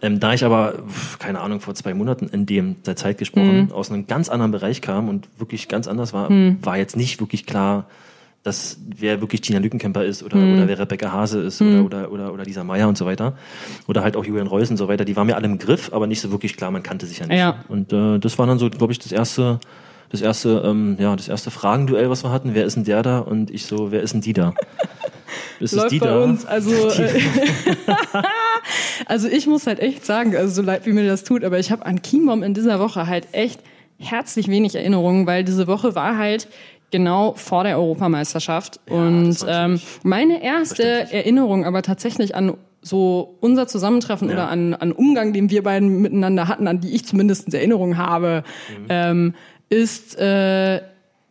Ähm, 0.00 0.20
da 0.20 0.32
ich 0.32 0.44
aber, 0.44 0.74
keine 1.18 1.40
Ahnung, 1.40 1.60
vor 1.60 1.74
zwei 1.74 1.94
Monaten 1.94 2.28
in 2.28 2.46
dem 2.46 2.82
der 2.84 2.94
Zeit 2.96 3.18
gesprochen, 3.18 3.66
Mhm. 3.66 3.72
aus 3.72 3.90
einem 3.90 4.06
ganz 4.06 4.28
anderen 4.28 4.52
Bereich 4.52 4.80
kam 4.80 5.08
und 5.08 5.28
wirklich 5.38 5.68
ganz 5.68 5.88
anders 5.88 6.12
war, 6.12 6.30
Mhm. 6.30 6.58
war 6.62 6.76
jetzt 6.76 6.96
nicht 6.96 7.20
wirklich 7.20 7.46
klar, 7.46 7.86
dass 8.42 8.78
wer 8.96 9.20
wirklich 9.20 9.40
Tina 9.40 9.58
Lückenkämper 9.60 10.04
ist 10.04 10.22
oder, 10.22 10.36
Mhm. 10.36 10.54
oder 10.54 10.68
wer 10.68 10.78
Rebecca 10.78 11.12
Hase 11.12 11.40
ist 11.40 11.62
oder, 11.62 11.84
oder, 11.84 12.10
oder, 12.12 12.32
oder 12.32 12.44
Lisa 12.44 12.64
Meyer 12.64 12.88
und 12.88 12.98
so 12.98 13.06
weiter. 13.06 13.34
Oder 13.86 14.02
halt 14.02 14.16
auch 14.16 14.24
Julian 14.24 14.48
Reus 14.48 14.68
und 14.70 14.76
so 14.78 14.88
weiter. 14.88 15.04
Die 15.04 15.14
waren 15.16 15.26
mir 15.28 15.36
alle 15.36 15.46
im 15.46 15.58
Griff, 15.58 15.92
aber 15.92 16.06
nicht 16.08 16.20
so 16.20 16.30
wirklich 16.32 16.56
klar, 16.56 16.70
man 16.72 16.82
kannte 16.82 17.06
sich 17.06 17.20
ja 17.20 17.26
nicht. 17.26 17.38
Ja. 17.38 17.62
Und 17.68 17.92
äh, 17.92 18.18
das 18.18 18.38
war 18.38 18.46
dann 18.48 18.58
so, 18.58 18.68
glaube 18.68 18.92
ich, 18.92 18.98
das 18.98 19.12
erste, 19.12 19.60
das 20.10 20.20
erste, 20.22 20.62
ähm, 20.66 20.96
ja, 20.98 21.14
das 21.14 21.28
erste 21.28 21.50
Fragenduell, 21.52 22.10
was 22.10 22.24
wir 22.24 22.30
hatten. 22.32 22.54
Wer 22.54 22.64
ist 22.64 22.74
denn 22.74 22.84
der 22.84 23.02
da? 23.02 23.20
Und 23.20 23.50
ich 23.50 23.66
so, 23.66 23.92
wer 23.92 24.02
ist 24.02 24.12
denn 24.14 24.20
die 24.22 24.32
da? 24.32 24.54
Ist 25.60 25.72
es 25.74 25.78
Läuft 25.78 25.92
die 25.92 25.98
bei 26.00 26.06
da? 26.08 26.24
uns, 26.24 26.44
also, 26.44 26.72
äh, 26.90 27.20
also 29.06 29.28
ich 29.28 29.46
muss 29.46 29.66
halt 29.66 29.80
echt 29.80 30.04
sagen, 30.04 30.36
also 30.36 30.52
so 30.52 30.62
leid 30.62 30.86
wie 30.86 30.92
mir 30.92 31.06
das 31.06 31.24
tut, 31.24 31.44
aber 31.44 31.58
ich 31.58 31.70
habe 31.70 31.86
an 31.86 32.02
Kienbaum 32.02 32.42
in 32.42 32.52
dieser 32.54 32.80
Woche 32.80 33.06
halt 33.06 33.28
echt 33.32 33.60
herzlich 33.98 34.48
wenig 34.48 34.74
Erinnerungen, 34.74 35.26
weil 35.26 35.44
diese 35.44 35.66
Woche 35.68 35.94
war 35.94 36.18
halt 36.18 36.48
genau 36.92 37.32
vor 37.34 37.64
der 37.64 37.76
Europameisterschaft. 37.78 38.78
und 38.88 39.30
das 39.30 39.44
war 39.46 39.64
ähm, 39.64 39.80
meine 40.04 40.42
erste. 40.42 40.84
Erinnerung 41.12 41.64
aber 41.64 41.82
tatsächlich 41.82 42.34
an 42.36 42.54
so 42.80 43.36
unser 43.40 43.66
Zusammentreffen 43.66 44.28
Ja. 44.28 44.34
oder 44.34 44.48
an, 44.48 44.74
an 44.74 44.92
Umgang, 44.92 45.32
den 45.32 45.50
wir 45.50 45.62
beiden 45.62 46.00
miteinander 46.02 46.46
hatten, 46.48 46.68
an 46.68 46.80
die 46.80 46.94
ich 46.94 47.04
zumindest 47.04 47.52
Erinnerung 47.54 47.96
habe, 47.96 48.44
Mhm. 48.68 48.86
ähm, 48.88 49.34
ist 49.68 50.18
äh, 50.18 50.80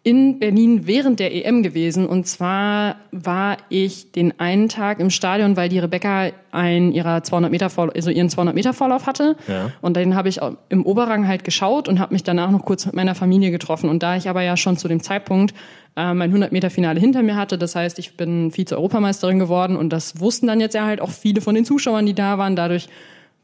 in 0.04 0.40
Berlin 0.40 0.88
während 0.88 1.20
der 1.20 1.34
EM 1.36 1.62
gewesen. 1.62 2.08
Und 2.08 2.26
zwar 2.26 2.96
war 3.12 3.58
ich 3.70 4.12
den 4.12 4.40
einen 4.40 4.68
Tag 4.68 5.00
im 5.00 5.12
Stadion, 5.12 5.56
weil 5.58 5.70
die 5.70 5.78
Rebecca 5.78 6.32
einen 6.52 6.92
ihrer 6.92 7.22
200 7.22 7.52
Meter 7.52 7.70
Vorlauf, 7.70 7.96
also 7.96 8.10
ihren 8.10 8.30
200 8.30 8.56
Meter 8.56 8.74
Vorlauf 8.74 9.06
hatte. 9.06 9.36
Ja. 9.48 9.72
Und 9.82 9.98
den 9.98 10.16
habe 10.16 10.28
ich 10.28 10.40
im 10.70 10.86
Oberrang 10.88 11.28
halt 11.28 11.44
geschaut 11.44 11.88
und 11.88 12.00
habe 12.00 12.14
mich 12.14 12.24
danach 12.24 12.50
noch 12.50 12.66
kurz 12.66 12.88
mit 12.88 12.96
meiner 12.96 13.14
Familie 13.14 13.52
getroffen. 13.52 13.92
Und 13.92 14.02
da 14.02 14.16
ich 14.16 14.28
aber 14.28 14.42
ja 14.42 14.58
schon 14.58 14.76
zu 14.76 14.88
dem 14.88 15.04
Zeitpunkt 15.04 15.54
äh, 15.96 16.16
mein 16.16 16.30
100 16.30 16.52
Meter 16.52 16.72
Finale 16.72 17.00
hinter 17.00 17.22
mir 17.22 17.36
hatte, 17.36 17.60
das 17.60 17.76
heißt, 17.76 18.00
ich 18.00 18.18
bin 18.18 18.52
Vize-Europameisterin 18.52 19.38
geworden 19.38 19.76
und 19.76 19.94
das 19.94 20.20
wussten 20.20 20.48
dann 20.48 20.60
jetzt 20.60 20.74
ja 20.74 20.86
halt 20.86 21.00
auch 21.00 21.12
viele 21.12 21.42
von 21.42 21.54
den 21.54 21.64
Zuschauern, 21.64 22.08
die 22.08 22.16
da 22.16 22.40
waren. 22.40 22.56
Dadurch 22.56 22.90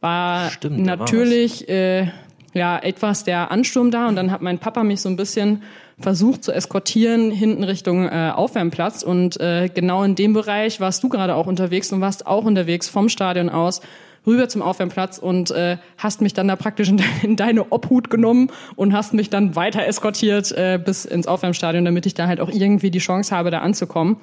war 0.01 0.49
Stimmt, 0.49 0.79
natürlich 0.79 1.69
äh, 1.69 2.07
ja 2.55 2.79
etwas 2.79 3.25
der 3.25 3.51
Ansturm 3.51 3.91
da 3.91 4.07
und 4.07 4.15
dann 4.15 4.31
hat 4.31 4.41
mein 4.41 4.57
Papa 4.57 4.83
mich 4.83 5.01
so 5.01 5.09
ein 5.09 5.17
bisschen 5.17 5.61
versucht 5.99 6.43
zu 6.43 6.51
eskortieren 6.51 7.31
hinten 7.31 7.63
Richtung 7.63 8.07
äh, 8.07 8.31
Aufwärmplatz 8.33 9.03
und 9.03 9.39
äh, 9.39 9.69
genau 9.73 10.03
in 10.03 10.15
dem 10.15 10.33
Bereich 10.33 10.79
warst 10.79 11.03
du 11.03 11.09
gerade 11.09 11.35
auch 11.35 11.47
unterwegs 11.47 11.91
und 11.91 12.01
warst 12.01 12.27
auch 12.27 12.45
unterwegs 12.45 12.87
vom 12.87 13.09
Stadion 13.09 13.49
aus 13.49 13.81
rüber 14.27 14.49
zum 14.49 14.61
Aufwärmplatz 14.61 15.17
und 15.17 15.49
äh, 15.51 15.77
hast 15.97 16.21
mich 16.21 16.33
dann 16.33 16.47
da 16.47 16.55
praktisch 16.55 16.89
in, 16.89 16.97
de 16.97 17.05
in 17.23 17.35
deine 17.35 17.71
Obhut 17.71 18.09
genommen 18.09 18.51
und 18.75 18.93
hast 18.93 19.13
mich 19.13 19.29
dann 19.29 19.55
weiter 19.55 19.87
eskortiert 19.87 20.51
äh, 20.51 20.79
bis 20.83 21.05
ins 21.05 21.25
Aufwärmstadion, 21.25 21.85
damit 21.85 22.05
ich 22.05 22.13
da 22.13 22.27
halt 22.27 22.41
auch 22.41 22.49
irgendwie 22.49 22.91
die 22.91 22.99
Chance 22.99 23.35
habe, 23.35 23.49
da 23.49 23.59
anzukommen. 23.59 24.17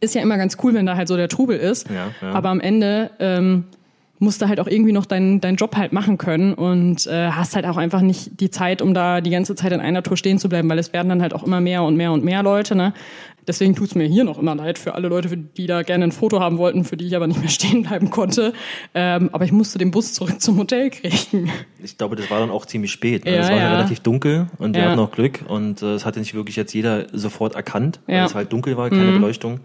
Ist 0.00 0.14
ja 0.14 0.22
immer 0.22 0.36
ganz 0.36 0.56
cool, 0.62 0.74
wenn 0.74 0.86
da 0.86 0.96
halt 0.96 1.08
so 1.08 1.16
der 1.16 1.28
Trubel 1.28 1.58
ist. 1.58 1.88
Ja, 1.90 2.08
ja. 2.20 2.32
Aber 2.32 2.48
am 2.48 2.60
Ende 2.60 3.10
ähm, 3.18 3.64
musst 4.18 4.40
du 4.40 4.48
halt 4.48 4.60
auch 4.60 4.66
irgendwie 4.66 4.92
noch 4.92 5.06
deinen 5.06 5.40
deinen 5.40 5.56
Job 5.56 5.76
halt 5.76 5.92
machen 5.92 6.16
können 6.18 6.54
und 6.54 7.06
äh, 7.06 7.30
hast 7.30 7.54
halt 7.54 7.66
auch 7.66 7.76
einfach 7.76 8.00
nicht 8.00 8.40
die 8.40 8.50
Zeit, 8.50 8.80
um 8.82 8.94
da 8.94 9.20
die 9.20 9.30
ganze 9.30 9.54
Zeit 9.54 9.72
in 9.72 9.80
einer 9.80 10.02
Tour 10.02 10.16
stehen 10.16 10.38
zu 10.38 10.48
bleiben, 10.48 10.68
weil 10.68 10.78
es 10.78 10.92
werden 10.92 11.08
dann 11.08 11.22
halt 11.22 11.34
auch 11.34 11.42
immer 11.44 11.60
mehr 11.60 11.82
und 11.82 11.96
mehr 11.96 12.12
und 12.12 12.24
mehr 12.24 12.42
Leute. 12.42 12.74
Ne? 12.74 12.94
Deswegen 13.48 13.76
tut's 13.76 13.94
mir 13.94 14.06
hier 14.08 14.24
noch 14.24 14.38
immer 14.40 14.56
leid 14.56 14.76
für 14.76 14.94
alle 14.96 15.06
Leute, 15.06 15.36
die 15.36 15.68
da 15.68 15.82
gerne 15.82 16.02
ein 16.04 16.10
Foto 16.12 16.40
haben 16.40 16.58
wollten, 16.58 16.84
für 16.84 16.96
die 16.96 17.06
ich 17.06 17.14
aber 17.14 17.28
nicht 17.28 17.38
mehr 17.40 17.48
stehen 17.60 17.82
bleiben 17.84 18.10
konnte. 18.10 18.52
Ähm, 18.94 19.30
aber 19.32 19.44
ich 19.44 19.52
musste 19.52 19.78
den 19.78 19.92
Bus 19.92 20.14
zurück 20.14 20.40
zum 20.40 20.58
Hotel 20.58 20.90
kriegen. 20.90 21.52
Ich 21.82 21.96
glaube, 21.96 22.16
das 22.16 22.28
war 22.28 22.40
dann 22.40 22.50
auch 22.50 22.66
ziemlich 22.66 22.90
spät. 22.90 23.24
Ne? 23.24 23.32
Ja, 23.34 23.40
es 23.42 23.50
war 23.50 23.58
ja 23.58 23.70
relativ 23.70 24.00
dunkel 24.00 24.46
und 24.58 24.74
wir 24.74 24.82
Ja. 24.82 24.88
hatten 24.90 24.98
auch 24.98 25.12
Glück 25.12 25.44
und 25.46 25.80
äh, 25.82 25.94
es 25.94 26.04
hatte 26.04 26.18
nicht 26.18 26.34
wirklich 26.34 26.56
jetzt 26.56 26.72
jeder 26.72 27.06
sofort 27.12 27.54
erkannt, 27.54 28.00
weil 28.06 28.16
Ja. 28.16 28.20
Mhm. 28.22 28.26
es 28.26 28.34
halt 28.34 28.52
dunkel 28.52 28.76
war, 28.76 28.90
keine 28.90 29.12
Beleuchtung. 29.12 29.60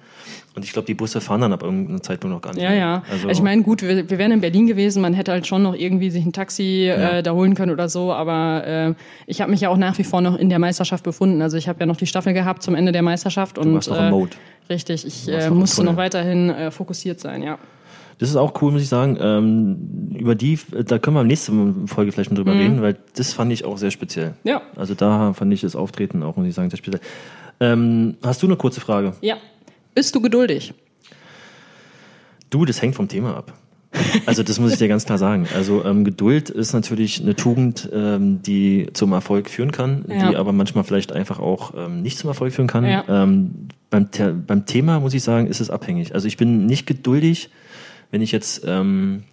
Und 0.53 0.65
ich 0.65 0.73
glaube, 0.73 0.85
die 0.85 0.93
Busse 0.93 1.21
fahren 1.21 1.39
dann 1.41 1.53
ab 1.53 1.63
irgendeinem 1.63 2.03
Zeitpunkt 2.03 2.33
noch 2.35 2.41
gar 2.41 2.53
nicht 2.53 2.61
Ja, 2.61 2.69
mehr. 2.71 2.77
ja. 2.79 3.03
Also, 3.09 3.29
ich 3.29 3.41
meine, 3.41 3.63
gut, 3.63 3.81
wir, 3.83 4.09
wir 4.09 4.17
wären 4.17 4.31
in 4.33 4.41
Berlin 4.41 4.67
gewesen, 4.67 5.01
man 5.01 5.13
hätte 5.13 5.31
halt 5.31 5.47
schon 5.47 5.63
noch 5.63 5.73
irgendwie 5.75 6.09
sich 6.09 6.25
ein 6.25 6.33
Taxi 6.33 6.85
Ja. 6.87 7.19
äh, 7.19 7.23
da 7.23 7.31
holen 7.31 7.55
können 7.55 7.71
oder 7.71 7.87
so, 7.87 8.11
aber 8.11 8.63
äh, 8.67 8.93
ich 9.27 9.39
habe 9.41 9.49
mich 9.49 9.61
ja 9.61 9.69
auch 9.69 9.77
nach 9.77 9.97
wie 9.97 10.03
vor 10.03 10.19
noch 10.19 10.37
in 10.37 10.49
der 10.49 10.59
Meisterschaft 10.59 11.05
befunden. 11.05 11.41
Also 11.41 11.55
ich 11.55 11.69
habe 11.69 11.79
ja 11.79 11.85
noch 11.85 11.95
die 11.95 12.05
Staffel 12.05 12.33
gehabt 12.33 12.63
zum 12.63 12.75
Ende 12.75 12.91
der 12.91 13.01
Meisterschaft 13.01 13.57
und 13.57 13.73
warst 13.75 13.89
noch 13.89 13.97
im 13.97 14.03
äh, 14.03 14.09
Mode. 14.09 14.31
richtig, 14.69 15.07
ich 15.07 15.27
äh, 15.29 15.37
noch 15.39 15.47
im 15.47 15.57
musste 15.59 15.83
noch 15.85 15.95
weiterhin 15.95 16.49
äh, 16.49 16.69
fokussiert 16.71 17.19
sein, 17.21 17.43
ja. 17.43 17.57
Das 18.19 18.29
ist 18.29 18.35
auch 18.35 18.61
cool, 18.61 18.71
muss 18.73 18.83
ich 18.83 18.89
sagen. 18.89 19.17
Ähm, 19.19 20.11
über 20.19 20.35
die, 20.35 20.59
da 20.85 20.99
können 20.99 21.15
wir 21.15 21.21
am 21.21 21.27
nächsten 21.27 21.87
Folge 21.87 22.11
vielleicht 22.11 22.29
noch 22.29 22.37
drüber 22.37 22.53
reden, 22.53 22.81
weil 22.83 22.97
das 23.15 23.33
fand 23.33 23.51
ich 23.51 23.65
auch 23.65 23.77
sehr 23.79 23.89
speziell. 23.89 24.35
Mhm. 24.43 24.49
Ja. 24.49 24.61
Also 24.75 24.93
da 24.93 25.33
fand 25.33 25.51
ich 25.53 25.61
das 25.61 25.75
Auftreten 25.75 26.21
auch, 26.21 26.35
muss 26.35 26.45
ich 26.45 26.53
sagen, 26.53 26.69
sehr 26.69 26.77
speziell. 26.77 27.01
Ähm, 27.59 28.17
hast 28.21 28.43
du 28.43 28.47
eine 28.47 28.57
kurze 28.57 28.79
Frage? 28.81 29.13
Ja. 29.21 29.37
Bist 29.93 30.15
du 30.15 30.21
geduldig? 30.21 30.73
Du, 32.49 32.65
das 32.65 32.82
hängt 32.82 32.95
vom 32.95 33.08
Thema 33.08 33.36
ab. 33.38 33.54
Also 34.25 34.41
das 34.41 34.58
muss 34.60 34.71
ich 34.71 34.77
dir 34.77 34.88
ganz 34.88 35.06
klar 35.06 35.17
sagen. 35.17 35.47
Also 35.54 35.84
ähm, 35.84 36.06
Geduld 36.06 36.49
ist 36.49 36.71
natürlich 36.73 37.21
eine 37.21 37.36
Tugend, 37.36 37.89
ähm, 37.93 38.41
die 38.41 38.88
zum 38.93 39.12
Erfolg 39.12 39.49
führen 39.49 39.71
kann, 39.73 40.06
Ja. 40.08 40.30
die 40.30 40.38
aber 40.38 40.54
manchmal 40.54 40.86
vielleicht 40.86 41.12
einfach 41.12 41.39
auch 41.39 41.73
ähm, 41.77 42.01
nicht 42.01 42.17
zum 42.17 42.30
Erfolg 42.30 42.54
führen 42.54 42.67
kann. 42.67 42.86
Ja. 42.86 43.04
Ähm, 43.10 43.67
beim, 43.89 44.08
beim 44.47 44.65
Thema 44.65 45.01
muss 45.01 45.13
ich 45.13 45.23
sagen, 45.23 45.47
ist 45.47 45.60
es 45.60 45.69
abhängig. 45.69 46.15
Also 46.15 46.27
ich 46.27 46.38
bin 46.38 46.65
nicht 46.67 46.86
geduldig, 46.88 47.49
wenn 48.12 48.21
ich 48.21 48.32
jetzt 48.32 48.63
ähm, 48.65 49.23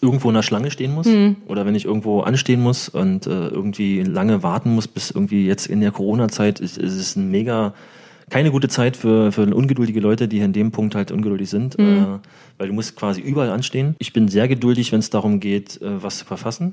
irgendwo 0.00 0.28
in 0.28 0.34
der 0.34 0.42
Schlange 0.42 0.70
stehen 0.70 0.94
muss 0.94 1.06
Mhm. 1.06 1.36
oder 1.48 1.66
wenn 1.66 1.74
ich 1.74 1.84
irgendwo 1.86 2.20
anstehen 2.20 2.60
muss 2.60 2.88
und 2.88 3.26
äh, 3.26 3.48
irgendwie 3.48 4.02
lange 4.02 4.44
warten 4.44 4.72
muss, 4.74 4.86
bis 4.86 5.10
irgendwie 5.10 5.46
jetzt 5.46 5.66
in 5.66 5.80
der 5.80 5.90
Corona-Zeit 5.90 6.60
ist, 6.60 6.78
ist 6.78 6.94
es 6.94 7.16
ein 7.16 7.30
mega 7.32 7.74
keine 8.30 8.50
gute 8.50 8.68
Zeit 8.68 8.96
für, 8.96 9.32
für 9.32 9.42
ungeduldige 9.42 10.00
Leute, 10.00 10.28
die 10.28 10.38
in 10.38 10.52
dem 10.52 10.70
Punkt 10.70 10.94
halt 10.94 11.10
ungeduldig 11.12 11.50
sind, 11.50 11.78
Mhm. 11.78 11.84
äh, 11.84 12.04
weil 12.58 12.68
du 12.68 12.74
musst 12.74 12.96
quasi 12.96 13.20
überall 13.20 13.50
anstehen. 13.50 13.96
Ich 13.98 14.12
bin 14.12 14.28
sehr 14.28 14.48
geduldig, 14.48 14.92
wenn 14.92 15.00
es 15.00 15.10
darum 15.10 15.40
geht, 15.40 15.80
äh, 15.82 16.02
was 16.02 16.18
zu 16.18 16.24
verfassen. 16.24 16.72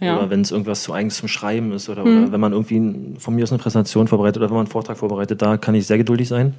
Ja. 0.00 0.18
Oder 0.18 0.28
wenn 0.28 0.40
es 0.40 0.50
irgendwas 0.50 0.82
zu 0.82 0.92
eigens 0.92 1.16
zum 1.16 1.28
Schreiben 1.28 1.72
ist 1.72 1.88
oder, 1.88 2.02
oder 2.02 2.32
wenn 2.32 2.40
man 2.40 2.52
irgendwie 2.52 3.16
von 3.18 3.34
mir 3.34 3.44
aus 3.44 3.52
eine 3.52 3.60
Präsentation 3.62 4.08
vorbereitet 4.08 4.38
oder 4.38 4.50
wenn 4.50 4.56
man 4.56 4.66
einen 4.66 4.72
Vortrag 4.72 4.98
vorbereitet, 4.98 5.40
da 5.40 5.56
kann 5.56 5.76
ich 5.76 5.86
sehr 5.86 5.98
geduldig 5.98 6.26
sein, 6.26 6.54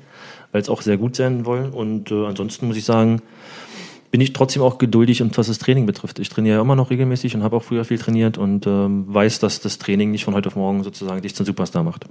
weil 0.54 0.62
es 0.62 0.69
auch 0.69 0.82
sehr 0.82 0.95
gut 0.98 1.17
sein 1.17 1.45
wollen. 1.45 1.71
Und 1.71 2.12
äh, 2.12 2.26
ansonsten 2.26 2.65
muss 2.65 2.78
ich 2.78 2.86
sagen, 2.86 3.21
bin 4.10 4.21
ich 4.21 4.32
trotzdem 4.32 4.62
auch 4.62 4.78
geduldig, 4.78 5.21
und 5.21 5.38
was 5.38 5.48
das 5.48 5.58
Training 5.58 5.86
betrifft. 5.86 6.19
Ich 6.19 6.30
trainiere 6.30 6.56
ja 6.56 6.62
immer 6.62 6.78
noch 6.78 6.89
regelmäßig 6.89 7.36
und 7.36 7.43
habe 7.43 7.58
auch 7.58 7.63
früher 7.63 7.84
viel 7.84 7.98
trainiert 7.98 8.38
und 8.38 8.65
ähm, 8.65 9.04
weiß, 9.13 9.39
dass 9.39 9.60
das 9.60 9.80
Training 9.80 10.12
nicht 10.12 10.24
von 10.24 10.34
heute 10.34 10.48
auf 10.48 10.56
morgen 10.56 10.84
sozusagen 10.84 11.21
dich 11.21 11.36
zum 11.36 11.45
Superstar 11.45 11.84
macht. 11.84 12.06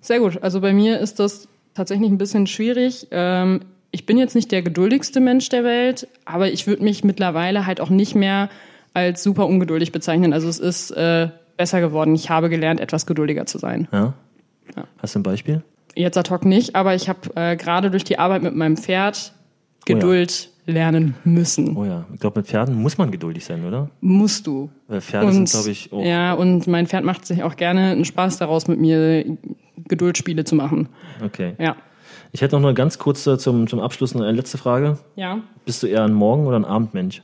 Sehr 0.00 0.20
gut. 0.20 0.42
Also 0.42 0.60
bei 0.60 0.72
mir 0.72 0.98
ist 1.00 1.18
das 1.18 1.48
tatsächlich 1.74 2.10
ein 2.10 2.18
bisschen 2.18 2.46
schwierig. 2.46 3.08
Ähm, 3.10 3.60
ich 3.90 4.06
bin 4.06 4.18
jetzt 4.18 4.34
nicht 4.34 4.52
der 4.52 4.62
geduldigste 4.62 5.20
Mensch 5.20 5.48
der 5.48 5.64
Welt, 5.64 6.08
aber 6.24 6.50
ich 6.50 6.66
würde 6.66 6.82
mich 6.82 7.04
mittlerweile 7.04 7.66
halt 7.66 7.80
auch 7.80 7.90
nicht 7.90 8.14
mehr 8.14 8.50
als 8.94 9.22
super 9.22 9.46
ungeduldig 9.46 9.92
bezeichnen. 9.92 10.32
Also 10.32 10.48
es 10.48 10.58
ist 10.58 10.90
äh, 10.90 11.28
besser 11.56 11.80
geworden. 11.80 12.14
Ich 12.14 12.30
habe 12.30 12.48
gelernt, 12.48 12.80
etwas 12.80 13.06
geduldiger 13.06 13.46
zu 13.46 13.58
sein. 13.58 13.88
Ja? 13.92 14.14
Ja. 14.76 14.84
Hast 14.98 15.14
du 15.14 15.20
ein 15.20 15.22
Beispiel? 15.22 15.62
Jetzt 15.94 16.16
ad 16.18 16.30
hoc 16.30 16.44
nicht, 16.44 16.76
aber 16.76 16.94
ich 16.94 17.08
habe 17.08 17.20
äh, 17.34 17.56
gerade 17.56 17.90
durch 17.90 18.04
die 18.04 18.18
Arbeit 18.18 18.42
mit 18.42 18.54
meinem 18.54 18.76
Pferd 18.76 19.32
Geduld 19.84 20.50
lernen 20.66 21.14
müssen. 21.24 21.76
Oh 21.76 21.84
ja, 21.84 22.04
ich 22.12 22.20
glaube, 22.20 22.40
mit 22.40 22.46
Pferden 22.46 22.74
muss 22.74 22.98
man 22.98 23.10
geduldig 23.10 23.44
sein, 23.44 23.64
oder? 23.64 23.88
Musst 24.02 24.46
du. 24.46 24.70
Weil 24.86 25.00
Pferde 25.00 25.32
sind, 25.32 25.50
glaube 25.50 25.70
ich, 25.70 25.90
auch. 25.92 26.04
ja, 26.04 26.34
und 26.34 26.66
mein 26.66 26.86
Pferd 26.86 27.04
macht 27.04 27.26
sich 27.26 27.42
auch 27.42 27.56
gerne 27.56 27.92
einen 27.92 28.04
Spaß 28.04 28.36
daraus, 28.36 28.68
mit 28.68 28.78
mir 28.78 29.24
Geduldsspiele 29.86 30.44
zu 30.44 30.54
machen. 30.54 30.88
Okay. 31.24 31.54
Ja. 31.58 31.76
Ich 32.32 32.42
hätte 32.42 32.56
noch 32.56 32.66
eine 32.66 32.74
ganz 32.74 32.98
kurze 32.98 33.38
zum, 33.38 33.66
zum 33.68 33.80
Abschluss 33.80 34.14
eine 34.14 34.30
letzte 34.32 34.58
Frage. 34.58 34.98
Ja. 35.16 35.40
Bist 35.64 35.82
du 35.82 35.86
eher 35.86 36.04
ein 36.04 36.12
Morgen- 36.12 36.46
oder 36.46 36.58
ein 36.58 36.64
Abendmensch? 36.64 37.22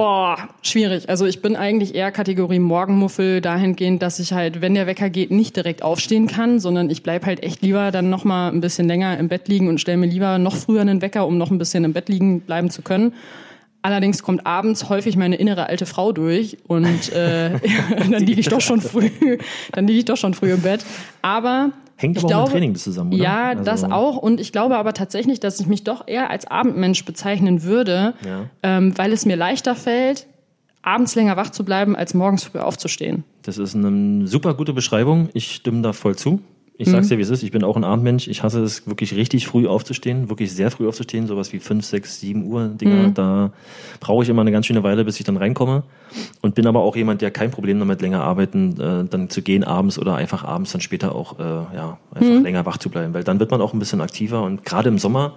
Boah, 0.00 0.48
schwierig. 0.62 1.10
Also 1.10 1.26
ich 1.26 1.42
bin 1.42 1.56
eigentlich 1.56 1.94
eher 1.94 2.10
Kategorie 2.10 2.58
Morgenmuffel 2.58 3.42
dahingehend, 3.42 4.00
dass 4.00 4.18
ich 4.18 4.32
halt, 4.32 4.62
wenn 4.62 4.72
der 4.72 4.86
Wecker 4.86 5.10
geht, 5.10 5.30
nicht 5.30 5.56
direkt 5.56 5.82
aufstehen 5.82 6.26
kann, 6.26 6.58
sondern 6.58 6.88
ich 6.88 7.02
bleib 7.02 7.26
halt 7.26 7.42
echt 7.42 7.60
lieber 7.60 7.90
dann 7.90 8.08
noch 8.08 8.24
mal 8.24 8.48
ein 8.48 8.62
bisschen 8.62 8.88
länger 8.88 9.18
im 9.18 9.28
Bett 9.28 9.46
liegen 9.46 9.68
und 9.68 9.78
stelle 9.78 9.98
mir 9.98 10.06
lieber 10.06 10.38
noch 10.38 10.56
früher 10.56 10.80
einen 10.80 11.02
Wecker, 11.02 11.26
um 11.26 11.36
noch 11.36 11.50
ein 11.50 11.58
bisschen 11.58 11.84
im 11.84 11.92
Bett 11.92 12.08
liegen 12.08 12.40
bleiben 12.40 12.70
zu 12.70 12.80
können. 12.80 13.12
Allerdings 13.82 14.22
kommt 14.22 14.46
abends 14.46 14.88
häufig 14.90 15.16
meine 15.16 15.36
innere 15.36 15.66
alte 15.66 15.86
Frau 15.86 16.12
durch 16.12 16.58
und 16.66 17.12
äh, 17.12 17.58
dann 18.10 18.22
liege 18.22 18.40
ich 18.40 18.48
doch 18.48 18.60
schon 18.60 18.80
früh, 18.80 19.08
dann 19.72 19.86
liege 19.86 20.00
ich 20.00 20.04
doch 20.04 20.16
schon 20.18 20.34
früh 20.34 20.52
im 20.52 20.60
Bett. 20.60 20.84
Aber 21.22 21.70
Hängt 21.96 22.16
ich 22.18 22.24
aber 22.24 22.26
auch 22.26 22.30
glaube, 22.30 22.44
mit 22.44 22.52
Training 22.52 22.74
zusammen, 22.74 23.14
oder? 23.14 23.22
Ja, 23.22 23.48
Also- 23.50 23.64
das 23.64 23.84
auch. 23.84 24.16
Und 24.18 24.38
ich 24.40 24.52
glaube 24.52 24.76
aber 24.76 24.92
tatsächlich, 24.92 25.40
dass 25.40 25.60
ich 25.60 25.66
mich 25.66 25.82
doch 25.84 26.06
eher 26.06 26.28
als 26.30 26.46
Abendmensch 26.46 27.04
bezeichnen 27.06 27.62
würde, 27.62 28.14
Ja. 28.26 28.46
ähm, 28.62 28.96
weil 28.98 29.12
es 29.12 29.24
mir 29.24 29.36
leichter 29.36 29.74
fällt, 29.74 30.26
abends 30.82 31.14
länger 31.14 31.36
wach 31.36 31.50
zu 31.50 31.64
bleiben, 31.64 31.96
als 31.96 32.12
morgens 32.14 32.44
früh 32.44 32.58
aufzustehen. 32.58 33.24
Das 33.42 33.56
ist 33.58 33.74
eine 33.74 34.26
super 34.26 34.54
gute 34.54 34.72
Beschreibung. 34.74 35.28
Ich 35.32 35.54
stimme 35.54 35.80
da 35.82 35.92
voll 35.94 36.16
zu. 36.16 36.40
Ich 36.80 36.86
Mhm. 36.88 36.92
sag's 36.92 37.08
dir, 37.08 37.18
wie 37.18 37.22
es 37.22 37.28
ist. 37.28 37.42
Ich 37.42 37.50
bin 37.50 37.62
auch 37.62 37.76
ein 37.76 37.84
Abendmensch. 37.84 38.26
Ich 38.26 38.42
hasse 38.42 38.62
es 38.62 38.86
wirklich 38.86 39.14
richtig 39.14 39.46
früh 39.46 39.66
aufzustehen, 39.68 40.30
wirklich 40.30 40.50
sehr 40.50 40.70
früh 40.70 40.88
aufzustehen, 40.88 41.26
sowas 41.26 41.52
wie 41.52 41.58
5, 41.58 41.84
6, 41.84 42.20
7 42.20 42.42
Uhr 42.46 42.68
Dinger. 42.68 43.08
Mhm. 43.08 43.14
Da 43.14 43.52
brauche 44.00 44.22
ich 44.22 44.30
immer 44.30 44.40
eine 44.40 44.50
ganz 44.50 44.64
schöne 44.64 44.82
Weile, 44.82 45.04
bis 45.04 45.20
ich 45.20 45.26
dann 45.26 45.36
reinkomme. 45.36 45.82
Und 46.40 46.54
bin 46.54 46.66
aber 46.66 46.80
auch 46.80 46.96
jemand, 46.96 47.20
der 47.20 47.30
kein 47.30 47.50
Problem 47.50 47.78
damit 47.80 48.00
länger 48.00 48.22
arbeiten, 48.24 48.80
äh, 48.80 49.04
dann 49.04 49.28
zu 49.28 49.42
gehen 49.42 49.62
abends 49.62 49.98
oder 49.98 50.14
einfach 50.14 50.42
abends 50.42 50.72
dann 50.72 50.80
später 50.80 51.14
auch 51.14 51.38
äh, 51.38 51.42
ja 51.42 51.98
einfach 52.14 52.30
Mhm. 52.38 52.44
länger 52.44 52.64
wach 52.64 52.78
zu 52.78 52.88
bleiben, 52.88 53.12
weil 53.12 53.24
dann 53.24 53.38
wird 53.40 53.50
man 53.50 53.60
auch 53.60 53.74
ein 53.74 53.78
bisschen 53.78 54.00
aktiver 54.00 54.42
und 54.42 54.64
gerade 54.64 54.88
im 54.88 54.96
Sommer. 54.98 55.34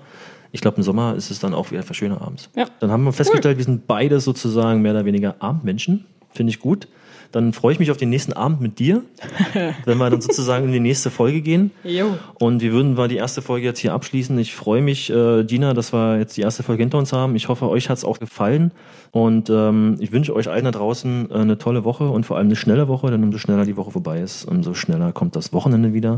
Ich 0.54 0.62
glaube, 0.62 0.78
im 0.78 0.84
Sommer 0.84 1.16
ist 1.16 1.30
es 1.30 1.40
dann 1.40 1.54
auch 1.54 1.72
wieder 1.72 1.84
schöner 1.94 2.22
abends. 2.22 2.50
Ja. 2.56 2.68
Dann 2.80 2.90
haben 2.90 3.04
wir 3.04 3.12
festgestellt, 3.12 3.58
wir 3.58 3.66
sind 3.66 3.86
beide 3.88 4.22
sozusagen 4.22 4.82
mehr 4.82 4.94
oder 4.94 5.04
weniger 5.04 5.36
Abendmenschen. 5.40 6.06
Finde 6.32 6.52
ich 6.52 6.60
gut. 6.62 6.88
Dann 7.34 7.52
freue 7.52 7.74
ich 7.74 7.80
mich 7.80 7.90
auf 7.90 7.98
den 7.98 8.12
nächsten 8.12 8.32
Abend 8.32 8.62
mit 8.62 8.78
dir, 8.78 9.02
wenn 9.86 9.98
wir 9.98 10.10
dann 10.10 10.22
sozusagen 10.22 10.66
in 10.66 10.72
die 10.72 10.80
nächste 10.80 11.10
Folge 11.10 11.42
gehen. 11.42 11.72
Jo. 11.84 12.16
Und 12.36 12.62
wir 12.62 12.72
würden 12.72 12.94
mal 12.94 13.08
die 13.08 13.18
erste 13.18 13.42
Folge 13.42 13.66
jetzt 13.66 13.80
hier 13.80 13.92
abschließen. 13.94 14.38
Ich 14.38 14.54
freue 14.54 14.84
mich, 14.84 15.10
äh, 15.10 15.44
Gina, 15.44 15.74
dass 15.74 15.92
wir 15.92 16.20
jetzt 16.20 16.38
die 16.38 16.42
erste 16.42 16.62
Folge 16.62 16.84
hinter 16.84 17.00
uns 17.00 17.12
haben. 17.12 17.36
Ich 17.36 17.50
hoffe, 17.50 17.68
euch 17.68 17.90
hat 17.90 17.98
es 17.98 18.06
auch 18.06 18.20
gefallen. 18.20 18.72
Und 19.10 19.50
ähm, 19.52 19.98
ich 20.00 20.12
wünsche 20.12 20.36
euch 20.36 20.50
allen 20.50 20.66
da 20.66 20.72
draußen 20.72 21.30
äh, 21.30 21.34
eine 21.34 21.58
tolle 21.60 21.84
Woche 21.84 22.10
und 22.10 22.26
vor 22.26 22.38
allem 22.38 22.48
eine 22.48 22.56
schnelle 22.56 22.88
Woche, 22.88 23.12
denn 23.12 23.24
umso 23.24 23.38
schneller 23.38 23.66
die 23.66 23.78
Woche 23.78 23.92
vorbei 23.92 24.20
ist, 24.20 24.46
umso 24.46 24.74
schneller 24.74 25.12
kommt 25.12 25.36
das 25.36 25.54
Wochenende 25.54 25.94
wieder 25.94 26.18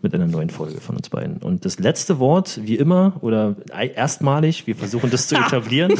mit 0.00 0.14
einer 0.14 0.26
neuen 0.26 0.50
Folge 0.50 0.80
von 0.80 0.96
uns 0.96 1.08
beiden. 1.08 1.38
Und 1.38 1.64
das 1.64 1.80
letzte 1.80 2.20
Wort, 2.20 2.60
wie 2.62 2.76
immer, 2.76 3.14
oder 3.20 3.56
erstmalig, 3.72 4.68
wir 4.68 4.76
versuchen 4.76 5.10
das 5.10 5.26
zu 5.26 5.34
etablieren, 5.46 5.94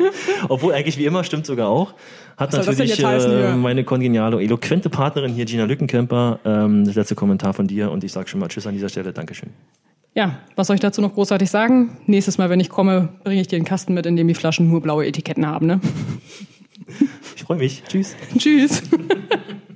obwohl 0.48 0.72
eigentlich 0.72 0.96
wie 0.96 1.04
immer 1.04 1.22
stimmt 1.22 1.44
sogar 1.44 1.68
auch, 1.68 1.92
hat 2.38 2.54
Was 2.54 2.66
natürlich 2.66 2.98
äh, 3.04 3.54
meine 3.54 3.84
kongeniale, 4.10 4.42
eloquente 4.42 4.90
Partnerin 4.90 5.32
hier, 5.32 5.44
Gina 5.44 5.64
Lückenkämper, 5.64 6.40
ähm, 6.44 6.84
das 6.84 6.96
letzte 6.96 7.14
Kommentar 7.14 7.54
von 7.54 7.66
dir 7.66 7.90
und 7.90 8.02
ich 8.02 8.12
sage 8.12 8.28
schon 8.28 8.40
mal 8.40 8.48
Tschüss 8.48 8.66
an 8.66 8.74
dieser 8.74 8.88
Stelle. 8.88 9.12
Dankeschön. 9.12 9.50
Ja, 10.14 10.40
was 10.56 10.66
soll 10.66 10.74
ich 10.74 10.80
dazu 10.80 11.00
noch 11.00 11.14
großartig 11.14 11.48
sagen? 11.48 11.96
Nächstes 12.06 12.36
Mal, 12.36 12.50
wenn 12.50 12.58
ich 12.58 12.68
komme, 12.68 13.10
bringe 13.22 13.40
ich 13.40 13.46
dir 13.46 13.56
einen 13.56 13.64
Kasten 13.64 13.94
mit, 13.94 14.06
in 14.06 14.16
dem 14.16 14.26
die 14.26 14.34
Flaschen 14.34 14.68
nur 14.68 14.82
blaue 14.82 15.06
Etiketten 15.06 15.46
haben. 15.46 15.66
Ne? 15.66 15.80
Ich 17.36 17.44
freue 17.44 17.58
mich. 17.58 17.84
Tschüss. 17.88 18.16
Tschüss. 18.36 18.82